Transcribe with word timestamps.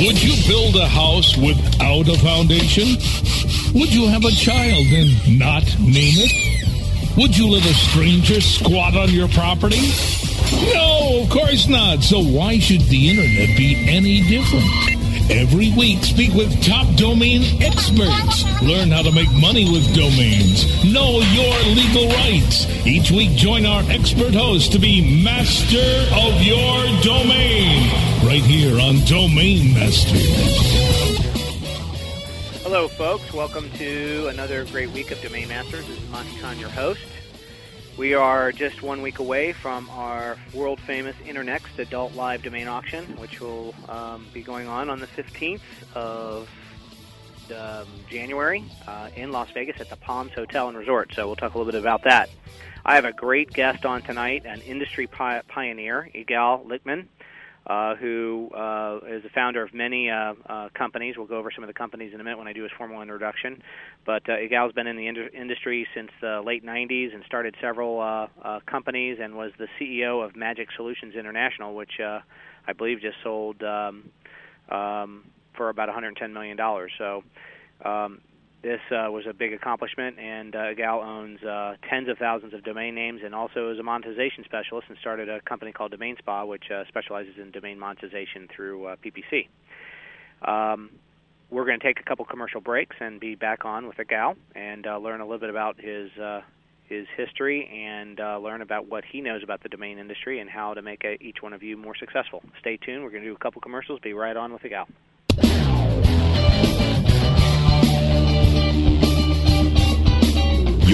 Would 0.00 0.22
you 0.22 0.34
build 0.46 0.76
a 0.76 0.86
house 0.86 1.36
without 1.36 2.06
a 2.08 2.16
foundation? 2.18 2.86
Would 3.74 3.92
you 3.92 4.06
have 4.06 4.24
a 4.24 4.30
child 4.30 4.86
and 4.94 5.38
not 5.38 5.64
name 5.80 6.14
it? 6.22 7.16
Would 7.16 7.36
you 7.36 7.48
let 7.48 7.64
a 7.64 7.74
stranger 7.74 8.40
squat 8.40 8.94
on 8.94 9.10
your 9.10 9.26
property? 9.28 9.90
No, 10.72 11.22
of 11.22 11.30
course 11.30 11.66
not. 11.66 12.04
So 12.04 12.22
why 12.22 12.60
should 12.60 12.82
the 12.82 13.10
internet 13.10 13.56
be 13.56 13.74
any 13.88 14.22
different? 14.22 14.66
Every 15.32 15.72
week, 15.72 16.04
speak 16.04 16.32
with 16.32 16.62
top 16.64 16.86
domain 16.94 17.60
experts. 17.60 18.44
Learn 18.62 18.92
how 18.92 19.02
to 19.02 19.10
make 19.10 19.30
money 19.32 19.68
with 19.68 19.92
domains. 19.96 20.64
Know 20.84 21.18
your 21.34 21.58
legal 21.74 22.06
rights. 22.22 22.66
Each 22.86 23.10
week, 23.10 23.32
join 23.36 23.66
our 23.66 23.82
expert 23.90 24.32
host 24.32 24.70
to 24.72 24.78
be 24.78 25.22
master 25.24 26.06
of 26.14 26.40
your 26.40 26.86
domain. 27.02 28.07
Right 28.24 28.42
here 28.42 28.78
on 28.80 28.96
Domain 29.06 29.72
Masters. 29.74 30.36
Hello, 32.62 32.88
folks. 32.88 33.32
Welcome 33.32 33.70
to 33.74 34.26
another 34.26 34.64
great 34.66 34.90
week 34.90 35.10
of 35.10 35.22
Domain 35.22 35.48
Masters. 35.48 35.86
This 35.86 36.02
is 36.02 36.10
Monte 36.10 36.36
Cahn, 36.40 36.58
your 36.58 36.68
host. 36.68 37.06
We 37.96 38.14
are 38.14 38.52
just 38.52 38.82
one 38.82 39.02
week 39.02 39.18
away 39.18 39.52
from 39.52 39.88
our 39.90 40.36
world 40.52 40.80
famous 40.80 41.16
Internext 41.24 41.78
Adult 41.78 42.14
Live 42.14 42.42
Domain 42.42 42.68
Auction, 42.68 43.04
which 43.18 43.40
will 43.40 43.74
um, 43.88 44.26
be 44.34 44.42
going 44.42 44.66
on 44.66 44.90
on 44.90 45.00
the 45.00 45.06
15th 45.06 45.60
of 45.94 46.50
um, 47.56 47.86
January 48.10 48.64
uh, 48.86 49.08
in 49.16 49.32
Las 49.32 49.50
Vegas 49.52 49.80
at 49.80 49.90
the 49.90 49.96
Palms 49.96 50.32
Hotel 50.32 50.68
and 50.68 50.76
Resort. 50.76 51.14
So 51.14 51.26
we'll 51.26 51.36
talk 51.36 51.54
a 51.54 51.58
little 51.58 51.72
bit 51.72 51.80
about 51.80 52.02
that. 52.02 52.28
I 52.84 52.96
have 52.96 53.04
a 53.04 53.12
great 53.12 53.52
guest 53.52 53.86
on 53.86 54.02
tonight, 54.02 54.44
an 54.44 54.60
industry 54.62 55.06
pi- 55.06 55.42
pioneer, 55.48 56.10
Igal 56.14 56.66
Lichtman 56.66 57.06
uh, 57.68 57.94
who 57.96 58.48
uh, 58.54 58.98
is 59.08 59.22
the 59.22 59.28
founder 59.34 59.62
of 59.62 59.74
many 59.74 60.10
uh, 60.10 60.32
uh, 60.48 60.68
companies. 60.76 61.16
We'll 61.18 61.26
go 61.26 61.36
over 61.36 61.50
some 61.54 61.62
of 61.62 61.68
the 61.68 61.74
companies 61.74 62.14
in 62.14 62.20
a 62.20 62.24
minute 62.24 62.38
when 62.38 62.48
I 62.48 62.52
do 62.52 62.62
his 62.62 62.72
formal 62.78 63.02
introduction. 63.02 63.62
But 64.06 64.28
uh, 64.28 64.32
Igal's 64.32 64.72
been 64.72 64.86
in 64.86 64.96
the 64.96 65.06
ind- 65.06 65.34
industry 65.34 65.86
since 65.94 66.10
the 66.20 66.42
late 66.44 66.64
90s 66.64 67.14
and 67.14 67.22
started 67.26 67.54
several 67.60 68.00
uh, 68.00 68.28
uh, 68.42 68.60
companies 68.66 69.18
and 69.20 69.36
was 69.36 69.52
the 69.58 69.68
CEO 69.78 70.24
of 70.24 70.34
Magic 70.34 70.68
Solutions 70.76 71.14
International, 71.14 71.74
which 71.74 72.00
uh, 72.02 72.20
I 72.66 72.72
believe 72.72 73.00
just 73.00 73.18
sold 73.22 73.62
um, 73.62 74.10
um, 74.70 75.24
for 75.56 75.68
about 75.68 75.88
110 75.88 76.32
million 76.32 76.56
dollars. 76.56 76.92
So. 76.98 77.22
Um, 77.84 78.20
this 78.62 78.80
uh, 78.90 79.10
was 79.10 79.24
a 79.28 79.32
big 79.32 79.52
accomplishment, 79.52 80.18
and 80.18 80.54
uh, 80.54 80.74
Gal 80.74 81.00
owns 81.00 81.42
uh, 81.42 81.74
tens 81.88 82.08
of 82.08 82.18
thousands 82.18 82.54
of 82.54 82.64
domain 82.64 82.94
names 82.94 83.20
and 83.24 83.34
also 83.34 83.70
is 83.70 83.78
a 83.78 83.82
monetization 83.82 84.44
specialist 84.44 84.88
and 84.88 84.98
started 84.98 85.28
a 85.28 85.40
company 85.42 85.70
called 85.70 85.92
Domain 85.92 86.16
Spa, 86.18 86.44
which 86.44 86.64
uh, 86.70 86.82
specializes 86.88 87.34
in 87.40 87.52
domain 87.52 87.78
monetization 87.78 88.48
through 88.54 88.86
uh, 88.86 88.96
PPC. 88.96 89.48
Um, 90.42 90.90
we're 91.50 91.64
going 91.64 91.78
to 91.78 91.86
take 91.86 92.00
a 92.00 92.02
couple 92.02 92.24
commercial 92.24 92.60
breaks 92.60 92.96
and 93.00 93.20
be 93.20 93.34
back 93.34 93.64
on 93.64 93.86
with 93.86 93.96
Gal 94.08 94.34
and 94.54 94.86
uh, 94.86 94.98
learn 94.98 95.20
a 95.20 95.24
little 95.24 95.38
bit 95.38 95.50
about 95.50 95.80
his 95.80 96.10
uh, 96.18 96.40
his 96.88 97.06
history 97.16 97.68
and 97.86 98.18
uh, 98.18 98.38
learn 98.38 98.62
about 98.62 98.88
what 98.88 99.04
he 99.04 99.20
knows 99.20 99.42
about 99.42 99.62
the 99.62 99.68
domain 99.68 99.98
industry 99.98 100.40
and 100.40 100.48
how 100.48 100.72
to 100.72 100.82
make 100.82 101.04
a, 101.04 101.22
each 101.22 101.42
one 101.42 101.52
of 101.52 101.62
you 101.62 101.76
more 101.76 101.94
successful. 101.94 102.42
Stay 102.60 102.78
tuned. 102.78 103.04
We're 103.04 103.10
going 103.10 103.22
to 103.22 103.28
do 103.28 103.34
a 103.34 103.38
couple 103.38 103.60
commercials. 103.60 104.00
Be 104.00 104.14
right 104.14 104.36
on 104.36 104.52
with 104.52 104.62
Gal. 104.62 104.88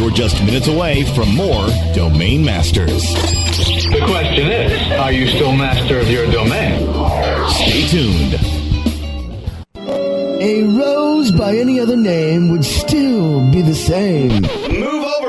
You're 0.05 0.13
just 0.13 0.45
minutes 0.45 0.69
away 0.69 1.05
from 1.15 1.35
more 1.35 1.67
Domain 1.95 2.45
Masters. 2.45 3.15
The 3.15 4.05
question 4.07 4.49
is, 4.49 4.93
are 5.01 5.11
you 5.11 5.27
still 5.29 5.57
master 5.57 5.99
of 5.99 6.11
your 6.11 6.31
domain? 6.31 6.79
Stay 7.49 7.87
tuned. 7.87 8.35
A 10.43 10.63
rose 10.63 11.33
by 11.33 11.57
any 11.57 11.81
other 11.81 11.97
name 11.97 12.51
would 12.51 12.67
still 12.67 13.51
be 13.51 13.63
the 13.63 13.75
same. 13.75 14.43
Move 14.79 15.04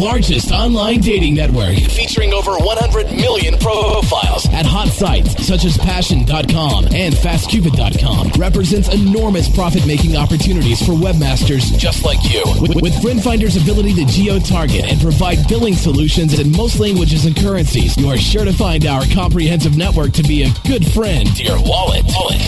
largest 0.00 0.50
online 0.50 1.00
dating 1.00 1.34
network. 1.34 1.76
Featuring 1.76 2.32
over 2.32 2.52
100 2.56 3.12
million 3.12 3.58
profiles. 3.58 4.48
At 4.48 4.64
hot 4.64 4.88
sites 4.88 5.46
such 5.46 5.64
as 5.66 5.76
Passion.com 5.76 6.86
and 6.86 7.14
FastCupid.com. 7.14 8.40
Represents 8.40 8.88
enormous 8.94 9.54
profit 9.54 9.86
making 9.86 10.16
opportunities 10.16 10.80
for 10.80 10.92
webmasters 10.92 11.76
just 11.78 12.04
like 12.04 12.18
you. 12.24 12.42
With, 12.60 12.80
with 12.80 13.02
Friend 13.02 13.22
Finder's 13.22 13.56
ability 13.60 13.94
to 13.94 14.06
geo 14.06 14.38
target 14.38 14.84
and 14.86 14.98
provide 15.00 15.46
billing 15.48 15.74
solutions 15.74 16.38
in 16.38 16.50
most 16.52 16.80
languages 16.80 17.26
and 17.26 17.36
currencies, 17.36 17.96
you 17.98 18.08
are 18.08 18.16
sure 18.16 18.46
to 18.46 18.52
find 18.52 18.86
our 18.86 19.04
comprehensive 19.12 19.76
network 19.76 20.12
to 20.12 20.22
be 20.22 20.44
a 20.44 20.50
good 20.66 20.86
friend 20.92 21.26
to 21.36 21.44
your 21.44 21.60
wallet. 21.62 22.04
wallet. 22.08 22.40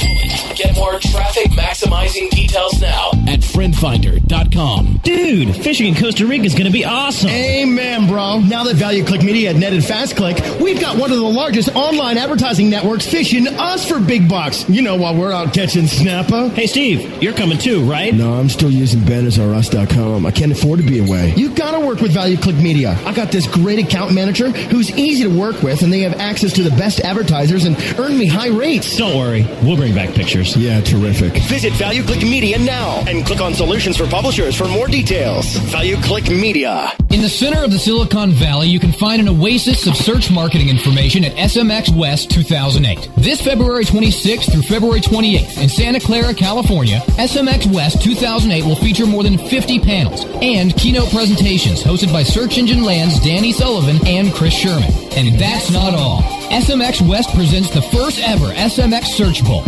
Get 0.56 0.74
more 0.74 0.98
traffic 1.00 1.50
maximizing 1.52 2.30
details 2.30 2.80
now 2.80 3.10
at 3.28 3.40
friendfinder.com. 3.40 5.00
Dude, 5.02 5.54
fishing 5.56 5.88
in 5.88 5.94
Costa 5.94 6.26
Rica 6.26 6.44
is 6.44 6.54
going 6.54 6.66
to 6.66 6.72
be 6.72 6.84
awesome. 6.84 7.30
Amen, 7.42 8.06
bro. 8.06 8.38
Now 8.38 8.62
that 8.62 8.76
Value 8.76 9.04
Click 9.04 9.22
Media 9.24 9.52
had 9.52 9.60
netted 9.60 9.80
FastClick, 9.82 10.60
we've 10.60 10.80
got 10.80 10.96
one 10.96 11.10
of 11.10 11.18
the 11.18 11.24
largest 11.24 11.74
online 11.74 12.16
advertising 12.16 12.70
networks 12.70 13.04
fishing 13.04 13.48
us 13.48 13.88
for 13.88 13.98
big 13.98 14.28
bucks. 14.28 14.68
You 14.68 14.80
know, 14.80 14.94
while 14.94 15.16
we're 15.16 15.32
out 15.32 15.52
catching 15.52 15.88
snapper. 15.88 16.50
Hey, 16.50 16.68
Steve, 16.68 17.20
you're 17.20 17.32
coming 17.32 17.58
too, 17.58 17.82
right? 17.90 18.14
No, 18.14 18.34
I'm 18.34 18.48
still 18.48 18.70
using 18.70 19.00
bannersrus.com. 19.00 20.24
I 20.24 20.30
can't 20.30 20.52
afford 20.52 20.78
to 20.78 20.86
be 20.86 21.00
away. 21.00 21.34
You 21.36 21.52
gotta 21.52 21.80
work 21.84 22.00
with 22.00 22.12
Value 22.12 22.36
Click 22.36 22.54
Media. 22.56 22.96
I 23.04 23.12
got 23.12 23.32
this 23.32 23.48
great 23.48 23.80
account 23.80 24.14
manager 24.14 24.50
who's 24.50 24.96
easy 24.96 25.24
to 25.24 25.36
work 25.36 25.62
with, 25.64 25.82
and 25.82 25.92
they 25.92 26.00
have 26.00 26.14
access 26.20 26.52
to 26.52 26.62
the 26.62 26.70
best 26.70 27.00
advertisers 27.00 27.64
and 27.64 27.76
earn 27.98 28.16
me 28.16 28.26
high 28.26 28.50
rates. 28.50 28.96
Don't 28.96 29.16
worry, 29.16 29.44
we'll 29.64 29.76
bring 29.76 29.96
back 29.96 30.14
pictures. 30.14 30.56
Yeah, 30.56 30.80
terrific. 30.80 31.32
Visit 31.42 31.72
Value 31.72 32.04
Click 32.04 32.22
Media 32.22 32.56
now 32.58 33.02
and 33.08 33.26
click 33.26 33.40
on 33.40 33.52
Solutions 33.54 33.96
for 33.96 34.06
Publishers 34.06 34.54
for 34.56 34.68
more 34.68 34.86
details. 34.86 35.56
Value 35.56 35.96
Click 35.96 36.30
Media. 36.30 36.92
In 37.10 37.20
the 37.20 37.31
center 37.32 37.64
of 37.64 37.70
the 37.70 37.78
Silicon 37.78 38.32
Valley, 38.32 38.68
you 38.68 38.78
can 38.78 38.92
find 38.92 39.20
an 39.20 39.28
oasis 39.28 39.86
of 39.86 39.96
search 39.96 40.30
marketing 40.30 40.68
information 40.68 41.24
at 41.24 41.34
SMX 41.36 41.96
West 41.96 42.30
2008. 42.30 43.10
This 43.16 43.40
February 43.40 43.84
26th 43.84 44.52
through 44.52 44.62
February 44.62 45.00
28th 45.00 45.62
in 45.62 45.68
Santa 45.68 45.98
Clara, 45.98 46.34
California, 46.34 46.98
SMX 47.16 47.72
West 47.72 48.02
2008 48.02 48.64
will 48.64 48.76
feature 48.76 49.06
more 49.06 49.22
than 49.22 49.38
50 49.38 49.80
panels 49.80 50.24
and 50.42 50.76
keynote 50.76 51.10
presentations 51.10 51.82
hosted 51.82 52.12
by 52.12 52.22
Search 52.22 52.58
Engine 52.58 52.82
Land's 52.82 53.18
Danny 53.20 53.52
Sullivan 53.52 53.98
and 54.06 54.32
Chris 54.32 54.54
Sherman. 54.54 54.92
And 55.16 55.38
that's 55.40 55.70
not 55.70 55.94
all. 55.94 56.22
SMX 56.52 57.06
West 57.08 57.34
presents 57.34 57.70
the 57.70 57.82
first 57.82 58.20
ever 58.20 58.46
SMX 58.46 59.04
Search 59.06 59.42
Bowl, 59.44 59.62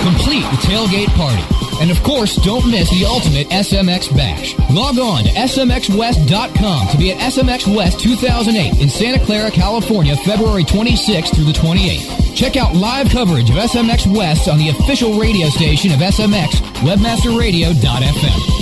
complete 0.00 0.44
with 0.50 0.60
tailgate 0.60 1.14
party. 1.16 1.65
And 1.80 1.90
of 1.90 2.02
course, 2.02 2.36
don't 2.36 2.66
miss 2.70 2.88
the 2.90 3.04
ultimate 3.04 3.48
SMX 3.48 4.14
Bash. 4.16 4.56
Log 4.70 4.98
on 4.98 5.24
to 5.24 5.30
smxwest.com 5.30 6.88
to 6.88 6.96
be 6.96 7.12
at 7.12 7.18
SMX 7.32 7.66
West 7.74 8.00
2008 8.00 8.80
in 8.80 8.88
Santa 8.88 9.24
Clara, 9.24 9.50
California, 9.50 10.16
February 10.16 10.64
26th 10.64 11.34
through 11.34 11.44
the 11.44 11.52
28th. 11.52 12.34
Check 12.34 12.56
out 12.56 12.74
live 12.74 13.10
coverage 13.10 13.50
of 13.50 13.56
SMX 13.56 14.06
West 14.14 14.48
on 14.48 14.58
the 14.58 14.70
official 14.70 15.18
radio 15.18 15.48
station 15.48 15.92
of 15.92 15.98
SMX, 16.00 16.48
webmasterradio.fm. 16.80 18.56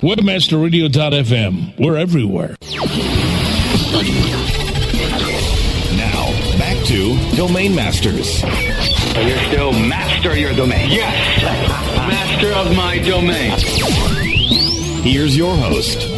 Webmasterradio.fm. 0.00 1.78
We're 1.78 1.96
everywhere. 1.96 2.56
Now, 5.96 6.30
back 6.58 6.84
to 6.86 7.18
Domain 7.36 7.74
Masters. 7.74 8.42
So 9.20 9.26
you're 9.26 9.38
still 9.38 9.72
master 9.72 10.30
of 10.30 10.38
your 10.38 10.54
domain? 10.54 10.90
Yes. 10.90 11.42
master 12.08 12.54
of 12.54 12.74
my 12.74 12.98
domain. 13.00 13.50
Here's 15.02 15.36
your 15.36 15.54
host. 15.54 16.08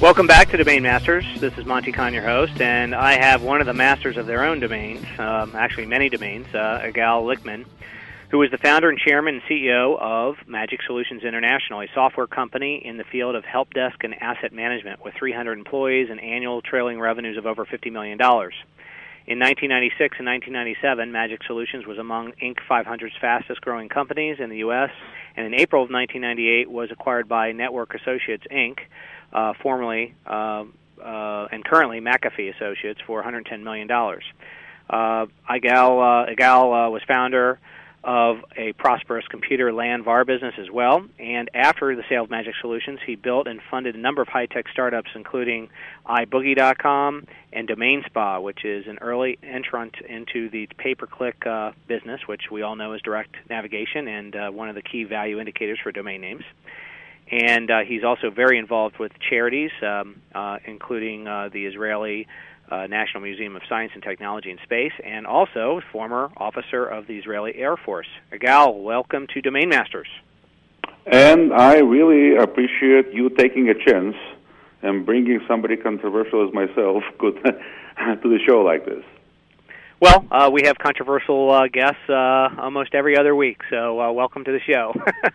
Welcome 0.00 0.28
back 0.28 0.50
to 0.50 0.56
Domain 0.56 0.84
Masters. 0.84 1.24
This 1.40 1.58
is 1.58 1.66
Monte 1.66 1.90
Cahn, 1.90 2.14
your 2.14 2.22
host, 2.22 2.60
and 2.60 2.94
I 2.94 3.14
have 3.14 3.42
one 3.42 3.60
of 3.60 3.66
the 3.66 3.72
masters 3.72 4.16
of 4.16 4.26
their 4.26 4.44
own 4.44 4.60
domains, 4.60 5.04
um, 5.18 5.56
actually 5.56 5.86
many 5.86 6.08
domains, 6.08 6.46
uh, 6.54 6.82
Igal 6.84 7.24
Lichtman, 7.24 7.64
who 8.30 8.40
is 8.42 8.52
the 8.52 8.58
founder 8.58 8.88
and 8.88 8.96
chairman 8.96 9.34
and 9.34 9.42
CEO 9.50 9.98
of 10.00 10.36
Magic 10.46 10.78
Solutions 10.86 11.24
International, 11.24 11.80
a 11.80 11.88
software 11.92 12.28
company 12.28 12.80
in 12.84 12.98
the 12.98 13.04
field 13.04 13.34
of 13.34 13.44
help 13.44 13.74
desk 13.74 14.04
and 14.04 14.14
asset 14.22 14.52
management 14.52 15.04
with 15.04 15.14
300 15.14 15.58
employees 15.58 16.06
and 16.08 16.20
annual 16.20 16.62
trailing 16.62 17.00
revenues 17.00 17.36
of 17.36 17.46
over 17.46 17.66
$50 17.66 17.90
million. 17.90 18.16
In 19.26 19.40
1996 19.40 20.18
and 20.20 20.26
1997, 20.28 21.10
Magic 21.10 21.42
Solutions 21.48 21.84
was 21.84 21.98
among 21.98 22.30
Inc. 22.40 22.58
500's 22.70 23.16
fastest 23.20 23.60
growing 23.60 23.88
companies 23.88 24.36
in 24.38 24.50
the 24.50 24.58
U.S., 24.58 24.90
and 25.36 25.44
in 25.44 25.52
April 25.52 25.82
of 25.82 25.90
1998 25.90 26.70
was 26.70 26.90
acquired 26.92 27.28
by 27.28 27.50
Network 27.50 27.94
Associates 27.94 28.44
Inc., 28.52 28.78
uh, 29.32 29.54
formerly 29.60 30.14
uh, 30.26 30.62
uh, 31.02 31.48
and 31.50 31.64
currently 31.64 32.00
McAfee 32.00 32.54
Associates, 32.54 33.00
for 33.04 33.20
$110 33.20 33.64
million. 33.64 33.90
Uh, 33.90 35.26
Igal, 35.50 36.28
uh, 36.28 36.30
Igal 36.30 36.86
uh, 36.86 36.90
was 36.90 37.02
founder 37.08 37.58
of 38.06 38.36
a 38.56 38.72
prosperous 38.74 39.26
computer 39.26 39.72
LAN 39.72 40.04
VAR 40.04 40.24
business 40.24 40.54
as 40.60 40.70
well. 40.70 41.04
And 41.18 41.50
after 41.52 41.96
the 41.96 42.04
sale 42.08 42.22
of 42.22 42.30
Magic 42.30 42.54
Solutions, 42.60 43.00
he 43.04 43.16
built 43.16 43.48
and 43.48 43.60
funded 43.68 43.96
a 43.96 43.98
number 43.98 44.22
of 44.22 44.28
high 44.28 44.46
tech 44.46 44.66
startups, 44.72 45.10
including 45.16 45.68
iBoogie.com 46.06 47.26
and 47.52 47.66
Domain 47.66 48.04
Spa, 48.06 48.38
which 48.38 48.64
is 48.64 48.86
an 48.86 48.98
early 49.00 49.40
entrant 49.42 49.96
into 50.08 50.48
the 50.48 50.68
pay 50.78 50.94
per 50.94 51.06
click 51.06 51.44
uh, 51.46 51.72
business, 51.88 52.20
which 52.26 52.42
we 52.48 52.62
all 52.62 52.76
know 52.76 52.92
is 52.92 53.02
direct 53.02 53.34
navigation 53.50 54.06
and 54.06 54.36
uh, 54.36 54.50
one 54.50 54.68
of 54.68 54.76
the 54.76 54.82
key 54.82 55.02
value 55.02 55.40
indicators 55.40 55.80
for 55.82 55.90
domain 55.90 56.20
names. 56.20 56.44
And 57.28 57.68
uh, 57.72 57.80
he's 57.80 58.04
also 58.04 58.30
very 58.30 58.56
involved 58.56 59.00
with 59.00 59.10
charities, 59.18 59.72
um, 59.82 60.22
uh, 60.32 60.58
including 60.64 61.26
uh, 61.26 61.48
the 61.52 61.66
Israeli 61.66 62.28
uh, 62.70 62.86
National 62.86 63.22
Museum 63.22 63.56
of 63.56 63.62
Science 63.68 63.92
and 63.94 64.02
Technology 64.02 64.50
and 64.50 64.60
Space, 64.64 64.92
and 65.04 65.26
also 65.26 65.80
former 65.92 66.30
officer 66.36 66.84
of 66.84 67.06
the 67.06 67.18
Israeli 67.18 67.54
Air 67.56 67.76
Force. 67.76 68.08
Igal, 68.32 68.82
welcome 68.82 69.26
to 69.34 69.40
Domain 69.40 69.68
Masters. 69.68 70.08
And 71.06 71.52
I 71.52 71.78
really 71.78 72.36
appreciate 72.36 73.12
you 73.12 73.30
taking 73.30 73.68
a 73.68 73.74
chance 73.74 74.16
and 74.82 75.06
bringing 75.06 75.40
somebody 75.46 75.76
controversial 75.76 76.46
as 76.46 76.52
myself 76.52 77.02
to 77.20 77.32
the 78.22 78.38
show 78.46 78.62
like 78.62 78.84
this. 78.84 79.04
Well, 80.00 80.26
uh, 80.30 80.50
we 80.52 80.62
have 80.66 80.76
controversial 80.78 81.50
uh, 81.50 81.68
guests 81.68 82.08
uh, 82.08 82.48
almost 82.58 82.94
every 82.94 83.16
other 83.16 83.34
week, 83.34 83.62
so 83.70 83.98
uh, 83.98 84.12
welcome 84.12 84.44
to 84.44 84.52
the 84.52 84.60
show. 84.60 84.92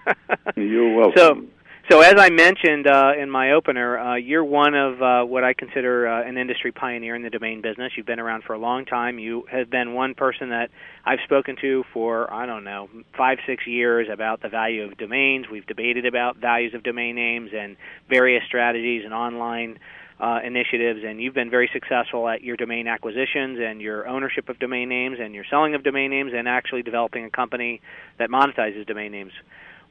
You're 0.55 0.95
welcome. 0.95 1.17
So, 1.17 1.43
so, 1.91 1.99
as 1.99 2.15
I 2.17 2.29
mentioned 2.29 2.87
uh, 2.87 3.11
in 3.19 3.29
my 3.29 3.51
opener, 3.51 3.99
uh, 3.99 4.15
you're 4.15 4.45
one 4.45 4.75
of 4.75 5.01
uh, 5.01 5.23
what 5.25 5.43
I 5.43 5.53
consider 5.53 6.07
uh, 6.07 6.25
an 6.25 6.37
industry 6.37 6.71
pioneer 6.71 7.15
in 7.15 7.21
the 7.21 7.29
domain 7.29 7.61
business. 7.61 7.91
You've 7.97 8.05
been 8.05 8.21
around 8.21 8.45
for 8.45 8.53
a 8.53 8.57
long 8.57 8.85
time. 8.85 9.19
You 9.19 9.45
have 9.51 9.69
been 9.69 9.93
one 9.93 10.15
person 10.15 10.51
that 10.51 10.69
I've 11.03 11.19
spoken 11.25 11.57
to 11.59 11.83
for, 11.91 12.31
I 12.33 12.45
don't 12.45 12.63
know, 12.63 12.87
five, 13.17 13.39
six 13.45 13.67
years 13.67 14.07
about 14.09 14.41
the 14.41 14.47
value 14.47 14.83
of 14.83 14.97
domains. 14.97 15.47
We've 15.51 15.65
debated 15.65 16.05
about 16.05 16.37
values 16.37 16.73
of 16.73 16.81
domain 16.81 17.15
names 17.15 17.49
and 17.53 17.75
various 18.07 18.45
strategies 18.47 19.03
and 19.03 19.13
online 19.13 19.77
uh, 20.17 20.39
initiatives, 20.45 21.01
and 21.05 21.21
you've 21.21 21.33
been 21.33 21.49
very 21.49 21.69
successful 21.73 22.29
at 22.29 22.41
your 22.41 22.55
domain 22.55 22.87
acquisitions 22.87 23.59
and 23.61 23.81
your 23.81 24.07
ownership 24.07 24.47
of 24.47 24.59
domain 24.59 24.87
names 24.87 25.17
and 25.19 25.35
your 25.35 25.43
selling 25.49 25.75
of 25.75 25.83
domain 25.83 26.09
names 26.09 26.31
and 26.33 26.47
actually 26.47 26.83
developing 26.83 27.25
a 27.25 27.29
company 27.29 27.81
that 28.17 28.29
monetizes 28.29 28.87
domain 28.87 29.11
names. 29.11 29.33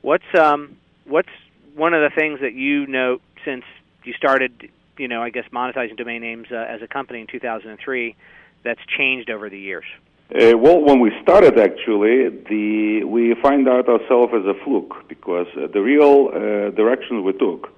What's 0.00 0.24
um, 0.34 0.78
what's 1.04 1.28
one 1.74 1.94
of 1.94 2.02
the 2.02 2.14
things 2.14 2.40
that 2.40 2.54
you 2.54 2.86
note 2.86 3.22
since 3.44 3.64
you 4.04 4.12
started, 4.14 4.70
you 4.98 5.08
know, 5.08 5.22
I 5.22 5.30
guess 5.30 5.44
monetizing 5.52 5.96
domain 5.96 6.22
names 6.22 6.48
uh, 6.50 6.56
as 6.56 6.82
a 6.82 6.88
company 6.88 7.20
in 7.20 7.26
2003, 7.26 8.16
that's 8.62 8.80
changed 8.96 9.30
over 9.30 9.48
the 9.48 9.58
years? 9.58 9.84
Uh, 10.32 10.56
well, 10.56 10.80
when 10.80 11.00
we 11.00 11.10
started, 11.22 11.58
actually, 11.58 12.28
the 12.28 13.02
we 13.04 13.34
find 13.42 13.68
out 13.68 13.88
ourselves 13.88 14.32
as 14.32 14.44
a 14.46 14.54
fluke 14.62 15.08
because 15.08 15.48
uh, 15.56 15.66
the 15.72 15.80
real 15.80 16.28
uh, 16.28 16.70
direction 16.70 17.24
we 17.24 17.32
took 17.32 17.68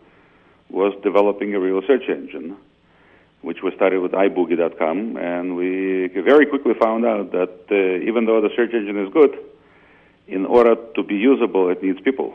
was 0.69 0.93
developing 1.03 1.55
a 1.55 1.61
real 1.61 1.81
search 1.87 2.09
engine, 2.09 2.57
which 3.41 3.63
we 3.63 3.75
started 3.75 4.01
with 4.01 4.13
iBoogie.com, 4.13 5.17
and 5.17 5.57
we 5.57 6.09
very 6.09 6.45
quickly 6.45 6.75
found 6.75 7.07
out 7.07 7.33
that 7.33 7.55
uh, 7.71 8.07
even 8.07 8.27
though 8.27 8.43
the 8.43 8.51
search 8.55 8.75
engine 8.75 8.99
is 8.99 9.11
good, 9.15 9.35
in 10.29 10.45
order 10.45 10.77
to 10.95 11.03
be 11.03 11.15
usable, 11.15 11.71
it 11.71 11.83
needs 11.83 12.01
people. 12.01 12.35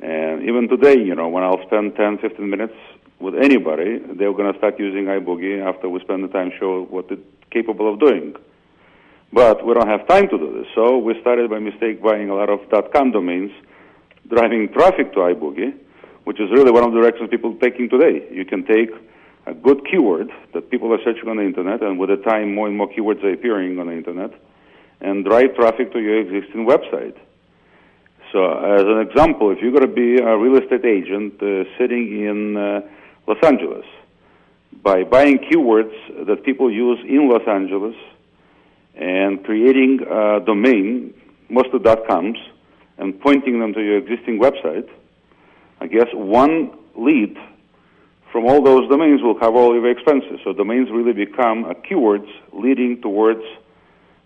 And 0.00 0.42
even 0.48 0.68
today, 0.68 0.98
you 0.98 1.14
know, 1.14 1.28
when 1.28 1.42
I'll 1.42 1.64
spend 1.66 1.96
10, 1.96 2.18
15 2.18 2.48
minutes 2.48 2.74
with 3.18 3.34
anybody, 3.34 3.98
they're 3.98 4.32
going 4.32 4.52
to 4.52 4.58
start 4.58 4.78
using 4.78 5.06
iBoogie 5.06 5.60
after 5.66 5.88
we 5.88 6.00
spend 6.00 6.22
the 6.22 6.28
time 6.28 6.52
show 6.58 6.84
what 6.84 7.06
it's 7.10 7.22
capable 7.50 7.92
of 7.92 7.98
doing. 7.98 8.34
But 9.32 9.66
we 9.66 9.74
don't 9.74 9.88
have 9.88 10.06
time 10.06 10.28
to 10.28 10.38
do 10.38 10.58
this, 10.58 10.66
so 10.74 10.98
we 10.98 11.20
started 11.20 11.50
by 11.50 11.58
mistake 11.58 12.00
buying 12.02 12.30
a 12.30 12.34
lot 12.34 12.48
of 12.48 12.60
dot 12.70 12.92
.com 12.92 13.10
domains, 13.10 13.50
driving 14.28 14.72
traffic 14.72 15.12
to 15.14 15.18
iBoogie, 15.18 15.74
which 16.24 16.40
is 16.40 16.50
really 16.50 16.70
one 16.70 16.84
of 16.84 16.92
the 16.92 17.00
directions 17.00 17.28
people 17.28 17.54
are 17.54 17.58
taking 17.58 17.90
today. 17.90 18.26
You 18.30 18.44
can 18.44 18.64
take 18.64 18.90
a 19.46 19.52
good 19.52 19.84
keyword 19.90 20.30
that 20.54 20.70
people 20.70 20.92
are 20.94 21.02
searching 21.04 21.28
on 21.28 21.36
the 21.38 21.42
internet, 21.42 21.82
and 21.82 21.98
with 21.98 22.08
the 22.08 22.16
time, 22.16 22.54
more 22.54 22.68
and 22.68 22.76
more 22.76 22.88
keywords 22.88 23.22
are 23.24 23.32
appearing 23.32 23.78
on 23.78 23.88
the 23.88 23.94
internet, 23.94 24.30
and 25.00 25.24
drive 25.24 25.54
traffic 25.56 25.92
to 25.92 26.00
your 26.00 26.20
existing 26.20 26.66
website. 26.66 27.16
So, 28.32 28.44
as 28.44 28.82
an 28.82 29.00
example, 29.00 29.50
if 29.50 29.58
you're 29.62 29.72
going 29.72 29.88
to 29.88 29.94
be 29.94 30.18
a 30.18 30.36
real 30.36 30.62
estate 30.62 30.84
agent 30.84 31.42
uh, 31.42 31.64
sitting 31.78 32.24
in 32.24 32.56
uh, 32.56 32.80
Los 33.26 33.38
Angeles, 33.42 33.86
by 34.82 35.02
buying 35.02 35.38
keywords 35.38 35.94
that 36.26 36.44
people 36.44 36.70
use 36.70 36.98
in 37.08 37.28
Los 37.28 37.46
Angeles 37.48 37.96
and 38.94 39.42
creating 39.44 40.00
a 40.02 40.40
domain, 40.40 41.14
most 41.48 41.68
of 41.72 41.82
.coms, 42.06 42.38
and 42.98 43.18
pointing 43.20 43.60
them 43.60 43.72
to 43.72 43.80
your 43.80 43.96
existing 43.96 44.40
website, 44.40 44.88
I 45.80 45.86
guess 45.86 46.08
one 46.12 46.70
lead 46.96 47.36
from 48.32 48.44
all 48.44 48.62
those 48.62 48.88
domains 48.90 49.22
will 49.22 49.34
cover 49.34 49.56
all 49.56 49.74
your 49.74 49.90
expenses. 49.90 50.40
So 50.44 50.52
domains 50.52 50.90
really 50.90 51.12
become 51.12 51.64
keywords 51.88 52.28
leading 52.52 53.00
towards 53.00 53.42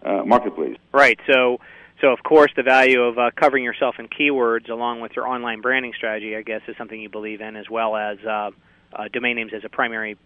uh, 0.05 0.23
marketplace. 0.25 0.77
Right. 0.93 1.21
So 1.31 1.61
so, 2.03 2.09
of 2.09 2.25
course, 2.25 2.51
the 2.57 2.65
value 2.65 3.01
of 3.01 3.17
uh, 3.17 3.31
covering 3.37 3.63
yourself 3.63 3.95
in 4.01 4.09
keywords 4.09 4.69
along 4.69 5.01
with 5.01 5.13
your 5.15 5.29
online 5.29 5.61
branding 5.61 5.93
strategy, 5.97 6.35
I 6.35 6.43
guess, 6.43 6.61
is 6.67 6.77
something 6.77 7.01
you 7.01 7.09
believe 7.09 7.41
in, 7.41 7.55
as 7.55 7.71
well 7.71 7.95
as 7.97 8.19
uh, 8.27 8.51
uh, 8.93 9.05
domain 9.13 9.37
names 9.37 9.53
as 9.55 9.63
a 9.65 9.69
primary, 9.69 10.19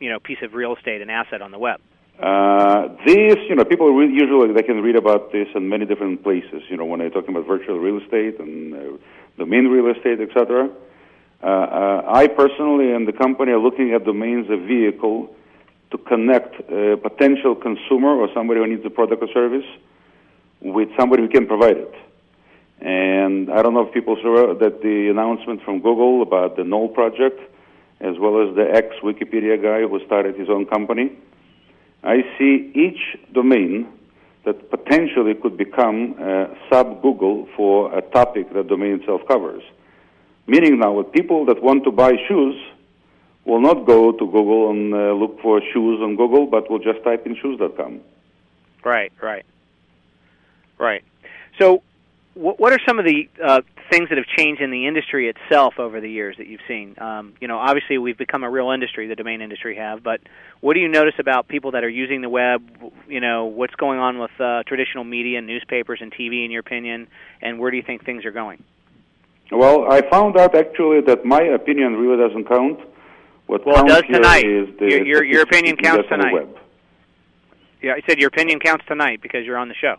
you 0.00 0.10
know, 0.10 0.18
piece 0.18 0.38
of 0.42 0.54
real 0.54 0.74
estate 0.74 1.02
and 1.02 1.12
asset 1.12 1.40
on 1.40 1.52
the 1.52 1.58
web. 1.58 1.80
Uh, 2.18 2.88
this, 3.06 3.36
you 3.48 3.54
know, 3.54 3.64
people 3.64 3.88
usually 4.02 4.52
they 4.52 4.64
can 4.64 4.82
read 4.82 4.96
about 4.96 5.30
this 5.30 5.46
in 5.54 5.68
many 5.68 5.86
different 5.86 6.24
places. 6.24 6.62
You 6.68 6.76
know, 6.76 6.84
when 6.84 6.98
they're 6.98 7.10
talking 7.10 7.30
about 7.30 7.46
virtual 7.46 7.78
real 7.78 8.02
estate 8.02 8.40
and 8.40 8.74
uh, 8.74 8.98
domain 9.38 9.68
real 9.68 9.94
estate, 9.94 10.20
etc. 10.20 10.68
Uh, 11.44 12.02
I 12.08 12.26
personally 12.26 12.90
and 12.90 13.06
the 13.06 13.12
company 13.12 13.52
are 13.52 13.60
looking 13.60 13.94
at 13.94 14.04
domains 14.04 14.46
as 14.46 14.58
a 14.58 14.66
vehicle 14.66 15.32
to 15.92 15.98
connect 15.98 16.58
a 16.72 16.96
potential 16.96 17.54
consumer 17.54 18.16
or 18.16 18.28
somebody 18.34 18.58
who 18.58 18.66
needs 18.66 18.84
a 18.84 18.90
product 18.90 19.22
or 19.22 19.28
service 19.32 19.66
with 20.64 20.88
somebody 20.98 21.22
who 21.22 21.28
can 21.28 21.46
provide 21.46 21.76
it. 21.76 21.94
And 22.80 23.50
I 23.50 23.62
don't 23.62 23.74
know 23.74 23.86
if 23.86 23.94
people 23.94 24.16
saw 24.20 24.54
that 24.54 24.82
the 24.82 25.08
announcement 25.10 25.62
from 25.62 25.80
Google 25.80 26.22
about 26.22 26.56
the 26.56 26.62
Knol 26.62 26.92
project, 26.92 27.40
as 28.00 28.18
well 28.18 28.48
as 28.48 28.56
the 28.56 28.66
ex 28.74 28.88
Wikipedia 29.02 29.60
guy 29.60 29.86
who 29.86 30.04
started 30.04 30.36
his 30.36 30.48
own 30.48 30.66
company. 30.66 31.12
I 32.02 32.22
see 32.36 32.72
each 32.74 33.18
domain 33.32 33.88
that 34.44 34.70
potentially 34.70 35.34
could 35.34 35.56
become 35.56 36.16
a 36.18 36.54
sub 36.68 37.00
Google 37.00 37.48
for 37.56 37.96
a 37.96 38.02
topic 38.02 38.52
that 38.52 38.68
domain 38.68 39.00
itself 39.00 39.22
covers. 39.26 39.62
Meaning 40.46 40.78
now, 40.80 40.92
with 40.92 41.12
people 41.12 41.46
that 41.46 41.62
want 41.62 41.84
to 41.84 41.90
buy 41.90 42.12
shoes 42.28 42.56
will 43.46 43.60
not 43.60 43.86
go 43.86 44.12
to 44.12 44.26
Google 44.26 44.70
and 44.70 44.92
uh, 44.92 45.12
look 45.12 45.40
for 45.40 45.60
shoes 45.72 46.00
on 46.02 46.16
Google, 46.16 46.46
but 46.46 46.70
will 46.70 46.78
just 46.78 47.02
type 47.04 47.26
in 47.26 47.36
shoes.com. 47.36 48.00
Right, 48.84 49.12
right. 49.22 49.46
Right. 50.78 51.04
So, 51.60 51.82
what, 52.34 52.58
what 52.58 52.72
are 52.72 52.78
some 52.86 52.98
of 52.98 53.04
the 53.04 53.28
uh, 53.42 53.60
things 53.90 54.08
that 54.08 54.18
have 54.18 54.26
changed 54.26 54.60
in 54.60 54.70
the 54.70 54.86
industry 54.86 55.28
itself 55.28 55.74
over 55.78 56.00
the 56.00 56.10
years 56.10 56.36
that 56.38 56.46
you've 56.46 56.60
seen? 56.66 56.96
Um, 56.98 57.34
you 57.40 57.48
know, 57.48 57.58
obviously 57.58 57.98
we've 57.98 58.18
become 58.18 58.42
a 58.42 58.50
real 58.50 58.70
industry, 58.70 59.06
the 59.06 59.14
domain 59.14 59.40
industry 59.40 59.76
have, 59.76 60.02
but 60.02 60.20
what 60.60 60.74
do 60.74 60.80
you 60.80 60.88
notice 60.88 61.14
about 61.18 61.48
people 61.48 61.72
that 61.72 61.84
are 61.84 61.88
using 61.88 62.22
the 62.22 62.28
web? 62.28 62.62
You 63.08 63.20
know, 63.20 63.44
what's 63.46 63.74
going 63.76 63.98
on 63.98 64.18
with 64.18 64.32
uh, 64.40 64.62
traditional 64.66 65.04
media, 65.04 65.40
newspapers, 65.40 66.00
and 66.02 66.12
TV, 66.12 66.44
in 66.44 66.50
your 66.50 66.60
opinion, 66.60 67.06
and 67.40 67.58
where 67.58 67.70
do 67.70 67.76
you 67.76 67.82
think 67.82 68.04
things 68.04 68.24
are 68.24 68.32
going? 68.32 68.62
Well, 69.52 69.92
I 69.92 70.00
found 70.10 70.36
out 70.36 70.56
actually 70.56 71.02
that 71.02 71.24
my 71.24 71.42
opinion 71.42 71.96
really 71.96 72.16
doesn't 72.16 72.48
count. 72.48 72.80
What 73.46 73.66
well, 73.66 73.84
counts 73.84 74.08
tonight. 74.10 74.46
Is 74.46 74.68
the 74.78 74.86
your 74.88 75.04
your, 75.04 75.24
your 75.24 75.42
opinion 75.42 75.76
counts 75.76 76.08
tonight. 76.08 76.48
Yeah, 77.82 77.92
I 77.92 78.00
said 78.08 78.18
your 78.18 78.28
opinion 78.28 78.58
counts 78.58 78.86
tonight 78.86 79.20
because 79.20 79.44
you're 79.44 79.58
on 79.58 79.68
the 79.68 79.74
show 79.74 79.96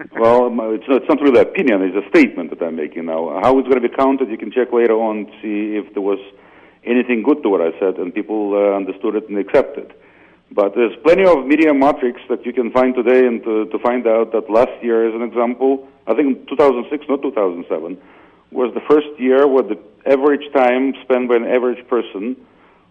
well, 0.18 0.46
it's 0.72 0.88
not, 0.88 1.02
it's 1.02 1.08
not 1.08 1.20
really 1.20 1.40
an 1.40 1.46
opinion; 1.46 1.82
it's 1.82 2.06
a 2.06 2.08
statement 2.08 2.50
that 2.50 2.64
I'm 2.64 2.76
making 2.76 3.06
now. 3.06 3.40
How 3.42 3.58
it's 3.58 3.68
going 3.68 3.82
to 3.82 3.88
be 3.88 3.94
counted, 3.94 4.28
you 4.28 4.38
can 4.38 4.50
check 4.50 4.72
later 4.72 4.94
on 4.94 5.26
to 5.26 5.32
see 5.42 5.76
if 5.76 5.92
there 5.94 6.02
was 6.02 6.18
anything 6.84 7.22
good 7.22 7.42
to 7.42 7.48
what 7.48 7.60
I 7.60 7.70
said 7.78 7.96
and 7.98 8.12
people 8.14 8.54
uh, 8.54 8.76
understood 8.76 9.14
it 9.14 9.28
and 9.28 9.38
accepted. 9.38 9.94
But 10.50 10.74
there's 10.74 10.94
plenty 11.02 11.24
of 11.24 11.46
media 11.46 11.72
metrics 11.72 12.20
that 12.28 12.44
you 12.44 12.52
can 12.52 12.70
find 12.72 12.94
today, 12.94 13.26
and 13.26 13.42
to, 13.44 13.66
to 13.66 13.78
find 13.78 14.06
out 14.06 14.32
that 14.32 14.50
last 14.50 14.72
year, 14.82 15.08
as 15.08 15.14
an 15.14 15.22
example, 15.22 15.88
I 16.06 16.14
think 16.14 16.48
2006, 16.48 17.06
not 17.08 17.22
2007, 17.22 17.96
was 18.50 18.74
the 18.74 18.82
first 18.88 19.08
year 19.18 19.46
where 19.46 19.62
the 19.62 19.78
average 20.04 20.44
time 20.52 20.92
spent 21.04 21.28
by 21.28 21.36
an 21.36 21.46
average 21.46 21.86
person 21.88 22.36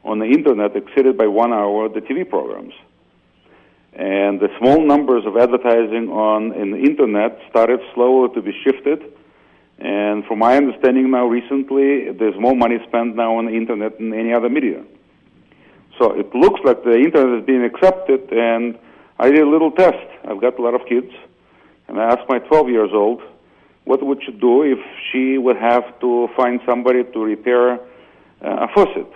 on 0.03 0.17
the 0.17 0.25
internet 0.25 0.75
exceeded 0.75 1.17
by 1.17 1.27
one 1.27 1.53
hour 1.53 1.87
the 1.87 2.01
TV 2.01 2.27
programs. 2.27 2.73
And 3.93 4.39
the 4.39 4.47
small 4.57 4.85
numbers 4.85 5.25
of 5.25 5.35
advertising 5.35 6.09
on 6.09 6.53
in 6.53 6.71
the 6.71 6.77
internet 6.77 7.39
started 7.49 7.79
slowly 7.93 8.33
to 8.33 8.41
be 8.41 8.53
shifted. 8.63 9.03
And 9.79 10.23
from 10.25 10.39
my 10.39 10.55
understanding 10.55 11.11
now, 11.11 11.25
recently, 11.25 12.11
there's 12.11 12.39
more 12.39 12.55
money 12.55 12.77
spent 12.87 13.15
now 13.15 13.37
on 13.37 13.45
the 13.47 13.53
internet 13.53 13.97
than 13.97 14.13
any 14.13 14.33
other 14.33 14.49
media. 14.49 14.83
So 15.99 16.11
it 16.11 16.33
looks 16.33 16.61
like 16.63 16.83
the 16.83 16.95
internet 16.95 17.39
is 17.39 17.45
being 17.45 17.63
accepted, 17.63 18.31
and 18.31 18.77
I 19.19 19.29
did 19.29 19.41
a 19.41 19.49
little 19.49 19.71
test. 19.71 20.07
I've 20.23 20.39
got 20.39 20.57
a 20.57 20.61
lot 20.61 20.73
of 20.73 20.87
kids, 20.87 21.11
and 21.87 21.99
I 21.99 22.13
asked 22.13 22.29
my 22.29 22.39
12 22.39 22.69
years 22.69 22.91
old, 22.93 23.21
what 23.83 24.01
would 24.03 24.23
she 24.23 24.31
do 24.31 24.63
if 24.63 24.79
she 25.11 25.37
would 25.37 25.57
have 25.57 25.99
to 25.99 26.29
find 26.37 26.61
somebody 26.65 27.03
to 27.03 27.19
repair 27.19 27.73
uh, 27.73 27.79
a 28.41 28.67
faucet? 28.73 29.11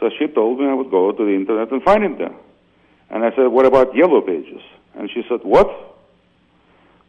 So 0.00 0.10
she 0.18 0.28
told 0.28 0.60
me 0.60 0.66
I 0.66 0.74
would 0.74 0.90
go 0.90 1.12
to 1.12 1.24
the 1.24 1.34
internet 1.34 1.70
and 1.72 1.82
find 1.82 2.04
it 2.04 2.18
there. 2.18 2.34
And 3.10 3.24
I 3.24 3.30
said, 3.34 3.46
what 3.46 3.66
about 3.66 3.94
yellow 3.94 4.20
pages? 4.20 4.60
And 4.94 5.10
she 5.10 5.22
said, 5.28 5.40
what? 5.42 5.68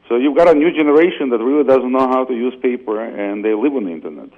So 0.07 0.15
you've 0.15 0.35
got 0.35 0.47
a 0.47 0.55
new 0.55 0.71
generation 0.71 1.29
that 1.29 1.37
really 1.37 1.63
doesn't 1.63 1.91
know 1.91 2.07
how 2.07 2.25
to 2.25 2.33
use 2.33 2.53
paper, 2.61 2.99
and 3.03 3.45
they 3.45 3.53
live 3.53 3.75
on 3.75 3.85
the 3.85 3.91
internet. 3.91 4.29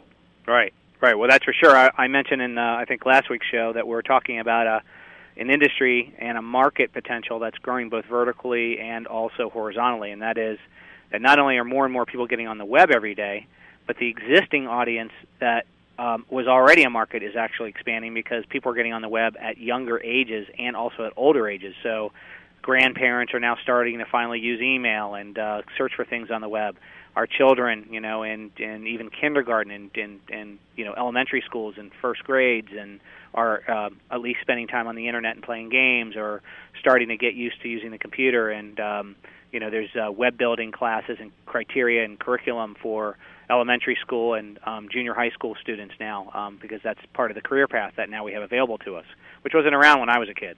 Right, 0.46 0.74
right. 1.00 1.18
Well, 1.18 1.30
that's 1.30 1.46
for 1.46 1.54
sure. 1.54 1.76
I, 1.76 1.92
I 1.98 2.08
mentioned 2.08 2.42
in 2.42 2.58
uh, 2.58 2.76
I 2.80 2.86
think 2.86 3.06
last 3.06 3.30
week's 3.30 3.48
show 3.48 3.72
that 3.74 3.88
we're 3.88 4.02
talking 4.02 4.40
about 4.40 4.68
a 4.68 4.82
an 5.38 5.50
industry 5.50 6.14
and 6.20 6.38
a 6.38 6.42
market 6.42 6.92
potential 6.92 7.40
that's 7.40 7.58
growing 7.60 7.88
both 7.88 8.04
vertically 8.06 8.80
and 8.80 9.08
also 9.08 9.50
horizontally, 9.50 10.12
and 10.12 10.22
that 10.22 10.38
is 10.38 10.60
that 11.12 11.22
not 11.22 11.40
only 11.40 11.58
are 11.58 11.64
more 11.64 11.86
and 11.86 11.94
more 11.94 12.06
people 12.06 12.28
getting 12.28 12.48
on 12.48 12.58
the 12.58 12.66
web 12.66 12.92
every 12.92 13.16
day, 13.16 13.48
but 13.88 13.98
the 13.98 14.08
existing 14.08 14.68
audience 14.68 15.14
that 15.40 15.66
um, 16.02 16.26
was 16.32 16.48
already 16.48 16.82
a 16.82 16.90
market 16.90 17.22
is 17.22 17.36
actually 17.36 17.70
expanding 17.70 18.16
because 18.16 18.44
people 18.50 18.72
are 18.72 18.76
getting 18.76 18.92
on 18.94 19.04
the 19.04 19.10
web 19.10 19.36
at 19.40 19.60
younger 19.60 20.02
ages 20.02 20.48
and 20.58 20.76
also 20.76 21.06
at 21.06 21.14
older 21.16 21.48
ages. 21.48 21.76
So 21.84 22.12
grandparents 22.64 23.36
are 23.36 23.40
now 23.40 23.56
starting 23.62 24.00
to 24.00 24.06
finally 24.12 24.40
use 24.40 24.60
email 24.62 25.14
and 25.14 25.38
uh, 25.38 25.62
search 25.78 25.94
for 25.96 26.04
things 26.04 26.32
on 26.32 26.42
the 26.42 26.50
web. 26.50 26.76
Our 27.16 27.28
children, 27.28 27.88
you 27.92 28.00
know, 28.00 28.24
and 28.24 28.50
and 28.58 28.88
even 28.88 29.12
kindergarten 29.12 29.72
and 29.72 29.92
and, 29.96 30.20
and 30.32 30.60
you 30.76 30.86
know 30.86 30.96
elementary 30.98 31.44
schools 31.46 31.76
and 31.78 31.92
first 32.02 32.24
grades 32.24 32.70
and 32.76 33.00
are 33.36 33.62
uh, 33.70 33.90
at 34.10 34.22
least 34.22 34.40
spending 34.42 34.68
time 34.68 34.88
on 34.88 34.96
the 34.96 35.08
internet 35.08 35.36
and 35.36 35.44
playing 35.44 35.70
games 35.70 36.16
or 36.16 36.42
starting 36.80 37.10
to 37.10 37.18
get 37.18 37.36
used 37.36 37.62
to 37.62 37.68
using 37.68 37.92
the 37.92 38.00
computer 38.00 38.50
and 38.50 38.80
um, 38.80 39.16
you 39.52 39.60
know 39.60 39.70
there's 39.70 39.90
uh, 39.96 40.12
web 40.12 40.38
building 40.38 40.72
classes 40.72 41.18
and 41.20 41.32
criteria 41.46 42.04
and 42.04 42.18
curriculum 42.18 42.76
for 42.82 43.18
elementary 43.50 43.98
school 44.02 44.34
and 44.34 44.60
um, 44.66 44.90
junior 44.92 45.14
high 45.14 45.32
school 45.32 45.56
students 45.62 45.94
now 46.00 46.30
um, 46.34 46.58
because 46.62 46.80
that's 46.84 47.00
part 47.14 47.32
of 47.32 47.36
the 47.36 47.42
career 47.42 47.68
path 47.68 47.94
that 47.98 48.10
now 48.10 48.24
we 48.24 48.34
have 48.34 48.44
available 48.44 48.78
to 48.80 48.96
us, 48.96 49.06
which 49.42 49.54
wasn't 49.54 49.76
around 49.76 50.00
when 50.00 50.10
I 50.10 50.20
was 50.20 50.30
a 50.30 50.34
kid. 50.34 50.58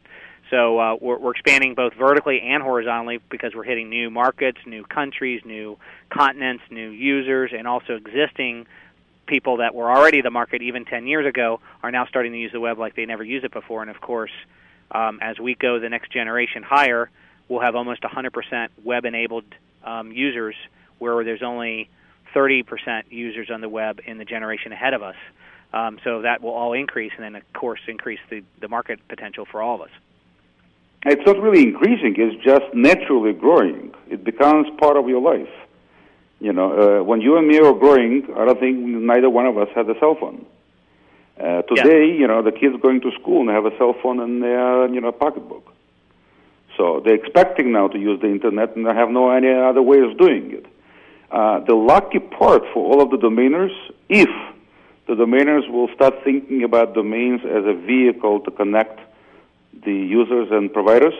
So 0.49 0.77
uh, 0.79 0.95
we're, 1.01 1.17
we're 1.17 1.31
expanding 1.31 1.73
both 1.73 1.93
vertically 1.95 2.41
and 2.41 2.61
horizontally 2.61 3.19
because 3.29 3.55
we're 3.55 3.63
hitting 3.63 3.89
new 3.89 4.09
markets, 4.09 4.59
new 4.67 4.83
countries, 4.83 5.41
new 5.45 5.77
continents, 6.09 6.63
new 6.69 6.89
users, 6.89 7.51
and 7.57 7.67
also 7.67 7.95
existing 7.95 8.67
people 9.25 9.57
that 9.57 9.73
were 9.73 9.91
already 9.91 10.21
the 10.21 10.29
market 10.29 10.61
even 10.61 10.85
10 10.85 11.07
years 11.07 11.25
ago 11.25 11.59
are 11.81 11.91
now 11.91 12.05
starting 12.05 12.33
to 12.33 12.37
use 12.37 12.51
the 12.51 12.59
web 12.59 12.77
like 12.77 12.95
they 12.95 13.05
never 13.05 13.23
used 13.23 13.45
it 13.45 13.53
before. 13.53 13.81
And 13.81 13.89
of 13.89 14.01
course, 14.01 14.31
um, 14.91 15.19
as 15.21 15.39
we 15.39 15.55
go 15.55 15.79
the 15.79 15.89
next 15.89 16.11
generation 16.11 16.61
higher, 16.61 17.09
we'll 17.47 17.61
have 17.61 17.75
almost 17.75 18.01
100% 18.03 18.67
web-enabled 18.83 19.45
um, 19.83 20.11
users, 20.11 20.55
where 20.99 21.23
there's 21.23 21.43
only 21.43 21.89
30% 22.33 23.03
users 23.09 23.49
on 23.51 23.61
the 23.61 23.69
web 23.69 23.99
in 24.05 24.17
the 24.17 24.25
generation 24.25 24.71
ahead 24.71 24.93
of 24.93 25.03
us. 25.03 25.15
Um, 25.73 25.99
so 26.03 26.21
that 26.21 26.41
will 26.41 26.51
all 26.51 26.73
increase, 26.73 27.11
and 27.15 27.23
then 27.23 27.35
of 27.35 27.53
course 27.53 27.79
increase 27.87 28.19
the, 28.29 28.43
the 28.61 28.67
market 28.67 28.99
potential 29.07 29.45
for 29.45 29.61
all 29.61 29.75
of 29.75 29.81
us. 29.81 29.89
It's 31.05 31.25
not 31.25 31.41
really 31.41 31.63
increasing; 31.63 32.15
it's 32.17 32.41
just 32.43 32.65
naturally 32.73 33.33
growing. 33.33 33.93
It 34.09 34.23
becomes 34.23 34.67
part 34.79 34.97
of 34.97 35.09
your 35.09 35.21
life. 35.21 35.49
You 36.39 36.53
know, 36.53 36.99
uh, 36.99 37.03
when 37.03 37.21
you 37.21 37.37
and 37.37 37.47
me 37.47 37.59
were 37.59 37.73
growing, 37.73 38.27
I 38.37 38.45
don't 38.45 38.59
think 38.59 38.77
neither 38.77 39.29
one 39.29 39.45
of 39.47 39.57
us 39.57 39.69
had 39.75 39.89
a 39.89 39.99
cell 39.99 40.15
phone. 40.19 40.45
Uh, 41.39 41.63
today, 41.63 42.05
yeah. 42.07 42.19
you 42.19 42.27
know, 42.27 42.43
the 42.43 42.51
kids 42.51 42.75
going 42.81 43.01
to 43.01 43.11
school 43.19 43.41
and 43.41 43.49
have 43.49 43.65
a 43.65 43.75
cell 43.77 43.95
phone 44.01 44.19
in 44.19 44.39
their, 44.39 44.87
you 44.93 45.01
know, 45.01 45.11
pocketbook. 45.11 45.73
So 46.77 47.01
they're 47.03 47.15
expecting 47.15 47.71
now 47.71 47.87
to 47.87 47.97
use 47.97 48.21
the 48.21 48.27
internet, 48.27 48.75
and 48.75 48.85
they 48.85 48.93
have 48.93 49.09
no 49.09 49.31
any 49.31 49.51
other 49.51 49.81
way 49.81 49.99
of 49.99 50.17
doing 50.17 50.51
it. 50.51 50.65
Uh, 51.33 51.61
the 51.65 51.73
lucky 51.73 52.19
part 52.19 52.61
for 52.75 52.85
all 52.85 53.01
of 53.01 53.09
the 53.09 53.17
domainers, 53.17 53.73
if 54.07 54.29
the 55.07 55.15
domainers 55.15 55.67
will 55.67 55.89
start 55.95 56.13
thinking 56.23 56.63
about 56.63 56.93
domains 56.93 57.41
as 57.43 57.65
a 57.65 57.73
vehicle 57.73 58.39
to 58.41 58.51
connect 58.51 58.99
the 59.83 59.91
users 59.91 60.49
and 60.51 60.71
providers, 60.71 61.15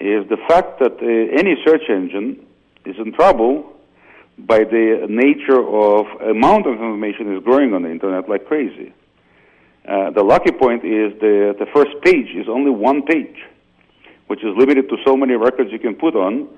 is 0.00 0.28
the 0.28 0.36
fact 0.48 0.80
that 0.80 0.94
uh, 1.00 1.38
any 1.38 1.54
search 1.64 1.88
engine 1.88 2.44
is 2.84 2.96
in 2.98 3.12
trouble 3.12 3.72
by 4.38 4.64
the 4.64 5.06
nature 5.08 5.62
of 5.68 6.04
amount 6.28 6.66
of 6.66 6.72
information 6.72 7.36
is 7.36 7.44
growing 7.44 7.74
on 7.74 7.84
the 7.84 7.90
internet 7.92 8.28
like 8.28 8.44
crazy. 8.46 8.92
Uh, 9.86 10.10
the 10.10 10.22
lucky 10.24 10.50
point 10.50 10.84
is 10.84 11.12
the, 11.20 11.54
the 11.60 11.66
first 11.72 11.92
page 12.02 12.34
is 12.34 12.48
only 12.48 12.72
one 12.72 13.02
page, 13.02 13.36
which 14.26 14.40
is 14.40 14.50
limited 14.56 14.88
to 14.88 14.96
so 15.06 15.16
many 15.16 15.34
records 15.34 15.70
you 15.70 15.78
can 15.78 15.94
put 15.94 16.16
on, 16.16 16.48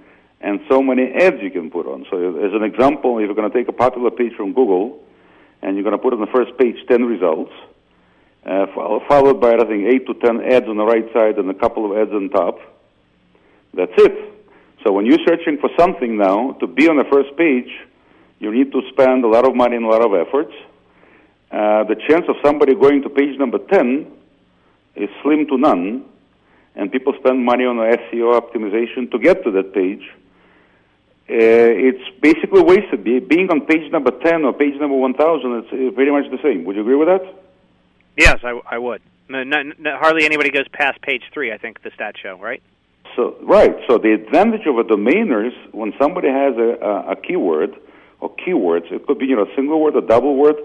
and 0.44 0.60
so 0.68 0.82
many 0.82 1.10
ads 1.10 1.40
you 1.40 1.50
can 1.50 1.70
put 1.70 1.86
on. 1.86 2.04
So 2.10 2.18
as 2.36 2.52
an 2.52 2.62
example, 2.62 3.18
if 3.18 3.24
you're 3.24 3.34
going 3.34 3.50
to 3.50 3.56
take 3.56 3.66
a 3.68 3.72
popular 3.72 4.10
page 4.10 4.34
from 4.36 4.52
Google 4.52 5.02
and 5.62 5.74
you're 5.74 5.82
going 5.82 5.96
to 5.96 6.02
put 6.02 6.12
on 6.12 6.20
the 6.20 6.26
first 6.26 6.58
page 6.58 6.76
10 6.86 7.02
results, 7.04 7.50
uh, 8.44 8.66
followed 9.08 9.40
by, 9.40 9.54
I 9.54 9.64
think, 9.64 9.88
8 9.88 10.06
to 10.06 10.14
10 10.14 10.40
ads 10.52 10.68
on 10.68 10.76
the 10.76 10.84
right 10.84 11.10
side 11.14 11.38
and 11.38 11.48
a 11.48 11.54
couple 11.54 11.90
of 11.90 11.96
ads 11.96 12.12
on 12.12 12.28
top, 12.28 12.58
that's 13.72 13.96
it. 13.96 14.46
So 14.84 14.92
when 14.92 15.06
you're 15.06 15.24
searching 15.26 15.56
for 15.58 15.70
something 15.78 16.18
now, 16.18 16.52
to 16.60 16.66
be 16.66 16.88
on 16.88 16.98
the 16.98 17.08
first 17.10 17.34
page, 17.38 17.72
you 18.38 18.52
need 18.52 18.70
to 18.72 18.82
spend 18.92 19.24
a 19.24 19.28
lot 19.28 19.48
of 19.48 19.56
money 19.56 19.76
and 19.76 19.86
a 19.86 19.88
lot 19.88 20.04
of 20.04 20.12
efforts. 20.12 20.52
Uh, 21.50 21.84
the 21.84 21.96
chance 22.06 22.26
of 22.28 22.36
somebody 22.44 22.74
going 22.74 23.00
to 23.00 23.08
page 23.08 23.38
number 23.38 23.56
10 23.56 24.12
is 24.96 25.08
slim 25.22 25.46
to 25.46 25.56
none, 25.56 26.04
and 26.76 26.92
people 26.92 27.14
spend 27.18 27.42
money 27.42 27.64
on 27.64 27.76
SEO 27.76 28.38
optimization 28.38 29.10
to 29.10 29.18
get 29.18 29.42
to 29.44 29.50
that 29.50 29.72
page 29.72 30.04
it's 31.26 32.20
basically 32.20 32.62
wasted. 32.62 33.04
Being 33.04 33.50
on 33.50 33.62
page 33.62 33.90
number 33.90 34.10
10 34.10 34.44
or 34.44 34.52
page 34.52 34.78
number 34.80 34.96
1000, 34.96 35.52
it's 35.52 35.72
uh, 35.72 35.96
very 35.96 36.10
much 36.10 36.30
the 36.30 36.38
same. 36.42 36.64
Would 36.64 36.76
you 36.76 36.82
agree 36.82 36.96
with 36.96 37.08
that? 37.08 37.24
Yes, 38.16 38.40
I, 38.44 38.60
I 38.66 38.78
would. 38.78 39.00
No, 39.28 39.42
no, 39.42 39.62
no, 39.78 39.96
hardly 39.96 40.24
anybody 40.24 40.50
goes 40.50 40.68
past 40.68 41.00
page 41.00 41.22
3, 41.32 41.52
I 41.52 41.58
think, 41.58 41.82
the 41.82 41.90
stat 41.94 42.14
show, 42.22 42.36
right? 42.38 42.62
So 43.16 43.36
Right. 43.42 43.76
So 43.88 43.98
the 43.98 44.12
advantage 44.12 44.66
of 44.66 44.78
a 44.78 44.84
domainer 44.84 45.46
is 45.46 45.54
when 45.72 45.92
somebody 46.00 46.28
has 46.28 46.56
a, 46.56 46.78
a, 46.82 47.12
a 47.12 47.16
keyword 47.16 47.74
or 48.20 48.34
keywords, 48.36 48.90
it 48.92 49.06
could 49.06 49.18
be 49.18 49.26
you 49.26 49.36
know, 49.36 49.44
a 49.44 49.54
single 49.54 49.80
word, 49.80 49.96
a 49.96 50.00
double 50.00 50.36
word. 50.36 50.56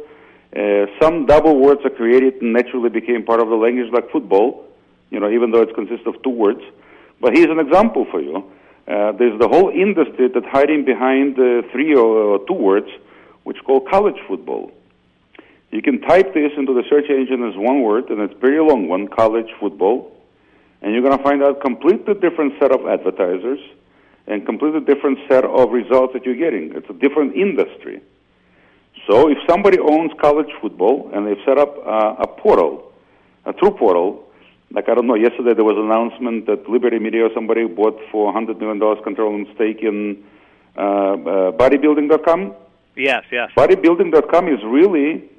Uh, 0.55 0.87
some 1.01 1.25
double 1.25 1.59
words 1.59 1.81
are 1.85 1.89
created 1.91 2.41
and 2.41 2.53
naturally 2.53 2.89
became 2.89 3.23
part 3.23 3.39
of 3.39 3.49
the 3.49 3.55
language 3.55 3.91
like 3.93 4.09
football, 4.11 4.65
you 5.11 5.19
know, 5.19 5.29
even 5.29 5.51
though 5.51 5.61
it 5.61 5.73
consists 5.75 6.07
of 6.07 6.21
two 6.23 6.31
words. 6.31 6.61
But 7.21 7.35
here's 7.35 7.49
an 7.51 7.59
example 7.59 8.07
for 8.09 8.19
you. 8.19 8.43
Uh, 8.89 9.11
there's 9.11 9.39
the 9.39 9.47
whole 9.47 9.69
industry 9.69 10.29
that's 10.33 10.47
hiding 10.47 10.83
behind 10.83 11.37
uh, 11.37 11.61
three 11.71 11.93
or, 11.93 12.39
two 12.47 12.53
words, 12.53 12.89
which 13.43 13.57
called 13.63 13.87
college 13.87 14.15
football. 14.27 14.71
You 15.69 15.83
can 15.83 16.01
type 16.01 16.33
this 16.33 16.51
into 16.57 16.73
the 16.73 16.83
search 16.89 17.07
engine 17.07 17.47
as 17.47 17.55
one 17.55 17.83
word, 17.83 18.09
and 18.09 18.19
it's 18.19 18.33
a 18.33 18.37
very 18.37 18.59
long 18.59 18.87
one, 18.87 19.07
college 19.07 19.49
football, 19.59 20.11
and 20.81 20.91
you're 20.91 21.03
going 21.03 21.15
to 21.15 21.23
find 21.23 21.43
out 21.43 21.61
completely 21.61 22.15
different 22.15 22.53
set 22.59 22.71
of 22.71 22.87
advertisers 22.87 23.59
and 24.25 24.43
completely 24.43 24.79
different 24.79 25.19
set 25.27 25.45
of 25.45 25.69
results 25.69 26.13
that 26.13 26.25
you're 26.25 26.35
getting. 26.35 26.73
It's 26.73 26.89
a 26.89 26.93
different 26.93 27.35
industry. 27.35 28.01
So 29.07 29.29
if 29.29 29.37
somebody 29.47 29.77
owns 29.77 30.11
college 30.19 30.49
football 30.61 31.11
and 31.13 31.27
they've 31.27 31.43
set 31.45 31.59
up 31.59 31.77
uh, 31.85 32.15
a 32.19 32.27
portal, 32.27 32.91
a 33.45 33.53
true 33.53 33.71
portal, 33.71 34.28
like 34.71 34.87
I 34.89 34.95
don't 34.95 35.07
know. 35.07 35.15
Yesterday 35.15 35.53
there 35.53 35.63
was 35.63 35.77
an 35.77 35.85
announcement 35.85 36.45
that 36.45 36.69
Liberty 36.69 36.99
Media 36.99 37.25
or 37.25 37.29
somebody 37.33 37.65
bought 37.65 37.99
for 38.11 38.31
hundred 38.31 38.59
million 38.59 38.79
dollars 38.79 38.99
controlling 39.03 39.47
stake 39.55 39.81
in 39.81 40.23
uh, 40.77 40.81
uh, 40.81 41.51
bodybuilding.com. 41.53 42.53
Yes, 42.95 43.23
yes. 43.31 43.51
Bodybuilding.com 43.57 44.47
is 44.47 44.59
really 44.63 45.29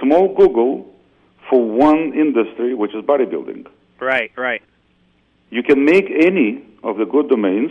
small 0.00 0.34
Google 0.34 0.94
for 1.48 1.68
one 1.68 2.12
industry, 2.14 2.74
which 2.74 2.94
is 2.94 3.04
bodybuilding. 3.04 3.66
Right, 4.00 4.30
right. 4.36 4.62
You 5.50 5.62
can 5.62 5.84
make 5.84 6.10
any 6.10 6.62
of 6.82 6.98
the 6.98 7.06
good 7.06 7.28
domains 7.28 7.70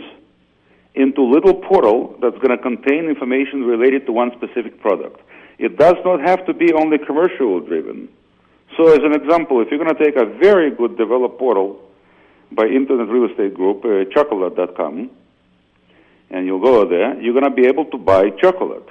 into 0.94 1.22
a 1.22 1.30
little 1.30 1.54
portal 1.54 2.16
that's 2.20 2.36
going 2.38 2.50
to 2.50 2.58
contain 2.58 3.08
information 3.08 3.64
related 3.64 4.04
to 4.06 4.12
one 4.12 4.32
specific 4.36 4.80
product. 4.80 5.20
It 5.58 5.78
does 5.78 5.96
not 6.04 6.20
have 6.20 6.44
to 6.46 6.54
be 6.54 6.72
only 6.72 6.98
commercial 6.98 7.60
driven. 7.60 8.08
So, 8.76 8.92
as 8.92 9.00
an 9.02 9.12
example, 9.14 9.60
if 9.60 9.68
you're 9.70 9.82
going 9.82 9.94
to 9.94 10.04
take 10.04 10.16
a 10.16 10.26
very 10.26 10.70
good 10.70 10.96
developed 10.96 11.38
portal 11.38 11.80
by 12.52 12.66
Internet 12.66 13.08
Real 13.08 13.30
Estate 13.30 13.54
Group, 13.54 13.84
uh, 13.84 14.04
chocolate.com, 14.12 15.10
and 16.30 16.46
you'll 16.46 16.60
go 16.60 16.88
there, 16.88 17.20
you're 17.20 17.32
going 17.32 17.44
to 17.44 17.50
be 17.50 17.66
able 17.66 17.86
to 17.86 17.98
buy 17.98 18.30
chocolate. 18.30 18.86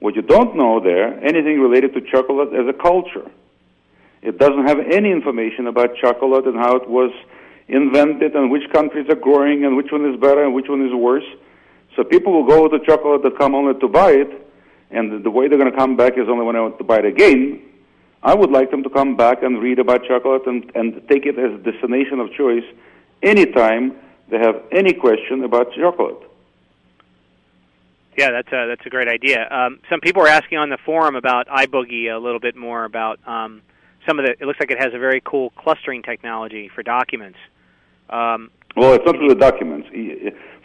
What 0.00 0.16
you 0.16 0.22
don't 0.22 0.56
know 0.56 0.80
there, 0.80 1.24
anything 1.24 1.60
related 1.60 1.94
to 1.94 2.00
chocolate 2.00 2.52
as 2.52 2.66
a 2.66 2.72
culture. 2.72 3.30
It 4.20 4.38
doesn't 4.38 4.66
have 4.66 4.78
any 4.78 5.10
information 5.10 5.66
about 5.66 5.96
chocolate 5.96 6.46
and 6.46 6.56
how 6.56 6.76
it 6.76 6.88
was 6.88 7.12
invented 7.68 8.34
and 8.34 8.50
which 8.50 8.70
countries 8.72 9.06
are 9.08 9.16
growing 9.16 9.64
and 9.64 9.76
which 9.76 9.90
one 9.90 10.04
is 10.12 10.20
better 10.20 10.44
and 10.44 10.54
which 10.54 10.68
one 10.68 10.84
is 10.86 10.92
worse. 10.92 11.24
So 11.96 12.04
people 12.04 12.32
will 12.32 12.46
go 12.46 12.68
to 12.68 12.84
chocolate.com 12.84 13.54
only 13.54 13.78
to 13.80 13.88
buy 13.88 14.12
it, 14.12 14.30
and 14.90 15.22
the 15.22 15.30
way 15.30 15.48
they're 15.48 15.58
going 15.58 15.70
to 15.70 15.76
come 15.76 15.96
back 15.96 16.14
is 16.16 16.28
only 16.28 16.44
when 16.44 16.56
I 16.56 16.60
want 16.60 16.78
to 16.78 16.84
buy 16.84 16.98
it 16.98 17.04
again. 17.04 17.62
I 18.22 18.34
would 18.34 18.50
like 18.50 18.70
them 18.70 18.82
to 18.84 18.90
come 18.90 19.16
back 19.16 19.42
and 19.42 19.60
read 19.60 19.78
about 19.78 20.04
chocolate 20.04 20.46
and, 20.46 20.70
and 20.74 21.02
take 21.08 21.26
it 21.26 21.38
as 21.38 21.52
a 21.52 21.58
destination 21.58 22.20
of 22.20 22.32
choice 22.32 22.64
anytime 23.22 23.96
they 24.30 24.38
have 24.38 24.62
any 24.70 24.92
question 24.92 25.42
about 25.44 25.72
chocolate. 25.74 26.22
Yeah, 28.16 28.30
that's 28.30 28.48
a 28.52 28.66
that's 28.68 28.86
a 28.86 28.90
great 28.90 29.08
idea. 29.08 29.48
Um, 29.50 29.80
some 29.88 30.00
people 30.00 30.22
are 30.22 30.28
asking 30.28 30.58
on 30.58 30.68
the 30.68 30.78
forum 30.84 31.16
about 31.16 31.48
iBoogie 31.48 32.14
a 32.14 32.18
little 32.18 32.40
bit 32.40 32.54
more 32.54 32.84
about 32.84 33.18
um, 33.26 33.62
some 34.06 34.18
of 34.18 34.26
the. 34.26 34.32
It 34.32 34.42
looks 34.42 34.60
like 34.60 34.70
it 34.70 34.78
has 34.78 34.92
a 34.92 34.98
very 34.98 35.22
cool 35.24 35.50
clustering 35.56 36.02
technology 36.02 36.70
for 36.74 36.82
documents. 36.82 37.38
Um, 38.10 38.50
well, 38.76 38.92
it's 38.92 39.04
not 39.06 39.16
for 39.16 39.28
the 39.28 39.34
documents. 39.34 39.88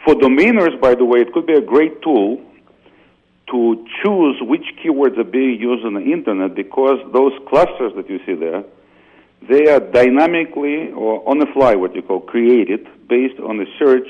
For 0.04 0.14
domainers, 0.14 0.78
by 0.80 0.94
the 0.94 1.04
way, 1.04 1.20
it 1.20 1.32
could 1.32 1.46
be 1.46 1.54
a 1.54 1.60
great 1.60 2.02
tool 2.02 2.44
to 3.50 3.86
choose 4.02 4.36
which 4.42 4.64
keywords 4.82 5.18
are 5.18 5.24
being 5.24 5.58
used 5.60 5.84
on 5.84 5.94
the 5.94 6.00
internet 6.00 6.54
because 6.54 6.98
those 7.12 7.32
clusters 7.48 7.92
that 7.96 8.08
you 8.08 8.18
see 8.26 8.34
there, 8.34 8.64
they 9.48 9.70
are 9.70 9.80
dynamically 9.80 10.92
or 10.92 11.26
on 11.28 11.38
the 11.38 11.46
fly, 11.54 11.74
what 11.74 11.94
you 11.94 12.02
call 12.02 12.20
created, 12.20 12.86
based 13.08 13.38
on 13.40 13.56
the 13.56 13.66
search 13.78 14.08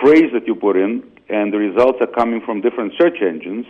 phrase 0.00 0.32
that 0.32 0.46
you 0.46 0.54
put 0.54 0.76
in 0.76 1.02
and 1.28 1.52
the 1.52 1.58
results 1.58 1.98
are 2.00 2.08
coming 2.08 2.40
from 2.44 2.60
different 2.60 2.92
search 2.98 3.18
engines. 3.22 3.66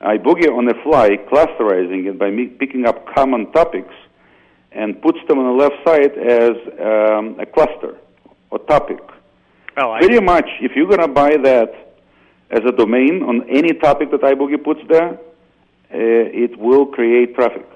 iBoogie 0.00 0.48
on 0.48 0.64
the 0.64 0.74
fly, 0.82 1.10
clusterizing 1.30 2.06
it 2.06 2.18
by 2.18 2.30
picking 2.58 2.86
up 2.86 3.06
common 3.14 3.52
topics 3.52 3.94
and 4.72 5.00
puts 5.02 5.18
them 5.28 5.38
on 5.38 5.56
the 5.56 5.62
left 5.62 5.76
side 5.84 6.16
as 6.16 6.52
um, 6.80 7.38
a 7.38 7.46
cluster 7.46 7.98
or 8.50 8.58
topic. 8.60 8.98
Oh, 9.76 9.92
I 9.92 9.98
Pretty 9.98 10.20
much, 10.20 10.48
if 10.60 10.72
you're 10.74 10.86
going 10.86 11.00
to 11.00 11.08
buy 11.08 11.36
that 11.42 11.89
as 12.50 12.60
a 12.66 12.72
domain 12.72 13.22
on 13.22 13.48
any 13.48 13.72
topic 13.74 14.10
that 14.10 14.20
iBoogie 14.20 14.62
puts 14.62 14.80
there, 14.88 15.10
uh, 15.12 15.18
it 15.92 16.58
will 16.58 16.86
create 16.86 17.34
traffic. 17.34 17.66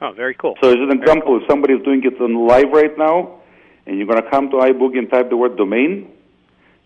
Oh, 0.00 0.12
very 0.12 0.34
cool. 0.34 0.56
So, 0.60 0.68
as 0.68 0.76
an 0.76 0.90
example, 0.90 1.40
if 1.40 1.48
somebody 1.48 1.74
is 1.74 1.82
doing 1.84 2.02
it 2.04 2.20
on 2.20 2.46
live 2.46 2.70
right 2.72 2.96
now, 2.98 3.40
and 3.86 3.96
you're 3.96 4.06
going 4.06 4.22
to 4.22 4.28
come 4.30 4.50
to 4.50 4.56
iBoogie 4.56 4.98
and 4.98 5.10
type 5.10 5.30
the 5.30 5.36
word 5.36 5.56
domain, 5.56 6.10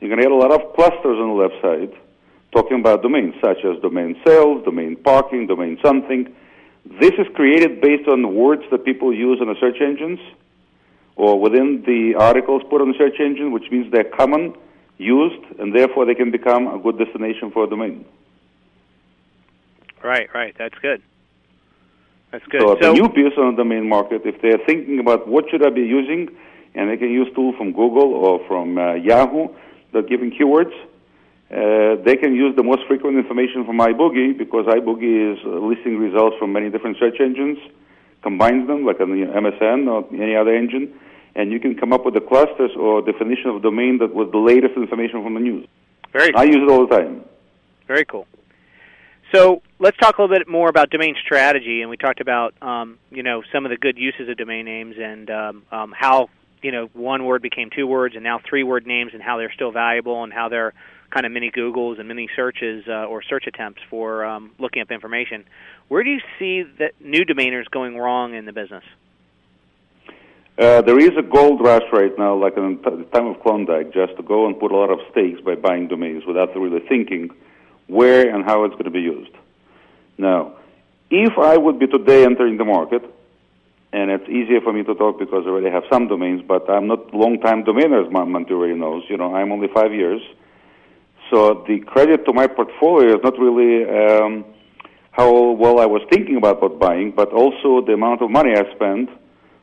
you're 0.01 0.11
going 0.11 0.21
to 0.21 0.25
get 0.25 0.33
a 0.33 0.37
lot 0.37 0.53
of 0.53 0.75
clusters 0.75 1.19
on 1.19 1.29
the 1.29 1.35
left 1.35 1.55
side 1.63 1.99
talking 2.53 2.81
about 2.81 3.03
domains, 3.03 3.35
such 3.43 3.59
as 3.65 3.81
domain 3.83 4.17
sales, 4.27 4.65
domain 4.65 4.97
parking, 4.97 5.47
domain 5.47 5.79
something. 5.85 6.35
This 7.01 7.13
is 7.19 7.27
created 7.35 7.81
based 7.81 8.09
on 8.09 8.35
words 8.35 8.63
that 8.71 8.85
people 8.85 9.13
use 9.13 9.39
in 9.41 9.49
the 9.49 9.57
search 9.61 9.81
engines 9.81 10.21
or 11.17 11.41
within 11.41 11.83
the 11.87 12.15
articles 12.19 12.63
put 12.71 12.81
on 12.81 12.89
the 12.89 12.99
search 12.99 13.19
engine, 13.19 13.51
which 13.51 13.71
means 13.71 13.91
they're 13.91 14.05
common, 14.05 14.55
used, 14.99 15.43
and 15.59 15.75
therefore 15.75 16.07
they 16.07 16.15
can 16.15 16.31
become 16.31 16.67
a 16.67 16.79
good 16.79 16.99
destination 16.99 17.51
for 17.51 17.65
a 17.65 17.69
domain. 17.69 18.05
Right, 20.03 20.29
right. 20.35 20.55
That's 20.57 20.79
good. 20.81 21.03
That's 22.31 22.47
good. 22.47 22.61
So, 22.61 22.77
so 22.81 22.93
the 22.93 22.93
new 22.93 23.09
piece 23.09 23.33
on 23.39 23.57
the 23.57 23.63
domain 23.63 23.89
market, 23.89 24.23
if 24.25 24.41
they're 24.43 24.65
thinking 24.67 24.99
about 24.99 25.29
what 25.29 25.51
should 25.51 25.65
I 25.65 25.71
be 25.71 25.83
using, 25.83 26.29
and 26.75 26.91
they 26.91 26.97
can 26.97 27.11
use 27.11 27.29
tool 27.35 27.55
from 27.57 27.73
Google 27.73 28.15
or 28.15 28.47
from 28.47 28.79
uh, 28.79 28.95
Yahoo, 28.95 29.49
that 29.93 30.05
are 30.05 30.09
giving 30.09 30.31
keywords. 30.31 30.73
Uh, 31.51 32.03
they 32.05 32.17
can 32.17 32.35
use 32.35 32.55
the 32.57 32.63
most 32.63 32.83
frequent 32.87 33.17
information 33.17 33.65
from 33.65 33.79
iBoogie 33.79 34.37
because 34.37 34.67
iBoogie 34.67 35.33
is 35.33 35.39
listing 35.45 35.97
results 35.99 36.37
from 36.39 36.53
many 36.53 36.71
different 36.71 36.97
search 36.99 37.21
engines, 37.21 37.59
combines 38.23 38.67
them 38.67 38.85
like 38.85 39.01
an 39.01 39.09
MSN 39.09 39.87
or 39.89 40.05
any 40.13 40.35
other 40.35 40.55
engine, 40.55 40.93
and 41.37 41.53
you 41.53 41.61
can 41.61 41.77
come 41.77 41.93
up 41.93 42.05
with 42.05 42.15
the 42.15 42.21
clusters 42.21 42.73
or 42.77 43.03
definition 43.03 43.51
of 43.51 43.63
domain 43.63 43.99
that 43.99 44.13
was 44.13 44.29
the 44.33 44.39
latest 44.39 44.75
information 44.77 45.23
from 45.23 45.35
the 45.35 45.41
news. 45.41 45.69
Very. 46.13 46.33
Cool. 46.33 46.41
I 46.41 46.45
use 46.45 46.57
it 46.57 46.69
all 46.69 46.87
the 46.87 46.97
time. 46.97 47.25
Very 47.87 48.05
cool. 48.07 48.27
So 49.35 49.63
let's 49.79 49.97
talk 49.99 50.19
a 50.19 50.23
little 50.23 50.37
bit 50.37 50.49
more 50.49 50.69
about 50.69 50.91
domain 50.91 51.15
strategy, 51.23 51.83
and 51.83 51.91
we 51.91 51.97
talked 51.97 52.21
about 52.21 52.55
um, 52.63 52.99
you 53.11 53.23
know 53.23 53.43
some 53.53 53.67
of 53.67 53.71
the 53.71 53.77
good 53.77 53.99
uses 53.99 54.29
of 54.29 54.37
domain 54.37 54.65
names 54.65 54.97
and 54.99 55.31
um, 55.31 55.63
um, 55.71 55.95
how 55.97 56.31
you 56.63 56.73
know 56.73 56.89
one 56.95 57.25
word 57.25 57.43
became 57.43 57.69
two 57.71 57.87
words 57.87 58.15
and 58.15 58.25
now 58.25 58.41
three 58.49 58.63
word 58.63 58.87
names 58.87 59.13
and 59.13 59.23
how 59.23 59.37
they're 59.37 59.53
still 59.53 59.73
valuable 59.73 60.25
and 60.25 60.33
how 60.33 60.49
they're 60.49 60.73
kind 61.11 61.27
of 61.27 61.33
mini 61.33 61.51
Googles 61.51 61.99
and 61.99 62.09
mini 62.09 62.29
searches 62.35 62.85
uh, 62.89 63.05
or 63.05 63.23
search 63.23 63.47
attempts 63.47 63.81
for 63.91 64.25
um, 64.25 64.53
looking 64.59 64.81
up 64.81 64.91
information. 64.91 65.45
Where 65.89 66.03
do 66.03 66.11
you 66.11 66.21
see 66.39 66.63
that 66.79 66.93
new 67.01 67.25
domainers 67.25 67.71
going 67.71 67.97
wrong 67.97 68.35
in 68.35 68.45
the 68.45 68.53
business? 68.53 68.85
Uh, 70.59 70.81
there 70.81 70.99
is 70.99 71.11
a 71.19 71.23
gold 71.23 71.61
rush 71.61 71.83
right 71.93 72.17
now, 72.19 72.35
like 72.35 72.57
in 72.57 72.81
the 72.83 73.05
time 73.13 73.27
of 73.27 73.41
Klondike, 73.43 73.93
just 73.93 74.17
to 74.17 74.23
go 74.23 74.47
and 74.47 74.59
put 74.59 74.73
a 74.73 74.77
lot 74.77 74.91
of 74.91 74.99
stakes 75.11 75.39
by 75.43 75.55
buying 75.55 75.87
domains 75.87 76.25
without 76.25 76.57
really 76.57 76.81
thinking 76.89 77.31
where 77.89 78.35
and 78.35 78.43
how 78.43 78.65
it's 78.65 78.73
going 78.73 78.85
to 78.85 78.91
be 78.91 79.03
used. 79.03 79.33
Now, 80.17 80.55
if 81.11 81.37
I 81.39 81.59
would 81.59 81.79
be 81.79 81.87
today 81.87 82.25
entering 82.25 82.57
the 82.57 82.65
market, 82.65 83.05
and 83.93 84.11
it's 84.11 84.29
easier 84.31 84.63
for 84.63 84.73
me 84.73 84.83
to 84.85 84.95
talk 84.95 85.19
because 85.19 85.45
I 85.47 85.51
already 85.51 85.71
have 85.71 85.85
some 85.93 86.09
domains, 86.09 86.43
but 86.47 86.69
I'm 86.71 86.87
not 86.87 87.15
long-time 87.15 87.65
domainer, 87.65 88.07
as 88.07 88.51
already 88.51 88.75
knows. 88.75 89.05
You 89.11 89.19
know, 89.19 89.35
I'm 89.35 89.53
only 89.53 89.69
five 89.69 89.93
years. 89.93 90.23
So 91.31 91.65
the 91.69 91.81
credit 91.81 92.25
to 92.25 92.33
my 92.33 92.47
portfolio 92.47 93.17
is 93.17 93.23
not 93.23 93.39
really 93.39 93.85
um, 93.85 94.45
how 95.11 95.51
well 95.51 95.81
I 95.81 95.87
was 95.87 96.03
thinking 96.11 96.37
about 96.37 96.79
buying, 96.79 97.11
but 97.11 97.33
also 97.33 97.85
the 97.85 97.93
amount 97.93 98.23
of 98.23 98.31
money 98.31 98.53
I 98.57 98.65
spent 98.75 99.11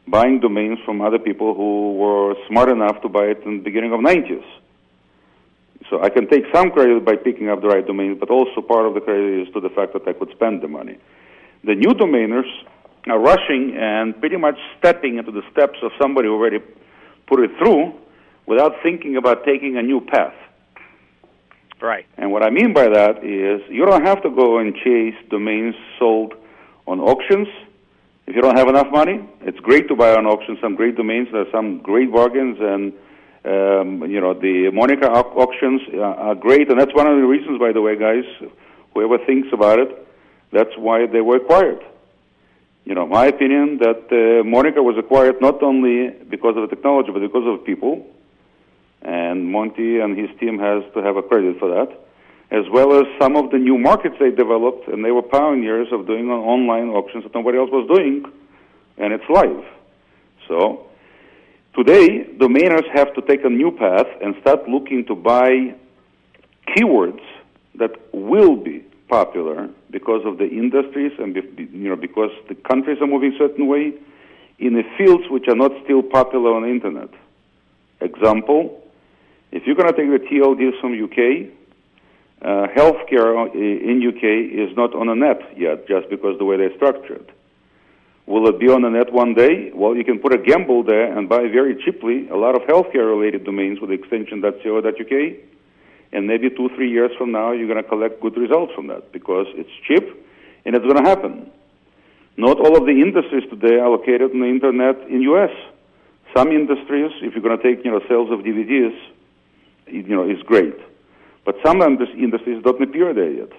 buying 0.07 0.39
domains 0.39 0.79
from 0.85 1.01
other 1.01 1.19
people 1.19 1.53
who 1.53 1.93
were 1.93 2.35
smart 2.47 2.69
enough 2.69 3.01
to 3.01 3.09
buy 3.09 3.25
it 3.25 3.41
in 3.45 3.57
the 3.57 3.63
beginning 3.63 3.93
of 3.93 3.99
90s. 3.99 4.43
So 5.89 6.01
I 6.01 6.09
can 6.09 6.27
take 6.27 6.43
some 6.53 6.71
credit 6.71 7.03
by 7.05 7.15
picking 7.15 7.49
up 7.49 7.61
the 7.61 7.67
right 7.67 7.85
domains, 7.85 8.17
but 8.19 8.29
also 8.29 8.61
part 8.61 8.85
of 8.85 8.93
the 8.93 9.01
credit 9.01 9.47
is 9.47 9.53
to 9.53 9.59
the 9.59 9.69
fact 9.69 9.93
that 9.93 10.07
I 10.07 10.13
could 10.13 10.29
spend 10.31 10.61
the 10.61 10.67
money. 10.67 10.97
The 11.63 11.75
new 11.75 11.93
domainers 11.93 12.49
are 13.07 13.19
rushing 13.19 13.75
and 13.77 14.17
pretty 14.19 14.37
much 14.37 14.57
stepping 14.79 15.17
into 15.17 15.31
the 15.31 15.41
steps 15.51 15.77
of 15.81 15.91
somebody 16.01 16.27
who 16.27 16.35
already 16.35 16.59
put 17.27 17.39
it 17.39 17.51
through 17.57 17.93
without 18.45 18.73
thinking 18.81 19.17
about 19.17 19.45
taking 19.45 19.77
a 19.77 19.81
new 19.81 20.01
path. 20.01 20.33
Right. 21.81 22.05
And 22.17 22.31
what 22.31 22.43
I 22.43 22.49
mean 22.49 22.73
by 22.73 22.87
that 22.87 23.23
is 23.23 23.61
you 23.69 23.85
don't 23.85 24.05
have 24.05 24.23
to 24.23 24.29
go 24.29 24.59
and 24.59 24.73
chase 24.75 25.15
domains 25.29 25.75
sold 25.99 26.33
on 26.87 26.99
auctions. 26.99 27.47
If 28.25 28.36
you 28.36 28.41
don't 28.41 28.57
have 28.57 28.67
enough 28.67 28.91
money, 28.91 29.27
it's 29.41 29.59
great 29.59 29.88
to 29.89 29.95
buy 29.95 30.15
on 30.15 30.25
auction 30.25 30.57
some 30.62 30.75
great 30.75 30.95
domains. 30.95 31.27
There 31.31 31.41
are 31.41 31.51
some 31.51 31.79
great 31.79 32.12
bargains, 32.12 32.57
and 32.59 32.93
um, 33.45 34.09
you 34.09 34.21
know 34.21 34.33
the 34.33 34.71
Moniker 34.71 35.07
au- 35.07 35.33
auctions 35.43 35.81
are 35.99 36.36
great, 36.36 36.69
and 36.69 36.79
that's 36.79 36.93
one 36.93 37.07
of 37.07 37.17
the 37.17 37.27
reasons, 37.27 37.59
by 37.59 37.71
the 37.73 37.81
way, 37.81 37.95
guys. 37.97 38.23
Whoever 38.93 39.17
thinks 39.25 39.49
about 39.51 39.79
it, 39.79 40.07
that's 40.51 40.77
why 40.77 41.07
they 41.07 41.21
were 41.21 41.38
acquired 41.38 41.83
you 42.86 42.95
know, 42.95 43.05
my 43.07 43.27
opinion 43.27 43.77
that 43.79 44.12
uh, 44.12 44.43
Moniker 44.43 44.83
was 44.83 44.97
acquired 44.97 45.39
not 45.41 45.63
only 45.63 46.09
because 46.29 46.57
of 46.57 46.69
the 46.69 46.75
technology, 46.75 47.12
but 47.12 47.21
because 47.21 47.47
of 47.47 47.65
people. 47.65 48.05
And 49.01 49.51
Monte 49.51 49.99
and 49.99 50.17
his 50.17 50.29
team 50.39 50.59
has 50.59 50.83
to 50.93 51.01
have 51.01 51.15
a 51.15 51.21
credit 51.21 51.59
for 51.59 51.69
that, 51.69 52.02
as 52.53 52.65
well 52.71 52.93
as 52.93 53.05
some 53.19 53.35
of 53.35 53.49
the 53.49 53.57
new 53.57 53.79
markets 53.79 54.15
they 54.19 54.29
developed, 54.29 54.87
and 54.87 55.03
they 55.03 55.09
were 55.09 55.23
pioneers 55.23 55.87
of 55.91 56.05
doing 56.05 56.29
online 56.29 56.89
auctions 56.89 57.23
that 57.23 57.33
nobody 57.33 57.57
else 57.57 57.71
was 57.71 57.87
doing, 57.87 58.23
and 58.99 59.11
it's 59.11 59.27
live. 59.27 59.65
So 60.47 60.85
today, 61.75 62.25
domainers 62.37 62.87
have 62.93 63.11
to 63.15 63.21
take 63.23 63.43
a 63.43 63.49
new 63.49 63.71
path 63.71 64.05
and 64.21 64.35
start 64.41 64.69
looking 64.69 65.03
to 65.05 65.15
buy 65.15 65.73
keywords 66.67 67.25
that 67.75 67.91
will 68.13 68.55
be 68.55 68.85
popular 69.09 69.67
because 69.89 70.21
of 70.23 70.37
the 70.37 70.47
industries 70.47 71.11
and 71.17 71.35
you 71.35 71.89
know 71.89 71.95
because 71.95 72.31
the 72.49 72.55
countries 72.55 72.99
are 73.01 73.07
moving 73.07 73.35
certain 73.37 73.67
way 73.67 73.93
in 74.59 74.73
the 74.73 74.83
fields 74.97 75.23
which 75.29 75.47
are 75.47 75.55
not 75.55 75.71
still 75.83 76.03
popular 76.03 76.53
on 76.53 76.61
the 76.61 76.69
internet. 76.69 77.09
Example, 77.99 78.79
if 79.51 79.63
you're 79.65 79.75
going 79.75 79.91
to 79.91 79.97
take 79.97 80.09
the 80.09 80.27
TLDs 80.27 80.79
from 80.79 80.93
UK, 80.93 81.51
uh, 82.43 82.67
healthcare 82.75 83.53
in 83.56 84.03
UK 84.06 84.23
is 84.51 84.75
not 84.75 84.93
on 84.93 85.08
the 85.08 85.15
net 85.15 85.41
yet, 85.58 85.88
just 85.88 86.10
because 86.10 86.38
the 86.38 86.45
way 86.45 86.58
they're 86.58 86.75
structured. 86.75 87.32
Will 88.25 88.47
it 88.47 88.60
be 88.60 88.69
on 88.69 88.84
the 88.84 88.89
net 88.89 89.12
one 89.12 89.34
day? 89.34 89.71
Well, 89.73 89.95
you 89.95 90.03
can 90.03 90.19
put 90.19 90.34
a 90.34 90.38
gamble 90.38 90.84
there 90.84 91.17
and 91.17 91.27
buy 91.27 91.47
very 91.49 91.75
cheaply 91.84 92.29
a 92.29 92.36
lot 92.36 92.56
of 92.56 92.62
healthcare-related 92.63 93.43
domains 93.43 93.82
with 93.82 93.91
extension 93.91 94.41
.co.uk 94.41 95.13
and 96.13 96.27
maybe 96.27 96.49
two, 96.51 96.69
three 96.75 96.91
years 96.91 97.12
from 97.17 97.32
now, 97.32 97.51
you're 97.51 97.67
going 97.67 97.82
to 97.82 97.89
collect 97.89 98.21
good 98.21 98.38
results 98.38 98.71
from 98.75 98.88
that 98.88 99.12
because 99.12 99.47
it's 99.56 99.69
cheap 99.88 100.03
and 100.63 100.75
it's 100.75 100.86
going 100.86 101.03
to 101.03 101.10
happen. 101.10 101.49
Not 102.38 102.60
all 102.60 102.77
of 102.77 102.86
the 102.86 102.91
industries 102.91 103.43
today 103.49 103.79
are 103.79 103.89
located 103.89 104.32
on 104.32 104.39
the 104.39 104.47
internet 104.47 105.10
in 105.10 105.21
U.S. 105.34 105.51
Some 106.36 106.51
industries, 106.51 107.12
if 107.21 107.34
you're 107.34 107.41
going 107.41 107.58
to 107.58 107.63
take, 107.63 107.84
you 107.84 107.91
know, 107.91 107.99
sales 108.08 108.32
of 108.32 108.39
DVDs, 108.39 108.95
you 109.88 110.03
know, 110.03 110.29
is 110.29 110.41
great. 110.43 110.75
But 111.45 111.56
some 111.65 111.82
industries 111.82 112.63
don't 112.63 112.82
appear 112.82 113.13
there 113.13 113.32
yet. 113.32 113.49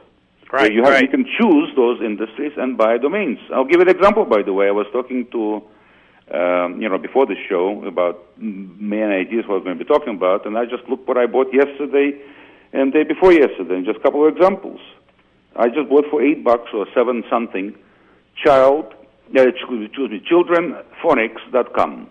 Right, 0.53 0.68
so 0.68 0.73
you, 0.73 0.83
have, 0.85 0.92
right. 0.92 1.03
you 1.03 1.09
can 1.09 1.25
choose 1.25 1.70
those 1.77 2.01
industries 2.01 2.53
and 2.57 2.79
buy 2.79 2.99
domains. 2.99 3.38
I'll 3.53 3.64
give 3.64 3.81
an 3.81 3.88
example, 3.88 4.25
by 4.25 4.42
the 4.42 4.53
way. 4.53 4.68
I 4.68 4.70
was 4.70 4.87
talking 4.92 5.27
to 5.33 5.62
um, 6.33 6.81
you 6.81 6.88
know, 6.88 6.97
before 6.97 7.27
the 7.27 7.37
show 7.49 7.85
about 7.85 8.18
main 8.38 9.11
ideas 9.11 9.44
what 9.47 9.55
I 9.55 9.59
was 9.59 9.64
going 9.64 9.79
to 9.79 9.85
be 9.85 9.88
talking 9.88 10.16
about, 10.16 10.47
and 10.47 10.57
I 10.57 10.64
just 10.64 10.88
looked 10.88 11.07
what 11.07 11.18
I 11.18 11.27
bought 11.27 11.53
yesterday 11.53 12.18
and 12.73 12.92
day 12.92 13.05
before 13.05 13.33
yesterday, 13.33 13.77
and 13.77 13.85
just 13.85 13.99
a 13.99 14.01
couple 14.01 14.27
of 14.27 14.35
examples. 14.35 14.81
I 15.55 15.68
just 15.68 15.88
bought 15.88 16.07
for 16.11 16.23
eight 16.23 16.42
bucks 16.42 16.70
or 16.73 16.87
seven 16.94 17.25
something, 17.31 17.75
child, 18.42 18.94
uh, 19.37 19.42
excuse 19.47 20.11
me, 20.11 20.23
childrenphonics.com. 20.31 22.11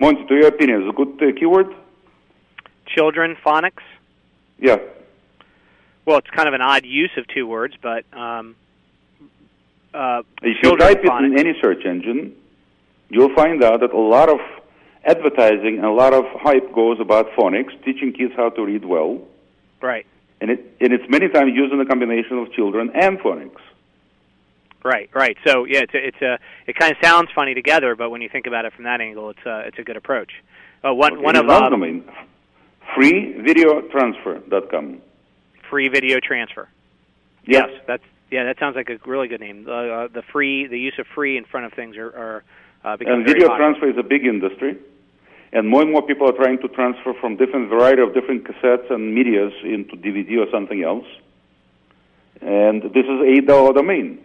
Monte, 0.00 0.26
to 0.26 0.34
your 0.34 0.48
opinion, 0.48 0.82
is 0.82 0.88
a 0.88 0.92
good 0.92 1.20
uh, 1.20 1.38
keyword? 1.38 1.66
Children 2.94 3.36
phonics. 3.44 3.82
Yeah. 4.58 4.76
Well, 6.06 6.18
it's 6.18 6.30
kind 6.30 6.48
of 6.48 6.54
an 6.54 6.60
odd 6.60 6.84
use 6.84 7.10
of 7.16 7.26
two 7.28 7.46
words, 7.46 7.74
but 7.82 8.04
um, 8.12 8.56
uh, 9.92 10.22
if 10.42 10.62
you 10.62 10.76
type 10.76 11.00
it 11.02 11.24
in 11.24 11.38
any 11.38 11.54
search 11.60 11.84
engine, 11.84 12.34
you'll 13.08 13.34
find 13.34 13.62
out 13.64 13.80
that 13.80 13.92
a 13.92 13.98
lot 13.98 14.28
of 14.28 14.38
advertising 15.04 15.76
and 15.78 15.84
a 15.84 15.92
lot 15.92 16.12
of 16.12 16.24
hype 16.34 16.72
goes 16.74 16.98
about 17.00 17.30
phonics, 17.32 17.72
teaching 17.84 18.12
kids 18.12 18.32
how 18.36 18.50
to 18.50 18.64
read 18.64 18.84
well, 18.84 19.20
Right. 19.80 20.06
and 20.40 20.50
it 20.50 20.60
and 20.80 20.92
it's 20.92 21.04
many 21.08 21.28
times 21.28 21.52
used 21.54 21.72
in 21.72 21.80
a 21.80 21.86
combination 21.86 22.38
of 22.38 22.52
children 22.52 22.90
and 22.94 23.18
phonics. 23.18 23.60
Right, 24.84 25.08
right. 25.14 25.36
So 25.46 25.64
yeah, 25.64 25.80
it's 25.80 25.94
a, 25.94 26.06
it's 26.08 26.22
a 26.22 26.38
it 26.66 26.76
kind 26.76 26.92
of 26.92 26.98
sounds 27.02 27.30
funny 27.34 27.54
together, 27.54 27.96
but 27.96 28.10
when 28.10 28.20
you 28.20 28.28
think 28.28 28.46
about 28.46 28.66
it 28.66 28.74
from 28.74 28.84
that 28.84 29.00
angle, 29.00 29.30
it's 29.30 29.46
a 29.46 29.60
it's 29.60 29.78
a 29.78 29.82
good 29.82 29.96
approach. 29.96 30.32
Uh, 30.86 30.92
one 30.92 31.22
one 31.22 31.36
of 31.36 31.48
um, 31.48 32.04
freevideotransfer.com. 32.96 35.00
free 35.70 35.88
video 35.88 36.18
transfer. 36.20 36.68
Yes. 37.46 37.68
Yes, 37.70 37.82
that's 37.86 38.02
yeah, 38.30 38.44
that 38.44 38.58
sounds 38.58 38.74
like 38.76 38.88
a 38.90 38.98
really 39.06 39.28
good 39.28 39.40
name. 39.40 39.66
Uh, 39.68 39.72
uh, 39.72 40.08
the 40.08 40.22
free, 40.22 40.66
the 40.66 40.78
use 40.78 40.94
of 40.98 41.06
free 41.14 41.36
in 41.36 41.44
front 41.44 41.66
of 41.66 41.72
things 41.74 41.94
are, 41.96 42.08
are 42.08 42.42
uh, 42.84 42.96
becoming 42.96 43.18
And 43.20 43.26
video 43.26 43.48
popular. 43.48 43.72
transfer 43.72 43.88
is 43.90 43.96
a 43.98 44.02
big 44.02 44.24
industry, 44.26 44.76
and 45.52 45.68
more 45.68 45.82
and 45.82 45.92
more 45.92 46.02
people 46.02 46.26
are 46.28 46.32
trying 46.32 46.58
to 46.62 46.68
transfer 46.68 47.12
from 47.20 47.36
different 47.36 47.68
variety 47.68 48.02
of 48.02 48.12
different 48.14 48.44
cassettes 48.44 48.90
and 48.90 49.14
medias 49.14 49.52
into 49.62 49.94
DVD 49.96 50.38
or 50.44 50.50
something 50.50 50.82
else. 50.82 51.06
And 52.40 52.82
this 52.82 53.04
is 53.06 53.20
a 53.38 53.40
dollar 53.46 53.72
domain, 53.72 54.18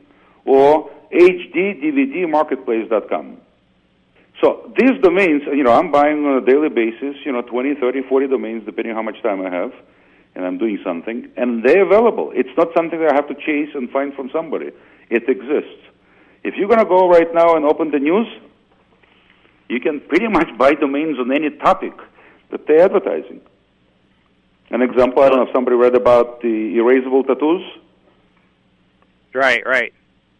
or 0.45 0.89
HDDVDmarketplace.com. 1.13 3.37
So 4.41 4.71
these 4.77 5.01
domains, 5.01 5.43
you 5.45 5.63
know, 5.63 5.73
I'm 5.73 5.91
buying 5.91 6.25
on 6.25 6.41
a 6.41 6.45
daily 6.45 6.69
basis, 6.69 7.15
you 7.25 7.31
know, 7.31 7.41
20, 7.41 7.75
30, 7.75 8.03
40 8.07 8.27
domains, 8.27 8.63
depending 8.65 8.95
how 8.95 9.01
much 9.01 9.21
time 9.21 9.45
I 9.45 9.49
have, 9.49 9.73
and 10.35 10.45
I'm 10.45 10.57
doing 10.57 10.79
something, 10.83 11.29
and 11.35 11.63
they're 11.63 11.85
available. 11.85 12.31
It's 12.33 12.55
not 12.57 12.69
something 12.75 12.99
that 12.99 13.11
I 13.11 13.15
have 13.15 13.27
to 13.27 13.35
chase 13.35 13.75
and 13.75 13.89
find 13.89 14.13
from 14.13 14.29
somebody. 14.31 14.71
It 15.09 15.27
exists. 15.27 15.83
If 16.43 16.55
you're 16.55 16.69
going 16.69 16.79
to 16.79 16.85
go 16.85 17.09
right 17.09 17.27
now 17.33 17.55
and 17.55 17.65
open 17.65 17.91
the 17.91 17.99
news, 17.99 18.27
you 19.67 19.81
can 19.81 19.99
pretty 19.99 20.27
much 20.29 20.47
buy 20.57 20.73
domains 20.73 21.19
on 21.19 21.31
any 21.33 21.49
topic 21.57 21.93
that 22.51 22.65
they're 22.65 22.85
advertising. 22.85 23.41
An 24.71 24.81
example, 24.81 25.21
I 25.23 25.29
don't 25.29 25.39
know 25.39 25.47
if 25.47 25.53
somebody 25.53 25.75
read 25.75 25.95
about 25.95 26.41
the 26.41 26.77
erasable 26.77 27.27
tattoos. 27.27 27.63
Right, 29.33 29.65
right. 29.65 29.93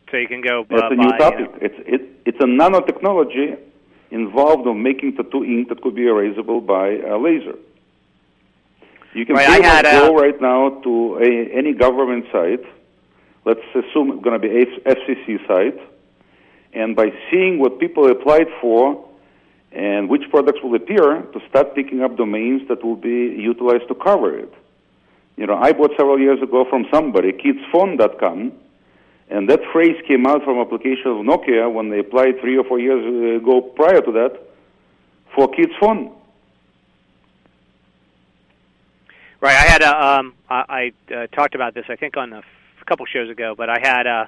So 0.09 0.17
you 0.17 0.27
can 0.27 0.41
go. 0.41 0.65
That's 0.69 0.83
uh, 0.83 0.93
a 0.93 0.95
new 0.95 1.09
buy, 1.11 1.17
topic. 1.17 1.39
You 1.39 1.45
know, 1.45 1.57
It's 1.61 1.75
it, 1.85 2.01
it's 2.25 2.37
a 2.39 2.45
nanotechnology 2.47 3.57
involved 4.11 4.67
in 4.67 4.81
making 4.81 5.15
tattoo 5.15 5.43
ink 5.43 5.69
that 5.69 5.81
could 5.81 5.95
be 5.95 6.03
erasable 6.03 6.65
by 6.65 6.97
a 6.97 7.17
laser. 7.17 7.57
You 9.13 9.25
can 9.25 9.35
Right, 9.35 9.47
pretty 9.47 9.63
I 9.63 9.67
had, 9.67 9.85
much 9.85 9.93
uh, 9.93 10.07
go 10.07 10.15
right 10.15 10.41
now 10.41 10.69
to 10.81 11.17
a, 11.17 11.57
any 11.57 11.73
government 11.73 12.25
site. 12.31 12.63
Let's 13.45 13.61
assume 13.73 14.11
it's 14.11 14.23
going 14.23 14.39
to 14.39 14.47
be 14.47 14.61
a 14.61 14.65
FCC 14.95 15.47
site, 15.47 15.79
and 16.73 16.95
by 16.95 17.11
seeing 17.31 17.57
what 17.59 17.79
people 17.79 18.09
applied 18.11 18.47
for 18.61 19.09
and 19.71 20.09
which 20.09 20.23
products 20.29 20.59
will 20.63 20.75
appear, 20.75 21.21
to 21.21 21.39
start 21.47 21.75
picking 21.75 22.01
up 22.01 22.17
domains 22.17 22.67
that 22.67 22.83
will 22.83 22.95
be 22.95 23.35
utilized 23.37 23.87
to 23.87 23.95
cover 23.95 24.37
it. 24.37 24.51
You 25.37 25.45
know, 25.45 25.55
I 25.55 25.73
bought 25.73 25.91
several 25.97 26.19
years 26.19 26.41
ago 26.41 26.65
from 26.69 26.85
somebody, 26.91 27.31
kidsphone.com, 27.31 28.51
and 29.29 29.49
that 29.49 29.59
phrase 29.71 29.95
came 30.07 30.25
out 30.25 30.43
from 30.43 30.59
application 30.59 31.07
of 31.07 31.17
Nokia 31.17 31.71
when 31.71 31.89
they 31.89 31.99
applied 31.99 32.39
three 32.41 32.57
or 32.57 32.63
four 32.63 32.79
years 32.79 33.41
ago 33.41 33.61
prior 33.61 34.01
to 34.01 34.11
that 34.11 34.39
for 35.35 35.47
kids 35.49 35.71
phone. 35.79 36.15
Right. 39.41 39.55
I 39.55 39.65
had 39.65 39.81
a, 39.81 40.05
um, 40.05 40.33
I, 40.49 40.91
I 41.09 41.13
uh, 41.13 41.27
talked 41.27 41.55
about 41.55 41.73
this 41.73 41.85
I 41.87 41.95
think 41.95 42.17
on 42.17 42.33
a 42.33 42.43
couple 42.85 43.05
shows 43.05 43.29
ago, 43.29 43.55
but 43.55 43.69
I 43.69 43.77
had 43.79 44.05
uh, 44.05 44.25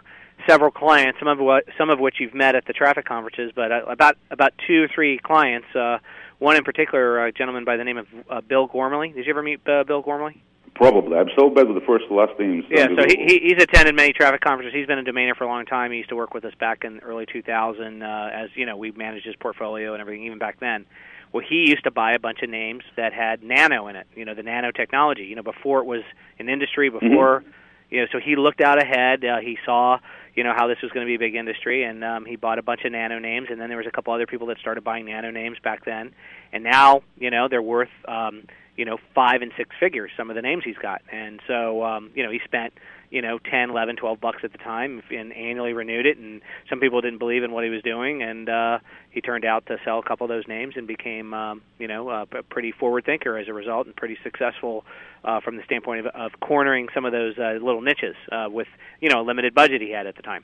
several 0.47 0.71
clients, 0.71 1.19
some 1.19 1.27
of 1.27 1.39
what, 1.39 1.65
some 1.77 1.89
of 1.89 1.99
which 1.99 2.15
you've 2.19 2.33
met 2.33 2.55
at 2.55 2.65
the 2.65 2.73
traffic 2.73 3.05
conferences, 3.05 3.51
but 3.53 3.71
uh, 3.71 3.85
about 3.87 4.15
about 4.29 4.53
two 4.67 4.83
or 4.83 4.87
three 4.87 5.17
clients. 5.17 5.67
Uh, 5.75 5.97
one 6.39 6.55
in 6.55 6.63
particular, 6.63 7.25
a 7.25 7.31
gentleman 7.31 7.65
by 7.65 7.77
the 7.77 7.83
name 7.83 7.97
of 7.97 8.07
uh, 8.29 8.41
Bill 8.41 8.67
Gormley. 8.67 9.09
Did 9.09 9.25
you 9.25 9.31
ever 9.31 9.43
meet 9.43 9.59
uh, 9.67 9.83
Bill 9.83 10.01
Gormley? 10.01 10.41
Probably. 10.81 11.15
I'm 11.15 11.29
so 11.37 11.47
bad 11.51 11.67
with 11.67 11.75
the 11.75 11.85
first 11.85 12.05
and 12.09 12.17
last 12.17 12.33
names. 12.39 12.65
Yeah, 12.67 12.87
so 12.87 13.05
he, 13.07 13.15
he 13.15 13.39
he's 13.43 13.61
attended 13.61 13.95
many 13.95 14.13
traffic 14.13 14.41
conferences. 14.41 14.73
He's 14.73 14.87
been 14.87 14.97
a 14.97 15.03
domainer 15.03 15.35
for 15.37 15.43
a 15.43 15.47
long 15.47 15.67
time. 15.67 15.91
He 15.91 15.97
used 15.97 16.09
to 16.09 16.15
work 16.15 16.33
with 16.33 16.43
us 16.43 16.53
back 16.59 16.83
in 16.83 16.99
early 17.01 17.27
2000 17.31 18.01
uh, 18.01 18.29
as 18.33 18.49
you 18.55 18.65
know 18.65 18.75
we 18.75 18.89
managed 18.89 19.27
his 19.27 19.35
portfolio 19.35 19.93
and 19.93 20.01
everything 20.01 20.25
even 20.25 20.39
back 20.39 20.59
then. 20.59 20.87
Well, 21.31 21.43
he 21.47 21.67
used 21.69 21.83
to 21.83 21.91
buy 21.91 22.13
a 22.13 22.19
bunch 22.19 22.39
of 22.41 22.49
names 22.49 22.81
that 22.97 23.13
had 23.13 23.43
nano 23.43 23.89
in 23.89 23.95
it. 23.95 24.07
You 24.15 24.25
know, 24.25 24.33
the 24.33 24.41
nanotechnology. 24.41 25.29
You 25.29 25.35
know, 25.35 25.43
before 25.43 25.81
it 25.81 25.85
was 25.85 26.01
an 26.39 26.49
industry. 26.49 26.89
Before, 26.89 27.43
you 27.91 28.01
know, 28.01 28.07
so 28.11 28.17
he 28.17 28.35
looked 28.35 28.61
out 28.61 28.81
ahead. 28.81 29.23
Uh, 29.23 29.37
he 29.39 29.59
saw 29.63 29.99
you 30.33 30.43
know 30.43 30.53
how 30.55 30.65
this 30.65 30.77
was 30.81 30.91
going 30.93 31.05
to 31.05 31.09
be 31.09 31.13
a 31.13 31.19
big 31.19 31.35
industry, 31.35 31.83
and 31.83 32.03
um, 32.03 32.25
he 32.25 32.37
bought 32.37 32.57
a 32.57 32.63
bunch 32.63 32.85
of 32.85 32.91
nano 32.91 33.19
names. 33.19 33.49
And 33.51 33.61
then 33.61 33.69
there 33.69 33.77
was 33.77 33.87
a 33.87 33.91
couple 33.91 34.13
other 34.13 34.25
people 34.25 34.47
that 34.47 34.57
started 34.57 34.83
buying 34.83 35.05
nano 35.05 35.29
names 35.29 35.57
back 35.63 35.85
then, 35.85 36.15
and 36.51 36.63
now 36.63 37.03
you 37.19 37.29
know 37.29 37.47
they're 37.47 37.61
worth. 37.61 37.93
Um, 38.07 38.45
you 38.81 38.85
know 38.85 38.97
five 39.13 39.43
and 39.43 39.51
six 39.55 39.69
figures 39.79 40.09
some 40.17 40.31
of 40.31 40.35
the 40.35 40.41
names 40.41 40.63
he's 40.65 40.81
got. 40.81 41.03
And 41.11 41.39
so 41.45 41.83
um 41.83 42.09
you 42.15 42.23
know 42.23 42.31
he 42.31 42.39
spent 42.43 42.73
you 43.11 43.21
know 43.21 43.37
ten 43.37 43.69
eleven 43.69 43.95
twelve 43.95 44.19
bucks 44.19 44.39
at 44.43 44.51
the 44.53 44.57
time 44.57 45.03
and 45.11 45.31
annually 45.33 45.73
renewed 45.73 46.07
it. 46.07 46.17
And 46.17 46.41
some 46.67 46.79
people 46.79 46.99
didn't 46.99 47.19
believe 47.19 47.43
in 47.43 47.51
what 47.51 47.63
he 47.63 47.69
was 47.69 47.83
doing. 47.83 48.23
And 48.23 48.49
uh 48.49 48.79
he 49.11 49.21
turned 49.21 49.45
out 49.45 49.67
to 49.67 49.77
sell 49.85 49.99
a 49.99 50.03
couple 50.03 50.25
of 50.25 50.29
those 50.29 50.47
names 50.47 50.73
and 50.77 50.87
became 50.87 51.31
um 51.35 51.61
you 51.77 51.87
know 51.87 52.09
a, 52.09 52.21
a 52.39 52.41
pretty 52.41 52.71
forward 52.71 53.05
thinker 53.05 53.37
as 53.37 53.47
a 53.47 53.53
result 53.53 53.85
and 53.85 53.95
pretty 53.95 54.17
successful 54.23 54.83
uh 55.23 55.39
from 55.41 55.57
the 55.57 55.63
standpoint 55.63 55.99
of, 55.99 56.15
of 56.15 56.31
cornering 56.39 56.87
some 56.95 57.05
of 57.05 57.11
those 57.11 57.37
uh, 57.37 57.59
little 57.61 57.81
niches 57.81 58.15
uh 58.31 58.47
with 58.49 58.67
you 58.99 59.09
know 59.09 59.21
a 59.21 59.25
limited 59.31 59.53
budget 59.53 59.79
he 59.79 59.91
had 59.91 60.07
at 60.07 60.15
the 60.15 60.23
time. 60.23 60.43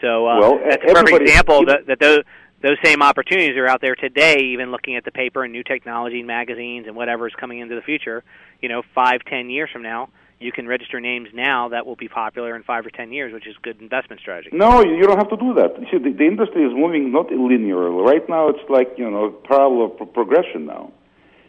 So 0.00 0.26
uh 0.26 0.40
Well, 0.40 0.60
that's 0.68 0.82
a 0.82 0.94
perfect 0.94 1.20
example 1.22 1.64
that, 1.66 1.86
that 1.86 2.00
those 2.00 2.24
those 2.62 2.78
same 2.84 3.02
opportunities 3.02 3.56
are 3.56 3.66
out 3.66 3.80
there 3.80 3.96
today, 3.96 4.38
even 4.54 4.70
looking 4.70 4.96
at 4.96 5.04
the 5.04 5.10
paper 5.10 5.42
and 5.42 5.52
new 5.52 5.64
technology 5.64 6.18
and 6.18 6.26
magazines 6.26 6.86
and 6.86 6.94
whatever 6.94 7.26
is 7.26 7.34
coming 7.34 7.58
into 7.58 7.74
the 7.74 7.82
future. 7.82 8.22
You 8.60 8.68
know, 8.68 8.82
five, 8.94 9.20
ten 9.28 9.50
years 9.50 9.68
from 9.72 9.82
now, 9.82 10.10
you 10.38 10.52
can 10.52 10.66
register 10.66 11.00
names 11.00 11.28
now 11.34 11.68
that 11.70 11.86
will 11.86 11.96
be 11.96 12.08
popular 12.08 12.54
in 12.54 12.62
five 12.62 12.86
or 12.86 12.90
ten 12.90 13.12
years, 13.12 13.32
which 13.32 13.46
is 13.46 13.56
good 13.62 13.80
investment 13.80 14.20
strategy. 14.20 14.50
No, 14.52 14.82
you 14.82 15.02
don't 15.02 15.18
have 15.18 15.30
to 15.30 15.36
do 15.36 15.54
that. 15.54 15.78
You 15.80 15.86
see, 15.90 15.98
the, 15.98 16.16
the 16.16 16.24
industry 16.24 16.62
is 16.64 16.72
moving 16.72 17.12
not 17.12 17.28
linearly. 17.28 18.04
Right 18.06 18.28
now, 18.28 18.48
it's 18.48 18.70
like 18.70 18.94
you 18.96 19.10
know 19.10 19.30
parallel 19.30 19.88
pro- 19.90 20.06
progression. 20.06 20.66
Now, 20.66 20.92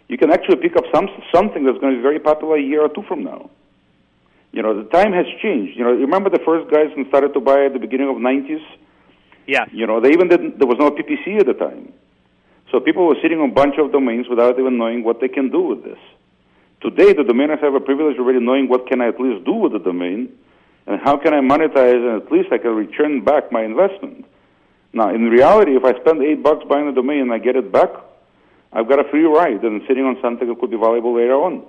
you 0.07 0.17
can 0.17 0.31
actually 0.31 0.57
pick 0.57 0.75
up 0.75 0.85
some 0.93 1.07
something 1.33 1.63
that's 1.63 1.77
going 1.77 1.93
to 1.93 1.99
be 1.99 2.03
very 2.03 2.19
popular 2.19 2.57
a 2.57 2.61
year 2.61 2.81
or 2.81 2.89
two 2.89 3.03
from 3.07 3.23
now. 3.23 3.51
You 4.51 4.61
know, 4.61 4.77
the 4.77 4.89
time 4.89 5.13
has 5.13 5.25
changed. 5.41 5.77
You 5.77 5.83
know, 5.83 5.91
remember 5.91 6.29
the 6.29 6.41
first 6.45 6.71
guys 6.71 6.89
who 6.95 7.07
started 7.09 7.33
to 7.33 7.39
buy 7.39 7.65
at 7.65 7.73
the 7.73 7.79
beginning 7.79 8.09
of 8.09 8.17
'90s? 8.17 8.61
Yes. 9.47 9.69
You 9.71 9.87
know, 9.87 9.99
they 9.99 10.11
even 10.11 10.27
didn't. 10.29 10.57
There 10.57 10.67
was 10.67 10.77
no 10.79 10.91
PPC 10.91 11.39
at 11.39 11.45
the 11.45 11.53
time, 11.53 11.93
so 12.71 12.79
people 12.79 13.07
were 13.07 13.17
sitting 13.21 13.39
on 13.39 13.49
a 13.49 13.53
bunch 13.53 13.75
of 13.77 13.91
domains 13.91 14.27
without 14.29 14.59
even 14.59 14.77
knowing 14.77 15.03
what 15.03 15.19
they 15.19 15.27
can 15.27 15.49
do 15.49 15.61
with 15.61 15.83
this. 15.83 15.99
Today, 16.81 17.13
the 17.13 17.23
domainers 17.23 17.61
have 17.61 17.75
a 17.75 17.79
privilege 17.79 18.17
already 18.17 18.39
knowing 18.39 18.67
what 18.67 18.87
can 18.87 19.01
I 19.01 19.07
at 19.07 19.19
least 19.19 19.45
do 19.45 19.53
with 19.53 19.71
the 19.71 19.79
domain, 19.79 20.29
and 20.87 20.99
how 21.01 21.17
can 21.17 21.33
I 21.33 21.39
monetize, 21.39 21.95
and 21.95 22.21
at 22.21 22.31
least 22.31 22.51
I 22.51 22.57
can 22.57 22.75
return 22.75 23.23
back 23.23 23.51
my 23.51 23.63
investment. 23.63 24.25
Now, 24.93 25.09
in 25.09 25.23
reality, 25.23 25.75
if 25.75 25.83
I 25.83 25.99
spend 25.99 26.21
eight 26.21 26.43
bucks 26.43 26.63
buying 26.69 26.87
a 26.87 26.93
domain 26.93 27.21
and 27.21 27.33
I 27.33 27.39
get 27.39 27.55
it 27.55 27.71
back, 27.71 27.89
I've 28.71 28.87
got 28.87 28.99
a 28.99 29.09
free 29.09 29.23
ride 29.23 29.63
and 29.63 29.81
sitting 29.87 30.03
on 30.03 30.17
something 30.21 30.47
that 30.47 30.59
could 30.59 30.71
be 30.71 30.77
valuable 30.77 31.15
later 31.15 31.35
on. 31.35 31.63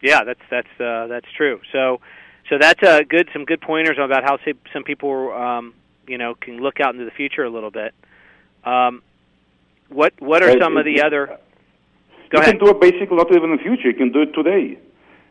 Yeah, 0.00 0.24
that's 0.24 0.40
that's 0.50 0.80
uh, 0.80 1.08
that's 1.08 1.26
true. 1.36 1.60
So, 1.72 2.00
so 2.48 2.58
that's 2.58 2.82
uh, 2.82 3.00
good. 3.08 3.28
Some 3.32 3.44
good 3.44 3.60
pointers 3.60 3.96
about 4.00 4.22
how 4.22 4.38
say, 4.44 4.54
some 4.72 4.84
people, 4.84 5.32
um, 5.32 5.74
you 6.08 6.18
know, 6.18 6.34
can 6.34 6.58
look 6.58 6.80
out 6.80 6.94
into 6.94 7.04
the 7.04 7.10
future 7.10 7.44
a 7.44 7.50
little 7.50 7.70
bit. 7.70 7.94
Um, 8.64 9.02
what 9.88 10.12
what 10.20 10.42
are 10.42 10.58
some 10.60 10.76
of 10.76 10.84
the 10.84 11.02
other? 11.02 11.26
Go 12.30 12.38
you 12.38 12.38
ahead. 12.40 12.58
can 12.58 12.64
do 12.64 12.70
it 12.70 12.80
basically 12.80 13.16
not 13.16 13.30
even 13.30 13.50
in 13.50 13.56
the 13.56 13.62
future. 13.62 13.88
You 13.88 13.94
can 13.94 14.12
do 14.12 14.22
it 14.22 14.32
today. 14.34 14.78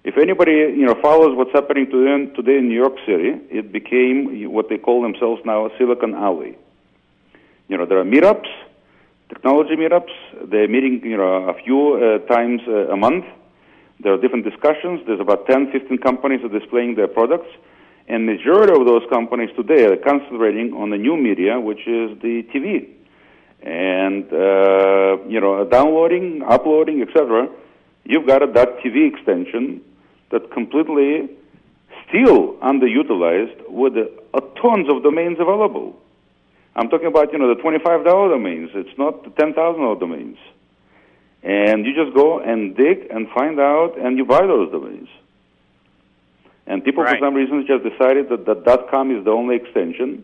If 0.04 0.18
anybody 0.18 0.52
you 0.52 0.86
know 0.86 0.96
follows 1.02 1.36
what's 1.36 1.52
happening 1.54 1.90
today, 1.92 2.32
today 2.34 2.58
in 2.58 2.70
New 2.70 2.76
York 2.76 2.96
City, 3.06 3.40
it 3.52 3.72
became 3.72 4.52
what 4.52 4.70
they 4.70 4.78
call 4.78 5.02
themselves 5.02 5.42
now 5.46 5.70
Silicon 5.78 6.16
Alley. 6.16 6.58
You 7.68 7.78
know, 7.78 7.86
there 7.86 8.00
are 8.00 8.06
meetups, 8.06 8.48
technology 9.30 9.76
meetups. 9.76 10.14
They're 10.50 10.68
meeting 10.68 11.02
you 11.04 11.18
know 11.18 11.50
a 11.50 11.54
few 11.62 11.96
uh, 11.96 12.34
times 12.34 12.62
uh, 12.68 12.94
a 12.94 12.98
month. 12.98 13.26
There 14.00 14.14
are 14.14 14.18
different 14.18 14.46
discussions. 14.46 15.02
There's 15.08 15.20
about 15.20 15.48
10, 15.48 15.72
15 15.72 15.98
companies 15.98 16.42
that 16.44 16.54
are 16.54 16.60
displaying 16.60 16.96
their 16.96 17.08
products, 17.08 17.50
And 18.08 18.26
majority 18.26 18.74
of 18.74 18.86
those 18.88 19.04
companies 19.10 19.50
today 19.56 19.86
are 19.86 19.98
concentrating 19.98 20.74
on 20.74 20.92
the 20.92 20.98
new 20.98 21.18
media, 21.18 21.60
which 21.60 21.80
is 21.80 22.18
the 22.22 22.44
TV, 22.54 22.88
and 23.62 24.24
uh, 24.32 25.24
you 25.28 25.42
know, 25.42 25.66
downloading, 25.70 26.42
uploading, 26.48 27.02
etc. 27.02 27.50
You've 28.06 28.26
got 28.26 28.42
a 28.42 28.48
.tv 28.48 29.14
extension 29.14 29.82
that 30.32 30.52
completely 30.52 31.30
still 32.08 32.54
underutilized 32.64 33.68
with 33.70 33.94
uh, 33.98 34.40
tons 34.62 34.88
of 34.90 35.04
domains 35.04 35.38
available. 35.40 36.00
I'm 36.78 36.90
talking 36.90 37.08
about 37.08 37.34
you 37.34 37.40
know 37.40 37.54
the 37.54 37.62
$25 37.62 38.06
domains. 38.06 38.70
It's 38.74 38.98
not 38.98 39.24
the 39.26 39.32
$10,000 39.32 40.00
domains. 40.00 40.38
And 41.44 41.86
you 41.86 41.94
just 41.94 42.16
go 42.16 42.40
and 42.40 42.76
dig 42.76 43.08
and 43.12 43.28
find 43.30 43.60
out, 43.60 43.98
and 43.98 44.18
you 44.18 44.26
buy 44.26 44.46
those 44.48 44.72
domains. 44.72 45.10
And 46.68 46.84
people, 46.84 47.04
Right. 47.04 47.18
for 47.18 47.26
some 47.26 47.34
reason, 47.34 47.66
just 47.66 47.84
decided 47.84 48.30
that 48.30 48.46
the 48.46 48.56
.com 48.92 49.16
is 49.18 49.24
the 49.24 49.32
only 49.32 49.56
extension. 49.56 50.24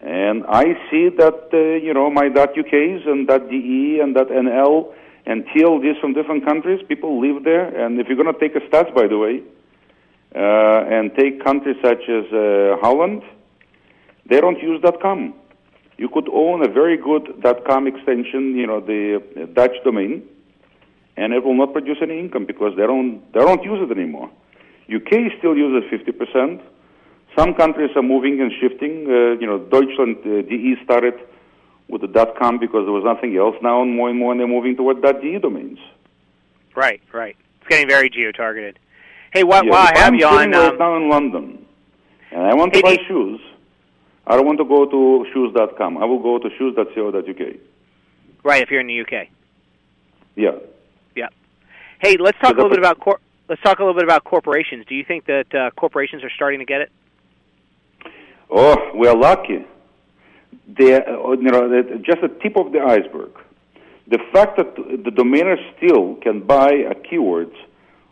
And 0.00 0.44
I 0.48 0.64
see 0.90 1.08
that 1.10 1.48
uh, 1.52 1.58
you 1.86 1.92
know 1.94 2.10
my 2.10 2.28
.dot 2.28 2.56
.uk's 2.58 3.06
and 3.06 3.26
.de 3.26 4.00
and 4.00 4.14
.nl 4.16 4.92
and 5.26 5.46
TLDs 5.46 6.00
from 6.00 6.12
different 6.12 6.44
countries. 6.44 6.80
People 6.86 7.20
live 7.20 7.44
there, 7.44 7.66
and 7.82 8.00
if 8.00 8.08
you're 8.08 8.16
going 8.22 8.32
to 8.32 8.40
take 8.40 8.54
a 8.56 8.60
stats, 8.68 8.94
by 8.94 9.06
the 9.06 9.16
way, 9.16 9.42
uh, 10.34 10.94
and 10.96 11.14
take 11.14 11.42
countries 11.44 11.76
such 11.82 12.02
as 12.08 12.24
uh, 12.32 12.76
Holland, 12.80 13.22
they 14.26 14.40
don't 14.40 14.60
use 14.62 14.80
.dot 14.82 15.00
.com. 15.00 15.34
You 15.96 16.08
could 16.08 16.28
own 16.28 16.62
a 16.64 16.68
very 16.68 16.96
good 16.96 17.40
.dot 17.42 17.64
.com 17.64 17.86
extension, 17.86 18.56
you 18.56 18.66
know, 18.66 18.80
the 18.80 19.02
uh, 19.16 19.46
Dutch 19.54 19.76
domain, 19.84 20.22
and 21.16 21.32
it 21.32 21.44
will 21.44 21.54
not 21.54 21.72
produce 21.72 21.98
any 22.02 22.18
income 22.18 22.44
because 22.46 22.76
they 22.76 22.86
don't 22.86 23.20
they 23.32 23.40
don't 23.40 23.62
use 23.62 23.80
it 23.82 23.90
anymore. 23.96 24.30
UK 24.92 25.32
still 25.38 25.56
uses 25.56 25.90
50%. 25.90 26.60
Some 27.36 27.54
countries 27.54 27.90
are 27.96 28.02
moving 28.02 28.40
and 28.40 28.52
shifting. 28.60 29.06
Uh, 29.08 29.38
you 29.40 29.46
know, 29.46 29.58
Deutschland 29.58 30.18
uh, 30.24 30.42
DE 30.42 30.76
started 30.84 31.14
with 31.88 32.00
the 32.00 32.06
dot 32.06 32.36
.com 32.38 32.58
because 32.58 32.84
there 32.86 32.92
was 32.92 33.04
nothing 33.04 33.36
else. 33.36 33.56
Now 33.62 33.84
more 33.84 34.08
and 34.10 34.18
more 34.18 34.36
they're 34.36 34.46
moving 34.46 34.76
toward 34.76 35.02
dot 35.02 35.20
.de 35.20 35.38
domains. 35.38 35.78
Right, 36.76 37.00
right. 37.12 37.36
It's 37.60 37.68
getting 37.68 37.88
very 37.88 38.10
geo-targeted. 38.10 38.78
Hey, 39.32 39.42
while, 39.44 39.64
Yeah, 39.64 39.70
while 39.70 39.88
I 39.94 39.98
have 39.98 40.12
I'm 40.12 40.14
you 40.14 40.26
on, 40.26 40.50
right 40.50 40.72
um, 40.72 40.78
now 40.78 40.96
in 40.96 41.08
London, 41.08 41.66
and 42.30 42.42
I 42.42 42.54
want 42.54 42.72
to 42.74 42.82
buy 42.82 42.98
shoes, 43.08 43.40
I 44.26 44.36
don't 44.36 44.46
want 44.46 44.58
to 44.58 44.64
go 44.64 44.86
to 44.86 45.26
shoes.com. 45.32 45.98
I 45.98 46.04
will 46.04 46.20
go 46.22 46.38
to 46.38 46.48
shoes.co.uk. 46.56 47.56
right, 48.44 48.62
if 48.62 48.70
you're 48.70 48.80
in 48.80 48.86
the 48.86 49.00
UK. 49.00 49.28
Yeah. 50.36 50.50
Yeah. 51.14 51.28
Hey, 52.00 52.16
let's 52.18 52.38
talk 52.38 52.52
a 52.52 52.56
little 52.56 52.70
bit 52.70 52.78
about 52.78 53.00
cor- 53.00 53.20
let's 53.48 53.60
talk 53.62 53.78
a 53.78 53.82
little 53.82 53.94
bit 53.94 54.04
about 54.04 54.24
corporations. 54.24 54.84
Do 54.86 54.94
you 54.94 55.04
think 55.04 55.26
that 55.26 55.54
uh, 55.54 55.70
corporations 55.72 56.24
are 56.24 56.30
starting 56.34 56.60
to 56.60 56.64
get 56.64 56.80
it? 56.80 56.92
Oh, 58.50 58.76
we're 58.94 59.14
lucky. 59.14 59.64
They, 60.68 60.94
uh, 60.94 61.32
you 61.32 61.50
know, 61.50 61.82
just 62.04 62.20
the 62.20 62.28
tip 62.42 62.56
of 62.56 62.72
the 62.72 62.80
iceberg. 62.80 63.32
The 64.06 64.18
fact 64.32 64.56
that 64.58 64.76
the 64.76 65.10
domainer 65.10 65.56
still 65.76 66.16
can 66.16 66.40
buy 66.40 66.70
a 66.70 66.94
keywords 66.94 67.54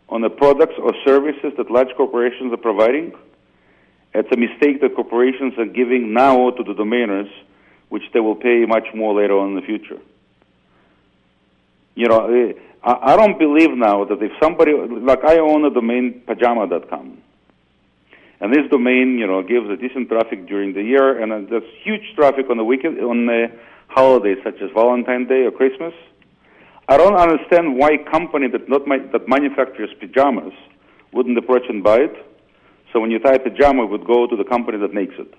on 0.09 0.21
the 0.21 0.29
products 0.29 0.73
or 0.79 0.93
services 1.05 1.53
that 1.57 1.69
large 1.71 1.89
corporations 1.95 2.51
are 2.51 2.57
providing, 2.57 3.13
it's 4.13 4.29
a 4.31 4.37
mistake 4.37 4.81
that 4.81 4.95
corporations 4.95 5.53
are 5.57 5.65
giving 5.65 6.13
now 6.13 6.51
to 6.51 6.63
the 6.63 6.73
domainers, 6.73 7.29
which 7.89 8.03
they 8.13 8.19
will 8.19 8.35
pay 8.35 8.65
much 8.67 8.87
more 8.93 9.19
later 9.19 9.37
on 9.37 9.49
in 9.49 9.55
the 9.55 9.61
future. 9.61 9.99
You 11.95 12.07
know, 12.07 12.27
eh, 12.27 12.53
I, 12.83 13.13
I 13.13 13.15
don't 13.15 13.39
believe 13.39 13.71
now 13.71 14.05
that 14.05 14.21
if 14.21 14.31
somebody, 14.41 14.73
like 14.73 15.23
I 15.23 15.39
own 15.39 15.65
a 15.65 15.69
domain 15.69 16.21
pajama.com, 16.27 17.17
and 18.41 18.53
this 18.53 18.69
domain, 18.69 19.17
you 19.17 19.25
know, 19.25 19.41
gives 19.41 19.69
a 19.69 19.77
decent 19.77 20.09
traffic 20.09 20.47
during 20.47 20.73
the 20.73 20.83
year, 20.83 21.21
and 21.21 21.31
uh, 21.31 21.49
there's 21.49 21.63
huge 21.83 22.13
traffic 22.15 22.49
on 22.49 22.57
the 22.57 22.63
weekend, 22.65 22.99
on 22.99 23.25
the 23.25 23.47
holidays 23.87 24.37
such 24.43 24.61
as 24.61 24.69
Valentine's 24.73 25.29
Day 25.29 25.45
or 25.45 25.51
Christmas. 25.51 25.93
I 26.89 26.97
don't 26.97 27.15
understand 27.15 27.77
why 27.77 27.91
a 27.91 28.11
company 28.11 28.49
that 28.49 28.67
not 28.67 28.85
ma- 28.85 29.07
that 29.13 29.29
manufactures 29.29 29.89
pajamas 29.97 30.51
wouldn't 31.13 31.37
approach 31.37 31.63
and 31.69 31.81
buy 31.81 31.99
it. 31.99 32.15
So 32.91 32.99
when 32.99 33.11
you 33.11 33.19
type 33.19 33.43
pajama, 33.45 33.83
it 33.85 33.89
would 33.89 34.05
go 34.05 34.27
to 34.27 34.35
the 34.35 34.43
company 34.43 34.77
that 34.79 34.93
makes 34.93 35.15
it. 35.17 35.33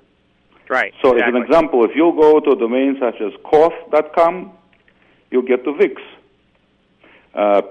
Right. 0.71 0.95
So 1.03 1.13
exactly. 1.13 1.23
as 1.29 1.35
an 1.37 1.43
example, 1.43 1.85
if 1.85 1.91
you 1.95 2.11
go 2.19 2.41
to 2.41 2.51
a 2.53 2.57
domain 2.57 2.97
such 2.99 3.21
as 3.21 3.33
cough.com, 3.45 4.53
you'll 5.31 5.43
get 5.43 5.63
to 5.65 5.73
Vicks. 5.73 6.03
Uh, 7.35 7.39
uh, 7.39 7.63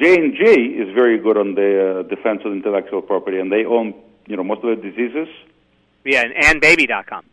J&J 0.00 0.44
is 0.82 0.94
very 0.94 1.18
good 1.18 1.38
on 1.38 1.54
the 1.54 2.00
uh, 2.00 2.02
defense 2.02 2.42
of 2.44 2.52
intellectual 2.52 3.00
property, 3.00 3.38
and 3.38 3.50
they 3.50 3.64
own, 3.64 3.94
you 4.26 4.36
know, 4.36 4.44
most 4.44 4.62
of 4.62 4.76
the 4.76 4.82
diseases, 4.90 5.28
Yeah, 6.04 6.22
and, 6.22 6.34
and 6.44 6.60
baby.com. 6.60 7.24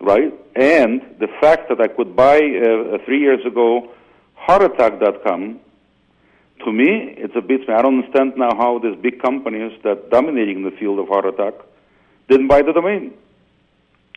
right? 0.00 0.32
And 0.56 1.00
the 1.20 1.28
fact 1.40 1.68
that 1.68 1.80
I 1.80 1.86
could 1.88 2.16
buy 2.16 2.38
uh, 2.38 2.94
uh, 2.94 2.98
three 3.04 3.20
years 3.20 3.44
ago 3.46 3.90
heartattack.com, 4.48 5.60
to 6.64 6.72
me, 6.72 7.14
it's 7.16 7.34
a 7.36 7.40
bit. 7.40 7.68
I 7.68 7.80
don't 7.82 7.98
understand 8.00 8.36
now 8.36 8.54
how 8.56 8.78
these 8.80 8.96
big 9.00 9.22
companies 9.22 9.72
that 9.84 10.10
dominating 10.10 10.64
the 10.64 10.72
field 10.72 10.98
of 10.98 11.06
heart 11.08 11.26
attack 11.26 11.54
didn't 12.28 12.48
buy 12.48 12.62
the 12.62 12.72
domain. 12.72 13.14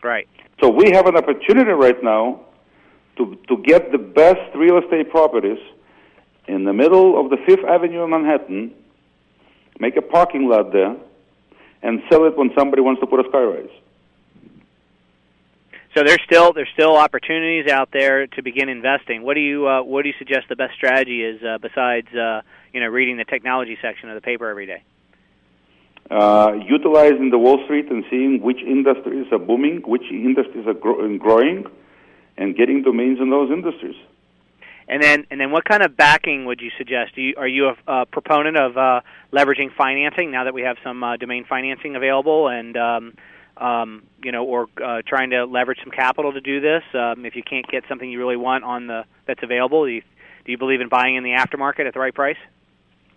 Right. 0.03 0.27
So 0.61 0.69
we 0.69 0.91
have 0.91 1.05
an 1.07 1.15
opportunity 1.17 1.71
right 1.71 2.01
now 2.03 2.41
to 3.17 3.37
to 3.49 3.57
get 3.57 3.91
the 3.91 3.97
best 3.97 4.55
real 4.55 4.77
estate 4.77 5.09
properties 5.09 5.59
in 6.47 6.63
the 6.63 6.73
middle 6.73 7.19
of 7.19 7.29
the 7.29 7.37
Fifth 7.45 7.65
Avenue 7.65 8.03
in 8.03 8.09
Manhattan, 8.09 8.73
make 9.79 9.97
a 9.97 10.01
parking 10.01 10.47
lot 10.47 10.71
there, 10.71 10.95
and 11.81 12.01
sell 12.09 12.25
it 12.25 12.37
when 12.37 12.51
somebody 12.57 12.81
wants 12.81 13.01
to 13.01 13.07
put 13.07 13.19
a 13.19 13.29
skyrise. 13.29 13.71
So 15.95 16.03
there's 16.03 16.21
still 16.25 16.51
there's 16.51 16.69
still 16.73 16.97
opportunities 16.97 17.71
out 17.71 17.89
there 17.93 18.27
to 18.27 18.43
begin 18.43 18.67
investing. 18.67 19.23
What 19.23 19.35
do 19.35 19.39
you 19.39 19.65
uh, 19.65 19.81
what 19.81 20.01
do 20.03 20.09
you 20.09 20.15
suggest 20.19 20.49
the 20.49 20.55
best 20.57 20.73
strategy 20.75 21.23
is 21.23 21.41
uh, 21.41 21.57
besides 21.57 22.07
uh, 22.13 22.41
you 22.73 22.81
know 22.81 22.87
reading 22.87 23.15
the 23.15 23.23
technology 23.23 23.77
section 23.81 24.09
of 24.09 24.15
the 24.15 24.21
paper 24.21 24.49
every 24.49 24.65
day? 24.65 24.83
Uh, 26.11 26.51
utilizing 26.67 27.29
the 27.31 27.37
Wall 27.37 27.63
Street 27.63 27.89
and 27.89 28.03
seeing 28.09 28.41
which 28.41 28.59
industries 28.61 29.25
are 29.31 29.39
booming, 29.39 29.81
which 29.87 30.03
industries 30.11 30.67
are 30.67 30.73
gro- 30.73 31.17
growing, 31.17 31.65
and 32.37 32.57
getting 32.57 32.83
domains 32.83 33.19
in 33.21 33.29
those 33.29 33.49
industries. 33.49 33.95
And 34.87 35.01
then 35.01 35.25
and 35.31 35.39
then 35.39 35.51
what 35.51 35.65
kind 35.65 35.83
of 35.83 35.97
backing 35.97 36.45
would 36.45 36.61
you 36.61 36.69
suggest? 36.77 37.17
You, 37.17 37.33
are 37.37 37.47
you 37.47 37.69
a, 37.69 37.91
a 37.91 38.05
proponent 38.05 38.55
of 38.55 38.77
uh, 38.77 39.01
leveraging 39.33 39.73
financing 39.75 40.31
now 40.31 40.43
that 40.43 40.53
we 40.53 40.61
have 40.61 40.77
some 40.83 41.03
uh, 41.03 41.17
domain 41.17 41.45
financing 41.47 41.95
available 41.95 42.49
and 42.49 42.77
um, 42.77 43.13
um, 43.57 44.03
you 44.23 44.31
know 44.31 44.45
or 44.45 44.67
uh, 44.83 45.01
trying 45.07 45.31
to 45.31 45.45
leverage 45.45 45.79
some 45.83 45.91
capital 45.91 46.33
to 46.33 46.41
do 46.41 46.61
this? 46.61 46.83
Um, 46.93 47.25
if 47.25 47.35
you 47.35 47.41
can't 47.41 47.67
get 47.67 47.83
something 47.89 48.09
you 48.09 48.19
really 48.19 48.37
want 48.37 48.63
on 48.63 48.85
the 48.87 49.05
that's 49.25 49.41
available, 49.41 49.85
do 49.85 49.91
you, 49.91 50.01
do 50.45 50.51
you 50.51 50.57
believe 50.57 50.81
in 50.81 50.89
buying 50.89 51.15
in 51.15 51.23
the 51.23 51.31
aftermarket 51.31 51.87
at 51.87 51.93
the 51.93 51.99
right 51.99 52.13
price? 52.13 52.37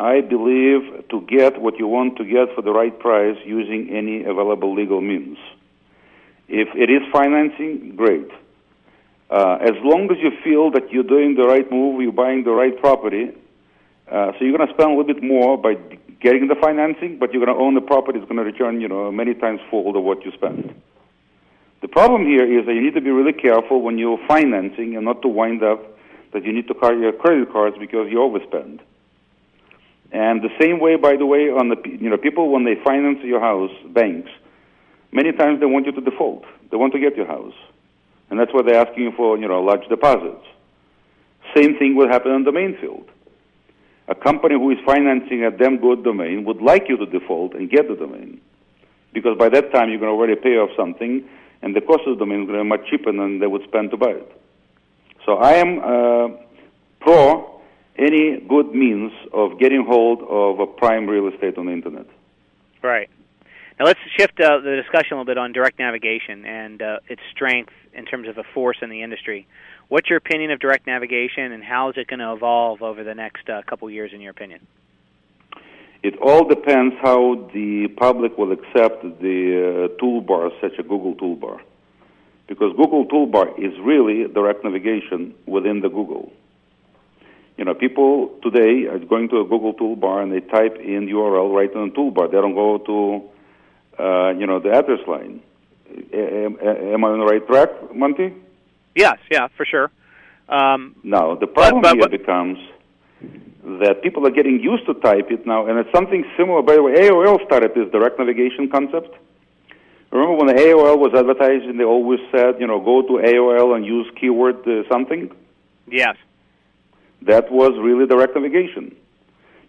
I 0.01 0.21
believe 0.21 1.09
to 1.11 1.21
get 1.23 1.61
what 1.61 1.79
you 1.79 1.87
want 1.89 2.17
to 2.19 2.25
get 2.25 2.55
for 2.55 2.63
the 2.63 2.71
right 2.71 2.97
price 2.99 3.37
using 3.45 3.91
any 3.91 4.25
available 4.25 4.75
legal 4.75 5.01
means. 5.01 5.37
If 6.49 6.69
it 6.75 6.89
is 6.89 7.03
financing, 7.13 7.95
great. 7.97 8.29
Uh, 9.31 9.59
as 9.61 9.75
long 9.83 10.09
as 10.11 10.17
you 10.23 10.31
feel 10.43 10.71
that 10.71 10.91
you're 10.91 11.03
doing 11.03 11.35
the 11.35 11.47
right 11.47 11.71
move, 11.71 12.01
you're 12.01 12.13
buying 12.13 12.45
the 12.45 12.51
right 12.51 12.79
property, 12.81 13.31
uh, 14.11 14.33
so 14.33 14.45
you're 14.45 14.57
going 14.57 14.67
to 14.67 14.73
spend 14.73 14.91
a 14.91 14.97
little 14.97 15.13
bit 15.13 15.23
more 15.23 15.59
by 15.59 15.75
getting 16.21 16.49
the 16.49 16.55
financing, 16.55 17.19
but 17.19 17.33
you're 17.33 17.45
going 17.45 17.55
to 17.55 17.63
own 17.63 17.75
the 17.75 17.81
property. 17.81 18.19
It's 18.19 18.29
going 18.29 18.39
to 18.39 18.45
return, 18.45 18.81
you 18.81 18.89
know, 18.89 19.13
many 19.13 19.35
times 19.35 19.61
fold 19.71 19.97
of 19.97 20.03
what 20.03 20.25
you 20.25 20.33
spend. 20.33 20.75
The 21.83 21.89
problem 21.89 22.27
here 22.27 22.43
is 22.43 22.67
that 22.67 22.75
you 22.75 22.81
need 22.81 22.95
to 22.95 23.01
be 23.01 23.11
really 23.11 23.35
careful 23.35 23.83
when 23.83 23.99
you're 23.99 24.19
financing 24.27 24.97
and 24.97 25.05
not 25.05 25.23
to 25.23 25.29
wind 25.29 25.63
up 25.63 25.81
that 26.33 26.45
you 26.45 26.53
need 26.53 26.67
to 26.69 26.75
carry 26.75 27.01
your 27.01 27.13
credit 27.13 27.53
cards 27.53 27.77
because 27.79 28.11
you 28.11 28.19
overspend. 28.19 28.81
And 30.11 30.43
the 30.43 30.51
same 30.61 30.81
way, 30.81 30.97
by 30.97 31.17
the 31.17 31.27
way, 31.27 31.51
on 31.51 31.69
the 31.69 31.77
you 31.85 32.09
know 32.09 32.17
people 32.17 32.51
when 32.51 32.65
they 32.65 32.77
finance 32.83 33.19
your 33.23 33.41
house, 33.41 33.71
banks, 33.91 34.31
many 35.13 35.33
times 35.33 35.61
they 35.61 35.67
want 35.67 35.87
you 35.87 35.93
to 35.93 36.01
default. 36.01 36.45
They 36.71 36.77
want 36.77 36.95
to 36.95 36.99
get 36.99 37.17
your 37.17 37.27
house, 37.27 37.55
and 38.31 38.39
that's 38.39 38.53
why 38.53 38.63
they're 38.63 38.87
asking 38.87 39.05
you 39.05 39.13
for 39.17 39.39
you 39.39 39.49
know 39.49 39.61
large 39.61 39.87
deposits. 39.89 40.45
Same 41.57 41.79
thing 41.79 41.97
will 41.97 42.09
happen 42.09 42.33
on 42.33 42.45
the 42.45 42.53
main 42.53 42.77
field. 42.81 43.09
A 44.09 44.15
company 44.15 44.55
who 44.55 44.71
is 44.71 44.79
financing 44.87 45.45
a 45.45 45.51
damn 45.51 45.79
good 45.79 46.03
domain 46.03 46.45
would 46.45 46.63
like 46.63 46.89
you 46.89 46.97
to 46.97 47.07
default 47.07 47.55
and 47.55 47.71
get 47.71 47.89
the 47.89 47.95
domain, 47.95 48.41
because 49.13 49.37
by 49.39 49.49
that 49.51 49.73
time 49.73 49.91
you're 49.91 49.99
going 49.99 50.11
to 50.11 50.17
already 50.17 50.35
pay 50.37 50.57
off 50.57 50.71
something, 50.77 51.25
and 51.63 51.77
the 51.77 51.81
cost 51.81 52.01
of 52.07 52.19
the 52.19 52.25
domain 52.25 52.43
is 52.43 52.47
going 52.47 52.59
to 52.59 52.65
be 52.65 52.69
much 52.69 52.87
cheaper 52.89 53.13
than 53.13 53.39
they 53.39 53.47
would 53.47 53.65
spend 53.65 53.91
to 53.91 53.97
buy 53.97 54.11
it. 54.11 54.41
So 55.27 55.37
I 55.37 55.55
am 55.55 55.79
uh, 55.79 56.37
pro 57.01 57.61
any 57.99 58.41
good 58.49 58.73
means 58.75 59.13
of 59.33 59.59
getting 59.59 59.85
hold 59.85 60.23
of 60.23 60.61
a 60.61 60.67
prime 60.67 61.07
real 61.07 61.29
estate 61.29 61.59
on 61.59 61.67
the 61.67 61.73
internet. 61.73 62.07
Right. 62.83 63.11
Now 63.79 63.85
let's 63.87 64.01
shift 64.19 64.41
uh, 64.41 64.59
the 64.59 64.81
discussion 64.83 65.13
a 65.13 65.21
little 65.21 65.25
bit 65.25 65.39
on 65.39 65.53
direct 65.53 65.79
navigation 65.79 66.45
and 66.45 66.83
uh, 66.83 66.99
its 67.09 67.23
strength 67.31 67.73
in 67.95 68.07
terms 68.07 68.27
of 68.27 68.37
a 68.37 68.43
force 68.53 68.79
in 68.83 68.91
the 68.91 69.03
industry. 69.03 69.47
What's 69.89 70.11
your 70.11 70.19
opinion 70.19 70.51
of 70.51 70.59
direct 70.59 70.87
navigation, 70.87 71.53
and 71.53 71.63
how 71.63 71.91
is 71.91 71.97
it 71.97 72.09
going 72.09 72.19
to 72.19 72.33
evolve 72.33 72.83
over 72.83 73.05
the 73.05 73.15
next 73.15 73.49
uh, 73.49 73.63
couple 73.69 73.89
years, 73.89 74.11
in 74.13 74.21
your 74.21 74.33
opinion? 74.33 74.67
It 76.03 76.19
all 76.19 76.45
depends 76.45 76.95
how 77.01 77.49
the 77.55 77.89
public 77.97 78.37
will 78.37 78.53
accept 78.53 79.03
the 79.21 79.89
uh, 79.97 80.03
toolbar, 80.03 80.51
such 80.61 80.79
a 80.79 80.83
Google 80.83 81.15
toolbar. 81.15 81.61
Because 82.49 82.77
Google 82.77 83.07
toolbar 83.07 83.59
is 83.59 83.79
really 83.81 84.27
direct 84.33 84.65
navigation 84.65 85.35
within 85.47 85.81
the 85.81 85.89
Google. 85.89 86.33
You 87.57 87.65
know, 87.65 87.75
people 87.75 88.39
today 88.43 88.87
are 88.87 88.99
going 88.99 89.29
to 89.31 89.41
a 89.41 89.45
Google 89.45 89.75
toolbar 89.75 90.23
and 90.23 90.33
they 90.33 90.41
type 90.41 90.77
in 90.77 91.09
URL 91.09 91.53
right 91.53 91.73
in 91.73 91.89
the 91.89 91.95
toolbar. 91.95 92.31
They 92.31 92.39
don't 92.39 92.55
go 92.55 92.79
to, 92.79 93.29
uh, 93.99 94.31
you 94.31 94.47
know, 94.47 94.59
the 94.61 94.71
address 94.71 95.01
line. 95.07 95.43
Am, 96.13 96.59
am 96.61 97.05
I 97.05 97.09
on 97.09 97.19
the 97.19 97.25
right 97.25 97.47
track, 97.47 97.71
Monte? 97.95 98.35
Yes, 98.95 99.19
yeah, 99.31 99.49
for 99.57 99.65
sure. 99.65 99.91
Um, 100.49 100.97
now, 101.03 101.35
the 101.35 101.47
problem 101.47 101.83
but, 101.83 101.99
but, 101.99 102.11
here 102.11 102.19
becomes 102.19 102.59
that 103.81 104.03
people 104.03 104.27
are 104.27 104.31
getting 104.31 104.61
used 104.61 104.87
to 104.87 104.95
type 104.95 105.31
it 105.31 105.47
now, 105.47 105.67
and 105.67 105.79
it's 105.79 105.93
something 105.93 106.25
similar. 106.37 106.63
By 106.63 106.75
the 106.77 106.83
way, 106.83 106.95
AOL 106.95 107.45
started 107.47 107.75
this 107.75 107.91
direct 107.91 108.19
navigation 108.19 108.71
concept. 108.71 109.15
Remember 110.11 110.45
when 110.45 110.57
AOL 110.57 110.99
was 110.99 111.13
advertising, 111.15 111.77
they 111.77 111.85
always 111.85 112.21
said, 112.33 112.61
you 112.61 112.67
know, 112.67 112.81
go 112.81 113.03
to 113.03 113.23
AOL 113.23 113.77
and 113.77 113.85
use 113.85 114.07
keyword 114.19 114.67
uh, 114.67 114.89
something? 114.91 115.31
Yes. 115.87 116.17
That 117.23 117.53
was 117.53 117.73
really 117.79 118.07
direct 118.07 118.35
navigation. 118.35 118.97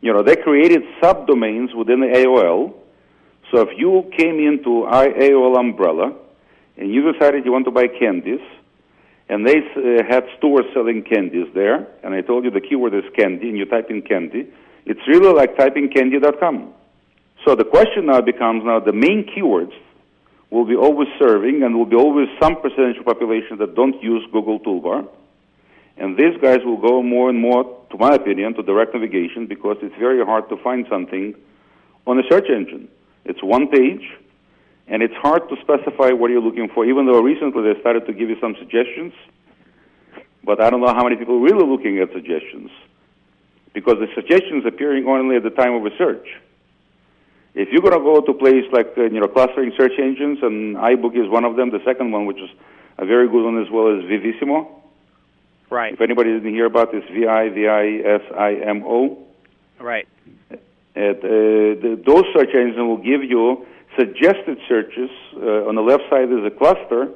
You 0.02 0.14
know, 0.14 0.24
they 0.24 0.38
created 0.38 0.84
subdomains 1.02 1.76
within 1.76 2.00
the 2.00 2.08
AOL. 2.08 2.74
So 3.52 3.62
if 3.62 3.70
you 3.78 4.10
came 4.16 4.40
into 4.40 4.84
our 4.84 5.08
AOL 5.08 5.60
umbrella 5.60 6.14
and 6.78 6.94
you 6.94 7.12
decided 7.12 7.46
you 7.46 7.52
want 7.52 7.66
to 7.66 7.72
buy 7.72 7.88
candies, 7.88 8.42
and 9.28 9.46
they 9.46 9.58
uh, 9.58 10.04
had 10.10 10.26
stores 10.38 10.66
selling 10.74 11.04
candies 11.04 11.48
there, 11.54 11.88
and 12.04 12.14
I 12.14 12.22
told 12.22 12.46
you 12.46 12.52
the 12.52 12.62
keyword 12.62 12.94
is 12.96 13.04
candy, 13.16 13.50
and 13.50 13.58
you 13.58 13.66
type 13.66 13.90
in 13.90 14.02
candy, 14.02 14.48
it's 14.86 15.02
really 15.08 15.34
like 15.34 15.56
typing 15.56 15.90
candy.com. 15.90 16.74
So 17.46 17.56
the 17.56 17.64
question 17.64 18.08
now 18.08 18.22
becomes 18.22 18.64
now 18.66 18.80
the 18.80 18.94
main 18.94 19.30
keywords 19.30 19.74
will 20.50 20.66
be 20.66 20.76
always 20.76 21.08
serving, 21.20 21.62
and 21.64 21.78
will 21.78 21.86
be 21.86 21.96
always 21.96 22.28
some 22.42 22.60
percentage 22.60 22.98
of 22.98 23.06
population 23.06 23.58
that 23.60 23.76
don't 23.76 24.02
use 24.02 24.24
Google 24.32 24.60
Toolbar. 24.60 25.08
And 25.98 26.18
these 26.18 26.36
guys 26.42 26.60
will 26.66 26.78
go 26.82 27.04
more 27.04 27.30
and 27.30 27.40
more, 27.40 27.64
to 27.92 27.98
my 27.98 28.16
opinion, 28.16 28.56
to 28.56 28.64
direct 28.64 28.94
navigation 28.94 29.46
because 29.46 29.78
it's 29.84 29.96
very 30.00 30.26
hard 30.26 30.50
to 30.50 30.58
find 30.64 30.88
something 30.90 31.36
on 32.08 32.18
a 32.18 32.24
search 32.32 32.50
engine. 32.50 32.88
It's 33.26 33.44
one 33.44 33.68
page, 33.68 34.04
and 34.88 35.04
it's 35.04 35.14
hard 35.16 35.48
to 35.50 35.56
specify 35.62 36.12
what 36.12 36.32
you're 36.32 36.42
looking 36.42 36.70
for, 36.70 36.86
even 36.86 37.06
though 37.06 37.22
recently 37.22 37.74
they 37.74 37.80
started 37.80 38.06
to 38.08 38.14
give 38.14 38.30
you 38.30 38.38
some 38.42 38.56
suggestions. 38.58 39.14
But 40.44 40.62
I 40.62 40.70
don't 40.70 40.82
know 40.82 40.94
how 40.94 41.04
many 41.04 41.16
people 41.16 41.36
are 41.36 41.42
really 41.42 41.68
looking 41.68 42.00
at 42.00 42.12
suggestions 42.12 42.72
because 43.74 43.98
the 44.00 44.08
suggestions 44.16 44.66
appearing 44.66 45.06
only 45.06 45.36
at 45.36 45.44
the 45.44 45.50
time 45.52 45.74
of 45.74 45.86
a 45.86 45.96
search. 45.98 46.28
If 47.54 47.70
you're 47.72 47.82
going 47.82 47.94
to 47.94 48.00
go 48.00 48.22
to 48.22 48.32
a 48.32 48.34
place 48.34 48.66
like 48.72 48.98
uh, 48.98 49.04
you 49.04 49.20
know 49.20 49.28
clustering 49.28 49.72
search 49.78 49.94
engines, 50.00 50.40
and 50.42 50.76
iBoogie 50.76 51.24
is 51.24 51.30
one 51.30 51.46
of 51.46 51.56
them, 51.56 51.72
the 51.72 51.84
second 51.84 52.12
one, 52.12 52.26
which 52.26 52.38
is 52.38 52.50
a 52.98 53.06
very 53.06 53.28
good 53.28 53.44
one 53.44 53.62
as 53.62 53.70
well, 53.70 53.88
is 53.98 54.04
Vivisimo. 54.06 54.68
Right. 55.70 55.94
If 55.94 56.02
anybody 56.02 56.32
didn't 56.34 56.54
hear 56.54 56.66
about 56.66 56.92
this, 56.92 57.04
V 57.12 57.28
I 57.28 57.50
V 57.50 57.68
I 57.68 57.86
S 58.16 58.22
I 58.36 58.54
M 58.56 58.84
O. 58.86 59.18
Right. 59.80 60.08
Uh, 61.00 61.14
the, 61.24 62.04
those 62.06 62.26
search 62.34 62.54
engines 62.54 62.78
will 62.78 62.98
give 62.98 63.24
you 63.24 63.66
suggested 63.98 64.58
searches. 64.68 65.10
Uh, 65.34 65.68
on 65.70 65.76
the 65.76 65.82
left 65.82 66.04
side 66.10 66.30
is 66.30 66.44
a 66.44 66.52
cluster, 66.52 67.08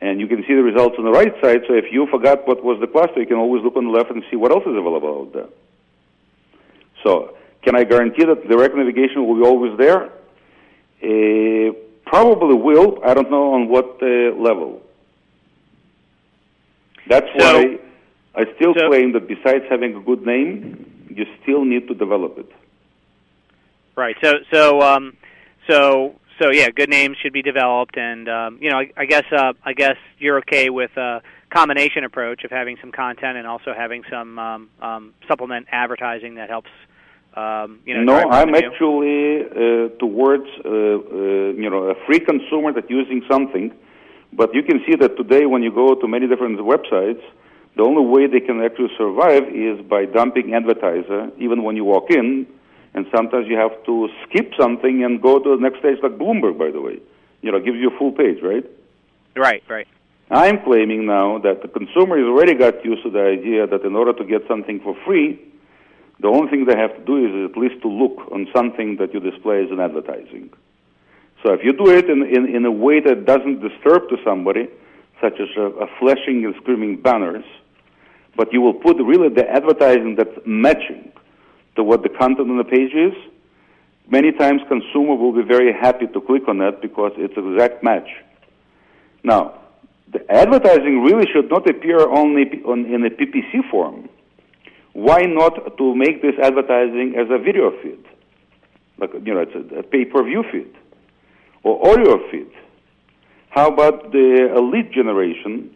and 0.00 0.18
you 0.20 0.26
can 0.26 0.42
see 0.48 0.54
the 0.54 0.62
results 0.62 0.96
on 0.98 1.04
the 1.04 1.10
right 1.10 1.32
side. 1.40 1.62
So 1.68 1.74
if 1.74 1.92
you 1.92 2.08
forgot 2.10 2.46
what 2.48 2.64
was 2.64 2.80
the 2.80 2.88
cluster, 2.88 3.20
you 3.20 3.26
can 3.26 3.36
always 3.36 3.62
look 3.62 3.76
on 3.76 3.84
the 3.84 3.90
left 3.90 4.10
and 4.10 4.24
see 4.30 4.36
what 4.36 4.50
else 4.50 4.62
is 4.62 4.76
available 4.76 5.20
out 5.20 5.32
there. 5.32 5.48
So 7.04 7.36
can 7.62 7.76
I 7.76 7.84
guarantee 7.84 8.24
that 8.24 8.48
direct 8.48 8.74
navigation 8.74 9.26
will 9.26 9.36
be 9.36 9.42
always 9.42 9.78
there? 9.78 10.10
Uh, 11.00 11.72
probably 12.04 12.54
will. 12.54 12.98
I 13.04 13.14
don't 13.14 13.30
know 13.30 13.54
on 13.54 13.68
what 13.68 14.02
uh, 14.02 14.34
level. 14.36 14.82
That's 17.08 17.28
so, 17.38 17.58
why 17.58 17.78
I 18.34 18.44
still 18.56 18.74
so, 18.74 18.88
claim 18.88 19.12
that 19.12 19.28
besides 19.28 19.64
having 19.70 19.94
a 19.94 20.00
good 20.00 20.26
name, 20.26 21.06
you 21.08 21.26
still 21.42 21.64
need 21.64 21.86
to 21.88 21.94
develop 21.94 22.38
it. 22.38 22.50
Right. 23.98 24.14
So 24.22 24.34
so 24.52 24.80
um, 24.80 25.16
so 25.68 26.14
so 26.40 26.50
yeah, 26.52 26.70
good 26.70 26.88
names 26.88 27.16
should 27.20 27.32
be 27.32 27.42
developed, 27.42 27.96
and 27.96 28.28
um, 28.28 28.58
you 28.62 28.70
know 28.70 28.78
I, 28.78 28.92
I 28.96 29.06
guess 29.06 29.24
uh, 29.32 29.54
I 29.64 29.72
guess 29.72 29.96
you're 30.20 30.38
okay 30.38 30.70
with 30.70 30.96
a 30.96 31.20
combination 31.50 32.04
approach 32.04 32.44
of 32.44 32.52
having 32.52 32.76
some 32.80 32.92
content 32.92 33.38
and 33.38 33.44
also 33.44 33.74
having 33.76 34.04
some 34.08 34.38
um, 34.38 34.70
um, 34.80 35.14
supplement 35.26 35.66
advertising 35.72 36.36
that 36.36 36.48
helps. 36.48 36.70
Um, 37.34 37.80
you 37.84 37.94
know, 37.94 38.04
no, 38.04 38.30
I'm 38.30 38.54
actually 38.54 39.42
uh, 39.42 39.88
towards 39.98 40.46
uh, 40.64 40.68
uh, 40.68 41.58
you 41.58 41.68
know 41.68 41.90
a 41.90 41.96
free 42.06 42.20
consumer 42.20 42.72
that 42.74 42.88
using 42.88 43.24
something, 43.28 43.74
but 44.32 44.54
you 44.54 44.62
can 44.62 44.80
see 44.86 44.94
that 44.94 45.16
today 45.16 45.44
when 45.46 45.64
you 45.64 45.72
go 45.72 45.96
to 45.96 46.06
many 46.06 46.28
different 46.28 46.60
websites, 46.60 47.22
the 47.76 47.82
only 47.82 48.06
way 48.06 48.28
they 48.28 48.46
can 48.46 48.62
actually 48.62 48.94
survive 48.96 49.42
is 49.52 49.84
by 49.88 50.04
dumping 50.04 50.54
advertiser. 50.54 51.32
Even 51.36 51.64
when 51.64 51.74
you 51.74 51.84
walk 51.84 52.10
in, 52.10 52.46
and 52.98 53.06
sometimes 53.14 53.46
you 53.46 53.56
have 53.56 53.76
to 53.84 54.08
skip 54.24 54.50
something 54.60 55.04
and 55.04 55.22
go 55.22 55.38
to 55.38 55.56
the 55.56 55.62
next 55.62 55.80
page, 55.80 55.98
like 56.02 56.18
Bloomberg, 56.18 56.58
by 56.58 56.72
the 56.72 56.80
way. 56.80 56.98
You 57.42 57.52
know, 57.52 57.60
gives 57.60 57.78
you 57.78 57.90
a 57.94 57.96
full 57.96 58.10
page, 58.10 58.42
right? 58.42 58.66
Right, 59.36 59.62
right. 59.68 59.86
I'm 60.30 60.58
claiming 60.64 61.06
now 61.06 61.38
that 61.38 61.62
the 61.62 61.68
consumer 61.68 62.18
has 62.18 62.26
already 62.26 62.54
got 62.54 62.84
used 62.84 63.04
to 63.04 63.10
the 63.10 63.22
idea 63.22 63.68
that 63.68 63.82
in 63.84 63.94
order 63.94 64.12
to 64.14 64.24
get 64.24 64.42
something 64.48 64.80
for 64.80 64.96
free, 65.06 65.40
the 66.18 66.26
only 66.26 66.50
thing 66.50 66.66
they 66.66 66.76
have 66.76 66.94
to 66.98 67.04
do 67.04 67.16
is 67.24 67.50
at 67.50 67.56
least 67.56 67.80
to 67.82 67.88
look 67.88 68.32
on 68.32 68.48
something 68.52 68.96
that 68.96 69.14
you 69.14 69.20
display 69.20 69.62
as 69.62 69.70
an 69.70 69.78
advertising. 69.78 70.50
So 71.44 71.52
if 71.52 71.60
you 71.62 71.72
do 71.72 71.88
it 71.90 72.10
in, 72.10 72.24
in, 72.24 72.52
in 72.52 72.64
a 72.64 72.72
way 72.72 72.98
that 72.98 73.24
doesn't 73.24 73.60
disturb 73.60 74.08
to 74.08 74.16
somebody, 74.24 74.66
such 75.22 75.34
as 75.38 75.48
a, 75.56 75.66
a 75.84 75.86
flashing 76.00 76.44
and 76.44 76.54
screaming 76.56 77.00
banners, 77.00 77.44
but 78.34 78.52
you 78.52 78.60
will 78.60 78.74
put 78.74 78.96
really 78.96 79.28
the 79.28 79.48
advertising 79.48 80.16
that's 80.16 80.36
matching 80.44 81.12
to 81.78 81.84
what 81.84 82.02
the 82.02 82.08
content 82.08 82.50
on 82.50 82.58
the 82.58 82.64
page 82.64 82.92
is, 82.92 83.14
many 84.10 84.32
times 84.32 84.60
consumer 84.68 85.14
will 85.14 85.32
be 85.32 85.46
very 85.46 85.72
happy 85.72 86.08
to 86.08 86.20
click 86.20 86.48
on 86.48 86.58
that 86.58 86.82
because 86.82 87.12
it's 87.16 87.36
an 87.36 87.54
exact 87.54 87.84
match. 87.84 88.08
Now, 89.22 89.60
the 90.12 90.20
advertising 90.28 91.02
really 91.02 91.26
should 91.32 91.48
not 91.48 91.70
appear 91.70 92.00
only 92.00 92.42
on, 92.66 92.84
in 92.86 93.06
a 93.06 93.10
PPC 93.10 93.70
form. 93.70 94.08
Why 94.92 95.20
not 95.22 95.78
to 95.78 95.94
make 95.94 96.20
this 96.20 96.34
advertising 96.42 97.14
as 97.16 97.28
a 97.30 97.38
video 97.38 97.70
feed? 97.80 98.04
Like, 98.98 99.10
you 99.24 99.32
know, 99.32 99.46
it's 99.46 99.54
a, 99.54 99.78
a 99.78 99.82
pay-per-view 99.84 100.44
feed 100.50 100.74
or 101.62 101.78
audio 101.88 102.18
feed. 102.28 102.50
How 103.50 103.68
about 103.68 104.10
the 104.10 104.52
a 104.52 104.60
lead 104.60 104.92
generation 104.92 105.70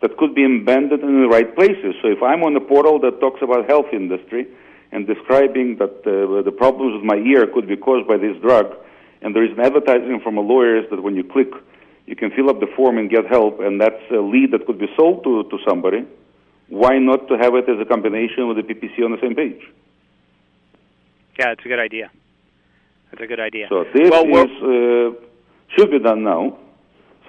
that 0.00 0.16
could 0.16 0.34
be 0.34 0.42
embedded 0.42 1.00
in 1.00 1.20
the 1.20 1.28
right 1.28 1.54
places? 1.54 1.94
So 2.00 2.08
if 2.08 2.22
I'm 2.22 2.42
on 2.42 2.56
a 2.56 2.60
portal 2.60 2.98
that 3.00 3.20
talks 3.20 3.42
about 3.42 3.68
health 3.68 3.92
industry, 3.92 4.46
and 4.94 5.08
describing 5.08 5.76
that 5.78 5.96
uh, 6.06 6.40
the 6.42 6.52
problems 6.52 6.94
with 6.94 7.04
my 7.04 7.16
ear 7.16 7.48
could 7.52 7.66
be 7.66 7.76
caused 7.76 8.06
by 8.06 8.16
this 8.16 8.36
drug, 8.40 8.66
and 9.22 9.34
there 9.34 9.44
is 9.44 9.50
an 9.58 9.60
advertising 9.60 10.20
from 10.22 10.38
a 10.38 10.40
lawyer 10.40 10.82
that 10.88 11.02
when 11.02 11.16
you 11.16 11.24
click, 11.24 11.50
you 12.06 12.14
can 12.14 12.30
fill 12.30 12.48
up 12.48 12.60
the 12.60 12.68
form 12.76 12.96
and 12.96 13.10
get 13.10 13.26
help, 13.26 13.58
and 13.58 13.80
that's 13.80 14.04
a 14.12 14.20
lead 14.20 14.52
that 14.52 14.66
could 14.66 14.78
be 14.78 14.86
sold 14.96 15.24
to, 15.24 15.42
to 15.50 15.58
somebody. 15.68 16.06
Why 16.68 16.98
not 16.98 17.26
to 17.28 17.34
have 17.36 17.54
it 17.56 17.68
as 17.68 17.78
a 17.80 17.84
combination 17.84 18.46
with 18.46 18.56
the 18.56 18.62
PPC 18.62 19.04
on 19.04 19.10
the 19.10 19.20
same 19.20 19.34
page? 19.34 19.60
Yeah, 21.38 21.50
it's 21.50 21.64
a 21.64 21.68
good 21.68 21.80
idea. 21.80 22.10
That's 23.10 23.24
a 23.24 23.26
good 23.26 23.40
idea. 23.40 23.66
So 23.68 23.84
this 23.92 24.10
well, 24.10 24.24
is 24.44 24.52
uh, 24.62 25.20
should 25.76 25.90
be 25.90 25.98
done 25.98 26.22
now. 26.22 26.56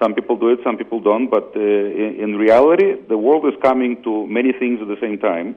Some 0.02 0.14
people 0.14 0.36
do 0.36 0.50
it, 0.50 0.60
some 0.64 0.78
people 0.78 1.00
don't. 1.00 1.30
But 1.30 1.54
uh, 1.56 1.60
in, 1.60 2.18
in 2.20 2.36
reality, 2.36 2.94
the 3.10 3.18
world 3.18 3.46
is 3.48 3.54
coming 3.62 4.04
to 4.04 4.28
many 4.28 4.52
things 4.52 4.82
at 4.82 4.88
the 4.88 4.98
same 5.02 5.18
time 5.18 5.56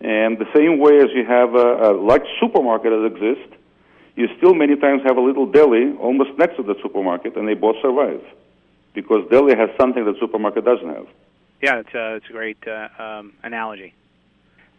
and 0.00 0.38
the 0.38 0.46
same 0.54 0.78
way 0.78 0.98
as 0.98 1.10
you 1.14 1.24
have 1.24 1.54
a, 1.54 1.90
a 1.90 1.92
large 1.92 2.26
supermarket 2.40 2.90
that 2.90 3.04
exists, 3.04 3.54
you 4.14 4.28
still 4.36 4.54
many 4.54 4.76
times 4.76 5.02
have 5.04 5.16
a 5.16 5.20
little 5.20 5.46
deli 5.46 5.94
almost 5.96 6.30
next 6.38 6.56
to 6.56 6.62
the 6.62 6.74
supermarket, 6.82 7.36
and 7.36 7.46
they 7.46 7.54
both 7.54 7.76
survive 7.82 8.22
because 8.94 9.28
deli 9.30 9.56
has 9.56 9.70
something 9.80 10.04
that 10.04 10.14
supermarket 10.20 10.64
doesn't 10.64 10.88
have. 10.88 11.06
Yeah, 11.60 11.80
it's 11.80 11.94
a, 11.94 12.16
it's 12.16 12.26
a 12.28 12.32
great 12.32 12.58
uh, 12.66 12.88
um, 13.02 13.32
analogy. 13.42 13.94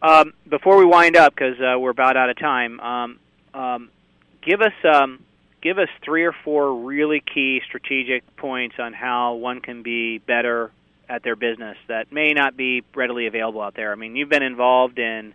Um, 0.02 0.34
before 0.50 0.78
we 0.78 0.86
wind 0.86 1.18
up, 1.18 1.36
because 1.36 1.60
uh, 1.60 1.78
we're 1.78 1.90
about 1.90 2.16
out 2.16 2.30
of 2.30 2.38
time, 2.38 2.80
um, 2.80 3.20
um, 3.54 3.90
give 4.42 4.62
us 4.62 4.74
um, 4.86 5.24
give 5.62 5.78
us 5.78 5.90
three 6.04 6.24
or 6.24 6.34
four 6.44 6.74
really 6.84 7.22
key 7.22 7.62
strategic 7.66 8.24
points 8.38 8.76
on 8.80 8.94
how 8.94 9.34
one 9.34 9.60
can 9.60 9.84
be 9.84 10.20
better 10.20 10.72
at 11.10 11.24
their 11.24 11.36
business 11.36 11.78
that 11.88 12.12
may 12.12 12.34
not 12.34 12.56
be 12.56 12.84
readily 12.96 13.28
available 13.28 13.62
out 13.62 13.76
there. 13.76 13.92
I 13.92 13.96
mean, 13.96 14.16
you've 14.16 14.30
been 14.30 14.44
involved 14.44 15.00
in 15.00 15.34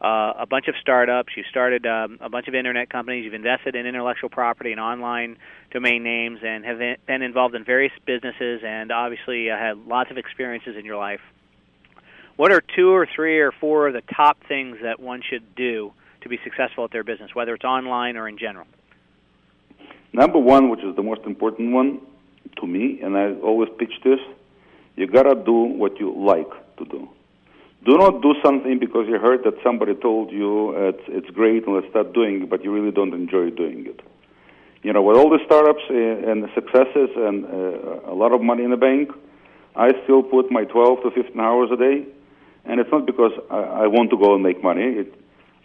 uh, 0.00 0.34
a 0.38 0.46
bunch 0.48 0.68
of 0.68 0.74
startups. 0.80 1.32
You 1.36 1.42
started 1.50 1.86
um, 1.86 2.18
a 2.20 2.28
bunch 2.28 2.48
of 2.48 2.54
internet 2.54 2.90
companies. 2.90 3.24
You've 3.24 3.34
invested 3.34 3.74
in 3.74 3.86
intellectual 3.86 4.30
property 4.30 4.72
and 4.72 4.80
online 4.80 5.36
domain 5.72 6.02
names, 6.02 6.40
and 6.42 6.64
have 6.64 6.78
been 6.78 7.22
involved 7.22 7.54
in 7.54 7.64
various 7.64 7.92
businesses, 8.06 8.62
and 8.64 8.92
obviously 8.92 9.50
uh, 9.50 9.56
had 9.56 9.86
lots 9.86 10.10
of 10.10 10.18
experiences 10.18 10.76
in 10.78 10.84
your 10.84 10.96
life. 10.96 11.20
What 12.36 12.52
are 12.52 12.62
two 12.76 12.90
or 12.90 13.06
three 13.14 13.40
or 13.40 13.52
four 13.52 13.88
of 13.88 13.94
the 13.94 14.02
top 14.14 14.38
things 14.46 14.76
that 14.82 15.00
one 15.00 15.22
should 15.28 15.54
do 15.56 15.92
to 16.20 16.28
be 16.28 16.38
successful 16.44 16.84
at 16.84 16.92
their 16.92 17.04
business, 17.04 17.34
whether 17.34 17.54
it's 17.54 17.64
online 17.64 18.16
or 18.16 18.28
in 18.28 18.38
general? 18.38 18.66
Number 20.12 20.38
one, 20.38 20.68
which 20.68 20.84
is 20.84 20.94
the 20.96 21.02
most 21.02 21.22
important 21.24 21.72
one 21.72 22.00
to 22.60 22.66
me, 22.66 23.00
and 23.02 23.16
I 23.16 23.32
always 23.40 23.70
pitch 23.78 23.92
this, 24.04 24.20
you 24.96 25.06
gotta 25.06 25.34
do 25.34 25.52
what 25.52 26.00
you 26.00 26.12
like 26.16 26.50
to 26.78 26.84
do. 26.84 27.08
Do 27.84 27.96
not 27.98 28.20
do 28.20 28.34
something 28.42 28.78
because 28.80 29.06
you 29.08 29.18
heard 29.18 29.44
that 29.44 29.54
somebody 29.62 29.94
told 29.94 30.32
you 30.32 30.74
it's, 30.76 31.02
it's 31.06 31.30
great 31.30 31.66
and 31.66 31.76
let's 31.76 31.88
start 31.90 32.12
doing 32.12 32.42
it, 32.42 32.50
but 32.50 32.64
you 32.64 32.72
really 32.72 32.90
don't 32.90 33.14
enjoy 33.14 33.50
doing 33.50 33.86
it. 33.86 34.00
You 34.82 34.92
know, 34.92 35.02
with 35.02 35.16
all 35.16 35.30
the 35.30 35.38
startups 35.44 35.82
uh, 35.90 36.30
and 36.30 36.42
the 36.42 36.48
successes 36.54 37.10
and 37.16 37.44
uh, 37.44 38.10
a 38.10 38.14
lot 38.14 38.32
of 38.32 38.40
money 38.42 38.64
in 38.64 38.70
the 38.70 38.76
bank, 38.76 39.10
I 39.76 39.92
still 40.04 40.22
put 40.22 40.50
my 40.50 40.64
12 40.64 41.02
to 41.02 41.10
15 41.10 41.38
hours 41.38 41.70
a 41.72 41.76
day, 41.76 42.06
and 42.64 42.80
it's 42.80 42.90
not 42.90 43.06
because 43.06 43.32
I, 43.50 43.84
I 43.84 43.86
want 43.86 44.10
to 44.10 44.16
go 44.16 44.34
and 44.34 44.42
make 44.42 44.62
money. 44.62 45.04
It, 45.04 45.14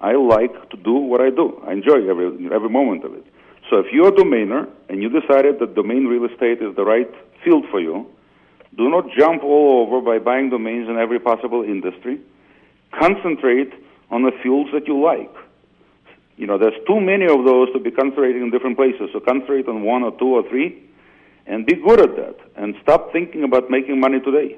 I 0.01 0.13
like 0.13 0.69
to 0.71 0.77
do 0.77 0.93
what 0.93 1.21
I 1.21 1.29
do. 1.29 1.61
I 1.65 1.73
enjoy 1.73 2.09
every 2.09 2.27
every 2.51 2.69
moment 2.69 3.05
of 3.05 3.13
it. 3.13 3.25
So 3.69 3.77
if 3.77 3.85
you're 3.93 4.09
a 4.09 4.11
domainer 4.11 4.67
and 4.89 5.01
you 5.01 5.09
decided 5.09 5.59
that 5.59 5.75
domain 5.75 6.05
real 6.05 6.25
estate 6.25 6.61
is 6.61 6.75
the 6.75 6.83
right 6.83 7.09
field 7.43 7.65
for 7.71 7.79
you, 7.79 8.07
do 8.77 8.89
not 8.89 9.05
jump 9.17 9.43
all 9.43 9.85
over 9.85 10.01
by 10.01 10.23
buying 10.23 10.49
domains 10.49 10.87
in 10.89 10.97
every 10.97 11.19
possible 11.19 11.63
industry. 11.63 12.19
Concentrate 12.97 13.73
on 14.09 14.23
the 14.23 14.31
fields 14.43 14.69
that 14.73 14.87
you 14.87 15.01
like. 15.01 15.33
You 16.37 16.47
know, 16.47 16.57
there's 16.57 16.79
too 16.87 16.99
many 16.99 17.25
of 17.25 17.45
those 17.45 17.71
to 17.73 17.79
be 17.79 17.91
concentrating 17.91 18.41
in 18.41 18.49
different 18.51 18.77
places. 18.77 19.09
So 19.13 19.19
concentrate 19.19 19.67
on 19.67 19.83
one 19.83 20.03
or 20.03 20.11
two 20.17 20.35
or 20.35 20.47
three 20.49 20.81
and 21.45 21.65
be 21.65 21.75
good 21.75 21.99
at 21.99 22.15
that. 22.15 22.37
And 22.55 22.75
stop 22.81 23.11
thinking 23.11 23.43
about 23.43 23.69
making 23.69 23.99
money 23.99 24.19
today. 24.19 24.57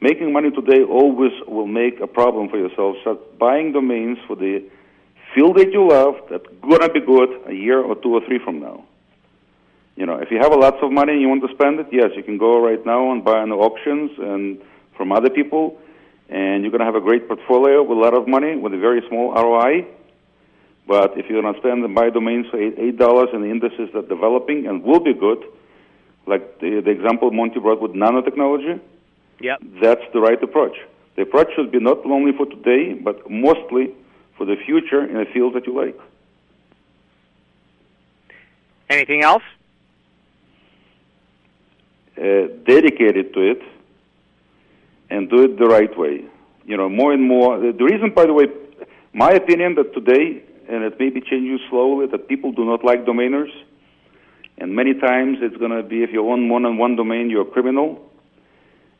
Making 0.00 0.32
money 0.32 0.50
today 0.50 0.82
always 0.82 1.32
will 1.46 1.66
make 1.66 2.00
a 2.00 2.06
problem 2.06 2.48
for 2.48 2.58
yourself. 2.58 2.96
Start 3.02 3.38
buying 3.38 3.72
domains 3.72 4.18
for 4.26 4.34
the 4.34 4.64
field 5.34 5.56
that 5.58 5.72
you 5.72 5.88
love 5.88 6.14
that's 6.30 6.46
gonna 6.62 6.92
be 6.92 7.00
good 7.00 7.28
a 7.46 7.54
year 7.54 7.80
or 7.80 7.94
two 7.94 8.14
or 8.14 8.24
three 8.26 8.38
from 8.38 8.60
now. 8.60 8.84
You 10.00 10.06
know, 10.06 10.16
if 10.16 10.30
you 10.30 10.38
have 10.38 10.50
a 10.50 10.56
lots 10.56 10.78
of 10.80 10.90
money 10.90 11.12
and 11.12 11.20
you 11.20 11.28
want 11.28 11.42
to 11.46 11.52
spend 11.52 11.78
it, 11.78 11.88
yes, 11.92 12.12
you 12.16 12.22
can 12.22 12.38
go 12.38 12.58
right 12.58 12.80
now 12.86 13.12
and 13.12 13.22
buy 13.22 13.40
on 13.40 13.50
the 13.50 13.54
auctions 13.54 14.10
and 14.16 14.58
from 14.96 15.12
other 15.12 15.28
people, 15.28 15.78
and 16.30 16.62
you're 16.62 16.72
gonna 16.72 16.86
have 16.86 16.94
a 16.94 17.02
great 17.02 17.28
portfolio 17.28 17.82
with 17.82 17.98
a 17.98 18.00
lot 18.00 18.14
of 18.14 18.26
money 18.26 18.56
with 18.56 18.72
a 18.72 18.78
very 18.78 19.02
small 19.08 19.34
ROI. 19.34 19.84
But 20.88 21.18
if 21.18 21.28
you're 21.28 21.42
gonna 21.42 21.58
spend 21.58 21.84
and 21.84 21.94
buy 21.94 22.08
domains 22.08 22.46
for 22.50 22.56
eight, 22.58 22.76
eight 22.78 22.96
dollars 22.96 23.28
in 23.34 23.42
the 23.42 23.50
indices 23.50 23.90
that 23.92 24.04
are 24.06 24.08
developing 24.08 24.66
and 24.66 24.82
will 24.82 25.00
be 25.00 25.12
good, 25.12 25.44
like 26.26 26.60
the, 26.60 26.80
the 26.80 26.90
example 26.90 27.30
Monte 27.30 27.60
brought 27.60 27.82
with 27.82 27.92
nanotechnology, 27.92 28.80
Yep. 29.40 29.58
that's 29.82 30.06
the 30.14 30.20
right 30.20 30.42
approach. 30.42 30.78
The 31.16 31.22
approach 31.28 31.48
should 31.54 31.70
be 31.70 31.78
not 31.78 32.06
only 32.06 32.32
for 32.32 32.46
today, 32.46 32.94
but 32.94 33.30
mostly 33.30 33.92
for 34.38 34.46
the 34.46 34.56
future 34.64 35.04
in 35.04 35.18
a 35.18 35.26
field 35.26 35.56
that 35.56 35.66
you 35.66 35.74
like. 35.74 36.00
Anything 38.88 39.22
else? 39.22 39.42
Uh, 42.20 42.48
dedicated 42.66 43.32
to 43.32 43.40
it 43.40 43.62
and 45.08 45.30
do 45.30 45.42
it 45.42 45.58
the 45.58 45.66
right 45.66 45.96
way. 45.98 46.22
You 46.66 46.76
know, 46.76 46.88
more 46.90 47.14
and 47.14 47.22
more. 47.22 47.58
The, 47.58 47.72
reason, 47.72 48.10
by 48.14 48.26
the 48.26 48.34
way, 48.34 48.46
my 49.14 49.30
opinion 49.30 49.74
that 49.76 49.94
today, 49.94 50.42
and 50.68 50.84
it 50.84 51.00
may 51.00 51.08
be 51.08 51.22
changing 51.22 51.58
slowly, 51.70 52.08
that 52.08 52.28
people 52.28 52.52
do 52.52 52.66
not 52.66 52.84
like 52.84 53.06
domainers, 53.06 53.50
and 54.58 54.76
many 54.76 54.92
times 54.92 55.38
it's 55.40 55.56
going 55.56 55.70
to 55.70 55.82
be 55.82 56.02
if 56.02 56.12
you 56.12 56.30
own 56.30 56.46
more 56.46 56.60
than 56.60 56.76
one 56.76 56.94
domain, 56.94 57.30
you're 57.30 57.48
a 57.48 57.50
criminal 57.50 58.10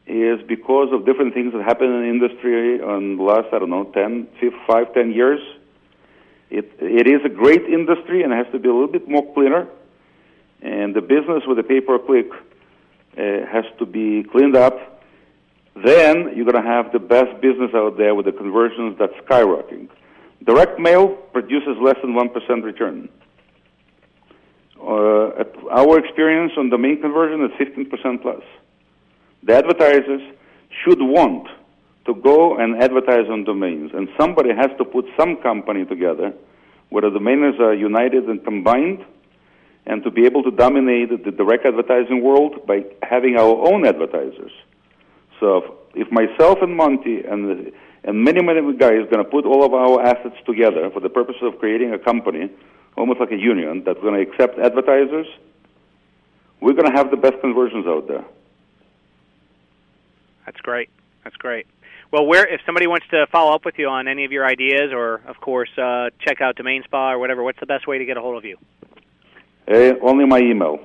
is 0.07 0.41
because 0.49 0.89
of 0.93 1.07
different 1.07 1.35
things 1.35 1.53
that 1.53 1.63
happened 1.63 1.95
in 1.95 2.01
the 2.01 2.09
industry 2.09 2.81
on 2.81 3.17
the 3.17 3.23
last, 3.23 3.47
I 3.53 3.61
don't 3.61 3.71
know, 3.71 3.85
10, 3.85 4.27
5, 4.67 4.95
10 4.95 5.13
years. 5.13 5.41
It, 6.51 6.73
it 6.81 7.07
is 7.07 7.21
a 7.25 7.29
great 7.29 7.63
industry 7.63 8.25
and 8.25 8.33
has 8.33 8.47
to 8.51 8.59
be 8.59 8.69
a 8.69 8.73
little 8.73 8.91
bit 8.91 9.09
more 9.09 9.33
cleaner. 9.35 9.69
And 10.63 10.97
the 10.97 11.01
business 11.01 11.45
with 11.47 11.59
the 11.59 11.63
pay-per-click 11.63 12.33
uh, 12.33 12.37
has 13.17 13.65
to 13.79 13.87
be 13.87 14.25
cleaned 14.31 14.57
up. 14.57 15.03
Then 15.75 16.33
you're 16.35 16.45
going 16.51 16.63
to 16.63 16.69
have 16.69 16.93
the 16.93 16.99
best 16.99 17.41
business 17.41 17.71
out 17.75 17.97
there 17.97 18.15
with 18.15 18.27
the 18.27 18.33
conversions 18.33 18.99
that's 18.99 19.15
skyrocketing. 19.25 19.89
Direct 20.45 20.79
mail 20.79 21.09
produces 21.33 21.77
less 21.81 21.97
than 22.03 22.15
1% 22.15 22.63
return. 22.63 23.09
Uh, 24.81 25.29
at 25.41 25.55
our 25.71 25.99
experience 25.99 26.53
on 26.57 26.71
domain 26.71 27.01
conversion 27.01 27.45
is 27.45 27.51
15% 27.61 28.23
plus 28.23 28.43
the 29.43 29.57
advertisers 29.57 30.23
should 30.85 31.01
want 31.01 31.49
to 32.07 32.15
go 32.15 32.57
and 32.57 32.83
advertise 32.83 33.29
on 33.31 33.45
domains, 33.45 33.91
and 33.95 34.09
somebody 34.19 34.51
has 34.51 34.71
to 34.79 34.85
put 34.85 35.05
some 35.19 35.37
company 35.37 35.85
together 35.85 36.33
where 36.89 37.03
the 37.03 37.11
domainers 37.11 37.59
are 37.61 37.75
united 37.75 38.25
and 38.25 38.43
combined, 38.45 39.05
and 39.87 40.03
to 40.05 40.11
be 40.11 40.27
able 40.27 40.43
to 40.43 40.51
dominate 40.51 41.25
the 41.25 41.31
direct 41.31 41.67
advertising 41.67 42.23
world 42.23 42.67
by 42.67 42.85
having 43.03 43.37
our 43.37 43.57
own 43.69 43.87
advertisers. 43.87 44.53
So 45.41 45.79
if 45.95 46.11
myself 46.13 46.59
and 46.63 46.77
Monte 46.77 47.25
and 47.25 47.73
and 48.03 48.25
many 48.25 48.43
many 48.43 48.61
guys 48.77 49.05
going 49.11 49.25
to 49.25 49.31
put 49.31 49.45
all 49.45 49.65
of 49.65 49.75
our 49.75 50.03
assets 50.03 50.37
together 50.47 50.91
for 50.91 51.01
the 51.01 51.09
purpose 51.09 51.37
of 51.43 51.59
creating 51.59 51.93
a 51.93 51.99
company, 51.99 52.51
almost 52.97 53.21
like 53.21 53.31
a 53.31 53.37
union 53.37 53.83
that's 53.85 54.01
going 54.01 54.15
to 54.15 54.31
accept 54.31 54.59
advertisers, 54.59 55.27
we're 56.61 56.73
going 56.73 56.91
to 56.91 56.97
have 56.97 57.11
the 57.11 57.17
best 57.17 57.41
conversions 57.41 57.87
out 57.87 58.09
there. 58.09 58.25
That's 60.47 60.61
great. 60.61 60.89
That's 61.25 61.37
great. 61.37 61.67
Well, 62.11 62.27
where 62.27 62.47
if 62.47 62.61
somebody 62.67 62.87
wants 62.87 63.07
to 63.11 63.27
follow 63.31 63.55
up 63.55 63.65
with 63.65 63.79
you 63.79 63.89
on 63.89 64.09
any 64.09 64.25
of 64.25 64.33
your 64.33 64.45
ideas, 64.45 64.93
or 64.93 65.21
of 65.27 65.41
course 65.41 65.71
uh, 65.79 66.11
check 66.21 66.41
out 66.41 66.57
Domain 66.57 66.83
Spa 66.85 67.13
or 67.13 67.19
whatever, 67.19 67.43
what's 67.43 67.61
the 67.61 67.67
best 67.67 67.87
way 67.87 67.99
to 67.99 68.05
get 68.05 68.17
a 68.17 68.21
hold 68.21 68.37
of 68.37 68.45
you? 68.45 68.57
Uh, 69.71 69.95
only 70.03 70.27
my 70.27 70.39
email. 70.39 70.81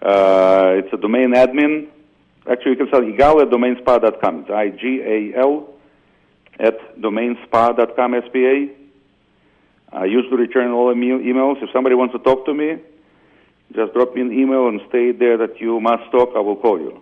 Uh, 0.00 0.74
it's 0.78 0.92
a 0.92 0.96
domain 0.96 1.32
admin. 1.34 1.88
Actually, 2.48 2.72
you 2.72 2.76
can 2.76 2.86
spell 2.88 3.02
Igal 3.02 3.42
at 3.42 3.48
domainspa.com. 3.50 4.40
It's 4.42 4.50
I 4.50 4.68
G 4.68 5.02
A 5.04 5.38
L 5.40 5.68
at 6.60 6.96
domainspa.com, 7.00 8.14
S 8.14 8.22
P 8.32 8.46
A. 8.46 8.68
I 9.96 10.04
usually 10.04 10.36
return 10.36 10.70
all 10.70 10.94
emails. 10.94 11.62
If 11.62 11.70
somebody 11.72 11.94
wants 11.94 12.12
to 12.12 12.18
talk 12.20 12.44
to 12.46 12.54
me, 12.54 12.76
just 13.74 13.92
drop 13.94 14.14
me 14.14 14.20
an 14.20 14.32
email 14.32 14.68
and 14.68 14.80
state 14.88 15.18
there 15.18 15.36
that 15.38 15.60
you 15.60 15.80
must 15.80 16.10
talk. 16.12 16.30
I 16.36 16.40
will 16.40 16.56
call 16.56 16.78
you. 16.78 17.00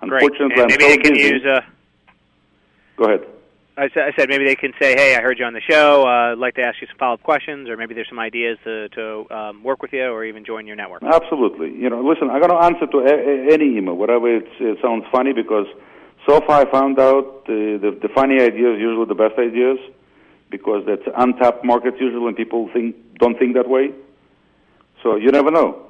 Unfortunately, 0.00 0.48
Great. 0.54 0.58
And 0.60 0.70
maybe 0.70 0.84
I'm 0.84 0.90
so 0.90 0.96
they 0.96 0.96
can 0.98 1.12
busy. 1.14 1.28
use. 1.34 1.44
Uh, 1.44 1.60
Go 2.96 3.04
ahead. 3.04 3.26
I 3.76 3.88
said, 3.94 4.02
I 4.02 4.12
said 4.18 4.28
maybe 4.28 4.44
they 4.44 4.56
can 4.56 4.72
say, 4.80 4.94
"Hey, 4.94 5.16
I 5.16 5.20
heard 5.20 5.38
you 5.38 5.44
on 5.44 5.54
the 5.54 5.60
show. 5.60 6.02
Uh, 6.02 6.32
I'd 6.32 6.38
like 6.38 6.54
to 6.56 6.62
ask 6.62 6.80
you 6.80 6.86
some 6.88 6.98
follow-up 6.98 7.22
questions, 7.22 7.68
or 7.68 7.76
maybe 7.76 7.94
there's 7.94 8.08
some 8.08 8.18
ideas 8.18 8.58
to 8.64 8.88
to 8.90 9.30
um, 9.30 9.62
work 9.62 9.80
with 9.80 9.92
you, 9.92 10.04
or 10.04 10.24
even 10.24 10.44
join 10.44 10.66
your 10.66 10.76
network." 10.76 11.02
Absolutely. 11.02 11.72
You 11.74 11.88
know, 11.88 12.02
listen, 12.02 12.28
I'm 12.30 12.40
going 12.40 12.50
to 12.50 12.62
answer 12.62 12.86
to 12.86 12.98
a, 12.98 13.14
a, 13.14 13.54
any 13.54 13.78
email, 13.78 13.94
whatever 13.94 14.36
it's, 14.36 14.50
it 14.60 14.78
sounds 14.82 15.04
funny, 15.10 15.32
because 15.32 15.66
so 16.26 16.40
far 16.46 16.66
I 16.66 16.70
found 16.70 16.98
out 16.98 17.46
the, 17.46 17.78
the, 17.80 18.08
the 18.08 18.08
funny 18.12 18.40
ideas 18.40 18.78
usually 18.78 19.06
the 19.06 19.14
best 19.14 19.38
ideas, 19.38 19.78
because 20.50 20.84
that's 20.86 21.06
untapped 21.16 21.64
markets 21.64 21.96
usually, 22.00 22.26
and 22.26 22.36
people 22.36 22.68
think 22.72 22.96
don't 23.18 23.38
think 23.38 23.54
that 23.54 23.68
way. 23.68 23.92
So 25.02 25.16
you 25.16 25.30
never 25.30 25.50
know. 25.50 25.86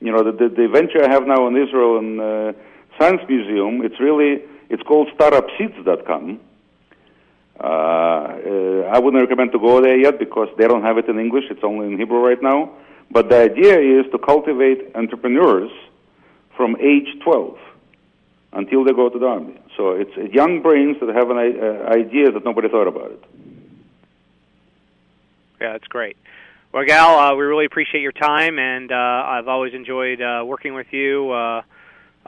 You 0.00 0.12
know, 0.12 0.22
the, 0.22 0.32
the, 0.32 0.48
the 0.48 0.68
venture 0.68 1.04
I 1.04 1.10
have 1.10 1.26
now 1.26 1.48
in 1.48 1.56
Israel 1.56 1.98
and 1.98 2.20
uh, 2.20 2.52
Science 2.98 3.20
Museum, 3.28 3.84
it's 3.84 3.98
really 4.00 4.42
it's 4.70 4.82
called 4.84 5.08
StartupSeeds.com. 5.18 6.40
Uh, 7.60 7.66
uh, 7.66 8.90
I 8.92 8.98
wouldn't 8.98 9.20
recommend 9.20 9.52
to 9.52 9.58
go 9.58 9.80
there 9.80 9.96
yet 9.96 10.18
because 10.18 10.48
they 10.56 10.68
don't 10.68 10.82
have 10.82 10.98
it 10.98 11.08
in 11.08 11.18
English. 11.18 11.44
It's 11.50 11.64
only 11.64 11.86
in 11.86 11.98
Hebrew 11.98 12.24
right 12.24 12.42
now. 12.42 12.70
But 13.10 13.28
the 13.30 13.40
idea 13.40 13.78
is 13.78 14.06
to 14.12 14.18
cultivate 14.18 14.94
entrepreneurs 14.94 15.70
from 16.56 16.76
age 16.80 17.08
12 17.24 17.58
until 18.52 18.84
they 18.84 18.92
go 18.92 19.08
to 19.08 19.18
the 19.18 19.26
army. 19.26 19.58
So 19.76 19.92
it's 19.92 20.14
young 20.34 20.62
brains 20.62 20.98
that 21.00 21.08
have 21.14 21.30
an 21.30 21.38
uh, 21.38 21.88
idea 21.90 22.30
that 22.30 22.44
nobody 22.44 22.68
thought 22.68 22.88
about 22.88 23.12
it. 23.12 23.24
Yeah, 25.60 25.72
that's 25.72 25.86
great. 25.88 26.16
Well, 26.72 26.84
Gal, 26.84 27.18
uh, 27.18 27.34
we 27.34 27.44
really 27.44 27.64
appreciate 27.64 28.02
your 28.02 28.12
time, 28.12 28.58
and 28.58 28.92
uh, 28.92 28.94
I've 28.94 29.48
always 29.48 29.72
enjoyed 29.74 30.20
uh, 30.20 30.44
working 30.44 30.74
with 30.74 30.92
you. 30.92 31.30
Uh, 31.30 31.62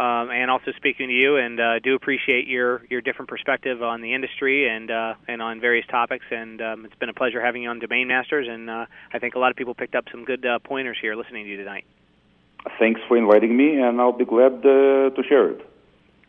um, 0.00 0.30
and 0.30 0.50
also 0.50 0.72
speaking 0.76 1.08
to 1.08 1.12
you, 1.12 1.36
and 1.36 1.60
uh, 1.60 1.78
do 1.78 1.94
appreciate 1.94 2.46
your 2.46 2.82
your 2.88 3.02
different 3.02 3.28
perspective 3.28 3.82
on 3.82 4.00
the 4.00 4.14
industry 4.14 4.66
and 4.66 4.90
uh, 4.90 5.14
and 5.28 5.42
on 5.42 5.60
various 5.60 5.86
topics. 5.88 6.24
And 6.30 6.62
um, 6.62 6.84
it's 6.86 6.94
been 6.94 7.10
a 7.10 7.14
pleasure 7.14 7.44
having 7.44 7.64
you 7.64 7.68
on 7.68 7.80
Domain 7.80 8.08
Masters, 8.08 8.46
and 8.48 8.70
uh, 8.70 8.86
I 9.12 9.18
think 9.18 9.34
a 9.34 9.38
lot 9.38 9.50
of 9.50 9.58
people 9.58 9.74
picked 9.74 9.94
up 9.94 10.04
some 10.10 10.24
good 10.24 10.46
uh, 10.46 10.58
pointers 10.60 10.96
here 11.02 11.14
listening 11.16 11.44
to 11.44 11.50
you 11.50 11.58
tonight. 11.58 11.84
Thanks 12.78 13.00
for 13.08 13.18
inviting 13.18 13.54
me, 13.54 13.78
and 13.78 14.00
I'll 14.00 14.16
be 14.16 14.24
glad 14.24 14.60
uh, 14.60 15.10
to 15.10 15.22
share 15.28 15.50
it. 15.50 15.66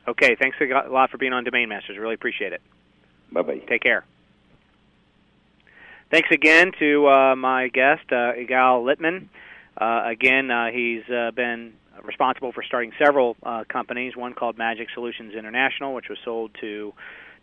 Okay, 0.05 0.35
thanks 0.35 0.57
a 0.59 0.89
lot 0.89 1.09
for 1.09 1.17
being 1.17 1.31
on 1.31 1.45
Domain 1.45 1.69
Masters. 1.69 1.97
Really 1.97 2.15
appreciate 2.15 2.51
it. 2.51 2.61
Bye 3.31 3.43
bye. 3.43 3.61
Take 3.69 3.83
care. 3.83 4.03
Thanks 6.09 6.27
again 6.29 6.73
to 6.79 7.07
uh, 7.07 7.35
my 7.37 7.69
guest, 7.69 8.03
uh, 8.11 8.35
Igal 8.35 8.83
Lichtman. 8.83 9.27
Uh, 9.77 10.09
again, 10.09 10.51
uh, 10.51 10.67
he's 10.71 11.03
uh, 11.09 11.31
been 11.31 11.71
responsible 12.03 12.51
for 12.51 12.63
starting 12.63 12.91
several 13.03 13.35
uh, 13.43 13.63
companies. 13.69 14.15
One 14.15 14.33
called 14.33 14.57
Magic 14.57 14.87
Solutions 14.93 15.33
International, 15.33 15.93
which 15.93 16.09
was 16.09 16.17
sold 16.23 16.51
to 16.61 16.93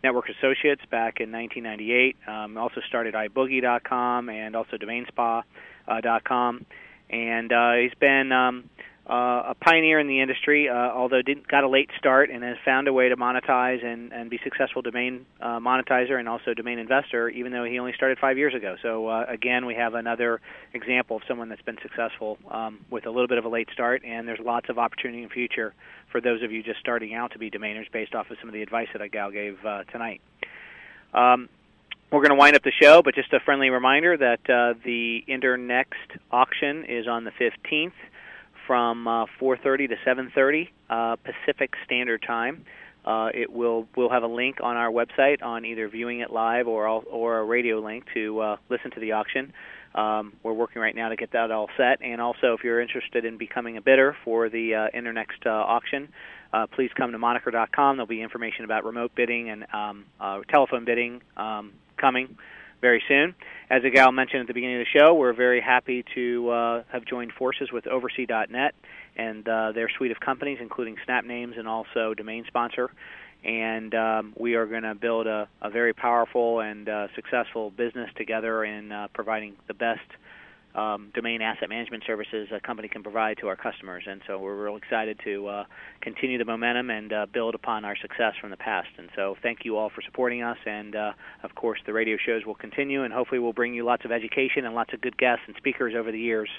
Network 0.03 0.29
Associates 0.29 0.81
back 0.89 1.19
in 1.19 1.31
1998. 1.31 2.15
Um, 2.27 2.57
also 2.57 2.81
started 2.87 3.13
iBoogie.com 3.13 4.29
and 4.29 4.55
also 4.55 4.77
DomainSpa.com, 4.77 6.65
and 7.09 7.51
uh, 7.51 7.73
he's 7.73 7.93
been 7.99 8.31
um, 8.31 8.69
uh, 9.09 9.49
a 9.49 9.55
pioneer 9.59 9.99
in 9.99 10.07
the 10.07 10.21
industry, 10.21 10.69
uh, 10.69 10.73
although 10.73 11.21
didn't 11.23 11.47
got 11.47 11.63
a 11.63 11.67
late 11.67 11.89
start 11.97 12.29
and 12.29 12.43
has 12.43 12.57
found 12.63 12.87
a 12.87 12.93
way 12.93 13.09
to 13.09 13.17
monetize 13.17 13.83
and, 13.83 14.13
and 14.13 14.29
be 14.29 14.39
successful 14.43 14.83
domain 14.83 15.25
uh, 15.41 15.59
monetizer 15.59 16.19
and 16.19 16.29
also 16.29 16.53
domain 16.53 16.77
investor, 16.77 17.27
even 17.27 17.51
though 17.51 17.63
he 17.63 17.79
only 17.79 17.91
started 17.93 18.19
five 18.19 18.37
years 18.37 18.53
ago. 18.53 18.75
So 18.83 19.07
uh, 19.07 19.25
again, 19.27 19.65
we 19.65 19.73
have 19.73 19.95
another 19.95 20.41
example 20.73 21.17
of 21.17 21.23
someone 21.27 21.49
that's 21.49 21.61
been 21.63 21.79
successful 21.81 22.37
um, 22.51 22.81
with 22.91 23.07
a 23.07 23.09
little 23.09 23.27
bit 23.27 23.39
of 23.39 23.45
a 23.45 23.49
late 23.49 23.69
start, 23.73 24.03
and 24.05 24.27
there's 24.27 24.39
lots 24.39 24.69
of 24.69 24.77
opportunity 24.77 25.23
in 25.23 25.29
the 25.29 25.33
future 25.33 25.73
for 26.11 26.21
those 26.21 26.43
of 26.43 26.51
you 26.51 26.61
just 26.61 26.79
starting 26.79 27.15
out 27.15 27.31
to 27.31 27.39
be 27.39 27.49
domainers 27.49 27.91
based 27.91 28.13
off 28.13 28.29
of 28.29 28.37
some 28.39 28.47
of 28.47 28.53
the 28.53 28.61
advice 28.61 28.89
that 28.93 29.11
Gal 29.11 29.31
gave 29.31 29.57
uh, 29.65 29.85
tonight. 29.85 30.21
Um, 31.15 31.49
we're 32.11 32.21
going 32.21 32.29
to 32.29 32.35
wind 32.35 32.55
up 32.55 32.63
the 32.63 32.71
show, 32.79 33.01
but 33.01 33.15
just 33.15 33.33
a 33.33 33.39
friendly 33.39 33.69
reminder 33.71 34.17
that 34.17 34.39
uh, 34.49 34.77
the 34.83 35.23
Internext 35.27 36.19
auction 36.31 36.85
is 36.85 37.07
on 37.07 37.23
the 37.23 37.31
15th 37.31 37.91
from 38.69 39.07
uh, 39.07 39.25
4:30 39.41 39.89
to 39.89 39.95
7:30 40.05 40.69
uh, 40.91 41.15
Pacific 41.15 41.73
Standard 41.85 42.21
Time. 42.21 42.63
Uh, 43.03 43.29
it 43.33 43.51
will 43.51 43.87
we'll 43.95 44.11
have 44.11 44.21
a 44.21 44.27
link 44.27 44.57
on 44.61 44.77
our 44.77 44.91
website 44.91 45.41
on 45.41 45.65
either 45.65 45.89
viewing 45.89 46.19
it 46.19 46.29
live 46.29 46.67
or 46.67 46.85
all, 46.85 47.03
or 47.09 47.39
a 47.39 47.43
radio 47.43 47.79
link 47.79 48.03
to 48.13 48.39
uh, 48.39 48.57
listen 48.69 48.91
to 48.91 48.99
the 48.99 49.13
auction. 49.13 49.51
Um, 49.95 50.33
we're 50.43 50.53
working 50.53 50.83
right 50.83 50.95
now 50.95 51.09
to 51.09 51.15
get 51.15 51.31
that 51.31 51.49
all 51.49 51.67
set, 51.77 52.03
and 52.03 52.21
also 52.21 52.53
if 52.53 52.63
you're 52.63 52.79
interested 52.79 53.25
in 53.25 53.39
becoming 53.39 53.75
a 53.77 53.81
bidder 53.81 54.15
for 54.23 54.49
the 54.49 54.75
uh, 54.75 54.95
Internext 54.95 55.47
uh, 55.47 55.49
auction, 55.49 56.09
uh, 56.53 56.67
please 56.67 56.91
come 56.95 57.11
to 57.11 57.17
moniker.com. 57.17 57.97
There'll 57.97 58.05
be 58.05 58.21
information 58.21 58.65
about 58.65 58.85
remote 58.85 59.13
bidding 59.15 59.49
and 59.49 59.65
um, 59.73 60.05
uh, 60.19 60.41
telephone 60.47 60.85
bidding 60.85 61.23
um, 61.37 61.71
coming 61.97 62.37
very 62.81 63.01
soon. 63.07 63.35
As 63.69 63.83
Igal 63.83 64.13
mentioned 64.13 64.41
at 64.41 64.47
the 64.47 64.53
beginning 64.53 64.81
of 64.81 64.85
the 64.91 64.99
show, 64.99 65.13
we're 65.13 65.33
very 65.33 65.61
happy 65.61 66.03
to 66.15 66.49
uh, 66.49 66.83
have 66.91 67.05
joined 67.05 67.33
forces 67.33 67.71
with 67.71 67.85
Oversee.net 67.85 68.73
and 69.15 69.47
uh, 69.47 69.71
their 69.73 69.89
suite 69.89 70.11
of 70.11 70.19
companies, 70.19 70.59
including 70.61 70.95
SnapNames 71.07 71.57
and 71.57 71.67
also 71.67 72.13
Domain 72.13 72.45
Sponsor. 72.47 72.89
And 73.43 73.93
um, 73.95 74.33
we 74.37 74.55
are 74.55 74.65
going 74.65 74.83
to 74.83 74.95
build 74.95 75.27
a, 75.27 75.47
a, 75.61 75.69
very 75.69 75.93
powerful 75.93 76.59
and 76.59 76.89
uh, 76.89 77.07
successful 77.15 77.71
business 77.71 78.09
together 78.17 78.65
in 78.65 78.91
uh, 78.91 79.07
providing 79.13 79.55
the 79.67 79.73
best 79.73 80.01
um, 80.75 81.11
domain 81.15 81.41
asset 81.41 81.69
management 81.69 82.03
services 82.05 82.47
a 82.55 82.59
company 82.59 82.87
can 82.87 83.01
provide 83.01 83.37
to 83.37 83.47
our 83.47 83.55
customers. 83.55 84.03
And 84.07 84.21
so 84.27 84.37
we're 84.37 84.63
real 84.63 84.75
excited 84.75 85.19
to 85.23 85.47
uh, 85.47 85.63
continue 86.01 86.37
the 86.37 86.45
momentum 86.45 86.89
and 86.89 87.11
uh, 87.11 87.25
build 87.31 87.55
upon 87.55 87.85
our 87.85 87.97
success 87.97 88.33
from 88.39 88.51
the 88.51 88.57
past. 88.57 88.89
And 88.97 89.09
so 89.15 89.35
thank 89.41 89.65
you 89.65 89.77
all 89.77 89.89
for 89.89 90.01
supporting 90.01 90.43
us. 90.43 90.57
And 90.65 90.95
uh, 90.95 91.13
of 91.43 91.55
course, 91.55 91.79
the 91.85 91.93
radio 91.93 92.17
shows 92.23 92.45
will 92.45 92.55
continue, 92.55 93.03
and 93.03 93.13
hopefully, 93.13 93.39
we'll 93.39 93.53
bring 93.53 93.73
you 93.73 93.83
lots 93.83 94.05
of 94.05 94.11
education 94.11 94.65
and 94.65 94.75
lots 94.75 94.93
of 94.93 95.01
good 95.01 95.17
guests 95.17 95.43
and 95.47 95.55
speakers 95.57 95.93
over 95.97 96.11
the 96.11 96.19
years 96.19 96.49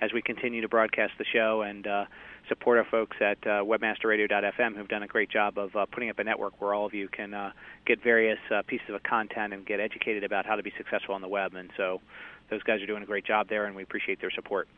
as 0.00 0.12
we 0.12 0.20
continue 0.20 0.60
to 0.60 0.68
broadcast 0.68 1.12
the 1.18 1.24
show 1.32 1.62
and 1.62 1.86
uh, 1.86 2.04
support 2.48 2.76
our 2.76 2.84
folks 2.90 3.16
at 3.20 3.38
uh, 3.46 3.62
webmasterradio.fm 3.62 4.76
who've 4.76 4.88
done 4.88 5.04
a 5.04 5.06
great 5.06 5.30
job 5.30 5.56
of 5.56 5.74
uh, 5.76 5.86
putting 5.86 6.10
up 6.10 6.18
a 6.18 6.24
network 6.24 6.60
where 6.60 6.74
all 6.74 6.84
of 6.84 6.92
you 6.92 7.08
can 7.08 7.52
get 7.86 8.02
various 8.02 8.38
pieces 8.66 8.88
of 8.90 9.02
content 9.04 9.54
and 9.54 9.64
get 9.64 9.80
educated 9.80 10.24
about 10.24 10.44
how 10.44 10.56
to 10.56 10.62
be 10.62 10.72
successful 10.76 11.14
on 11.14 11.22
the 11.22 11.28
web. 11.28 11.54
And 11.54 11.70
so 11.76 12.00
those 12.54 12.62
guys 12.62 12.80
are 12.80 12.86
doing 12.86 13.02
a 13.02 13.06
great 13.06 13.24
job 13.24 13.48
there, 13.48 13.64
and 13.64 13.74
we 13.74 13.82
appreciate 13.82 14.20
their 14.20 14.30
support. 14.30 14.68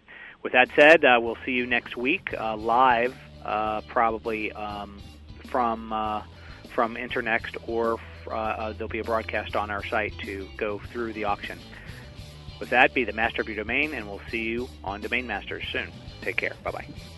With 0.42 0.52
that 0.52 0.68
said, 0.74 1.04
uh, 1.04 1.18
we'll 1.20 1.36
see 1.44 1.52
you 1.52 1.66
next 1.66 1.94
week 1.96 2.34
uh, 2.38 2.56
live, 2.56 3.14
uh, 3.44 3.82
probably 3.82 4.50
um, 4.52 4.98
from 5.48 5.92
uh, 5.92 6.22
from 6.74 6.96
Internext, 6.96 7.56
or 7.66 7.98
uh, 8.30 8.72
there'll 8.72 8.88
be 8.88 9.00
a 9.00 9.04
broadcast 9.04 9.56
on 9.56 9.70
our 9.70 9.84
site 9.84 10.16
to 10.20 10.48
go 10.56 10.78
through 10.78 11.12
the 11.12 11.24
auction. 11.24 11.58
With 12.58 12.70
that, 12.70 12.94
be 12.94 13.04
the 13.04 13.12
master 13.12 13.42
of 13.42 13.48
your 13.48 13.56
domain, 13.56 13.92
and 13.92 14.08
we'll 14.08 14.22
see 14.30 14.44
you 14.44 14.68
on 14.82 15.02
Domain 15.02 15.26
Masters 15.26 15.64
soon. 15.70 15.90
Take 16.22 16.36
care. 16.36 16.54
Bye 16.64 16.70
bye. 16.70 17.15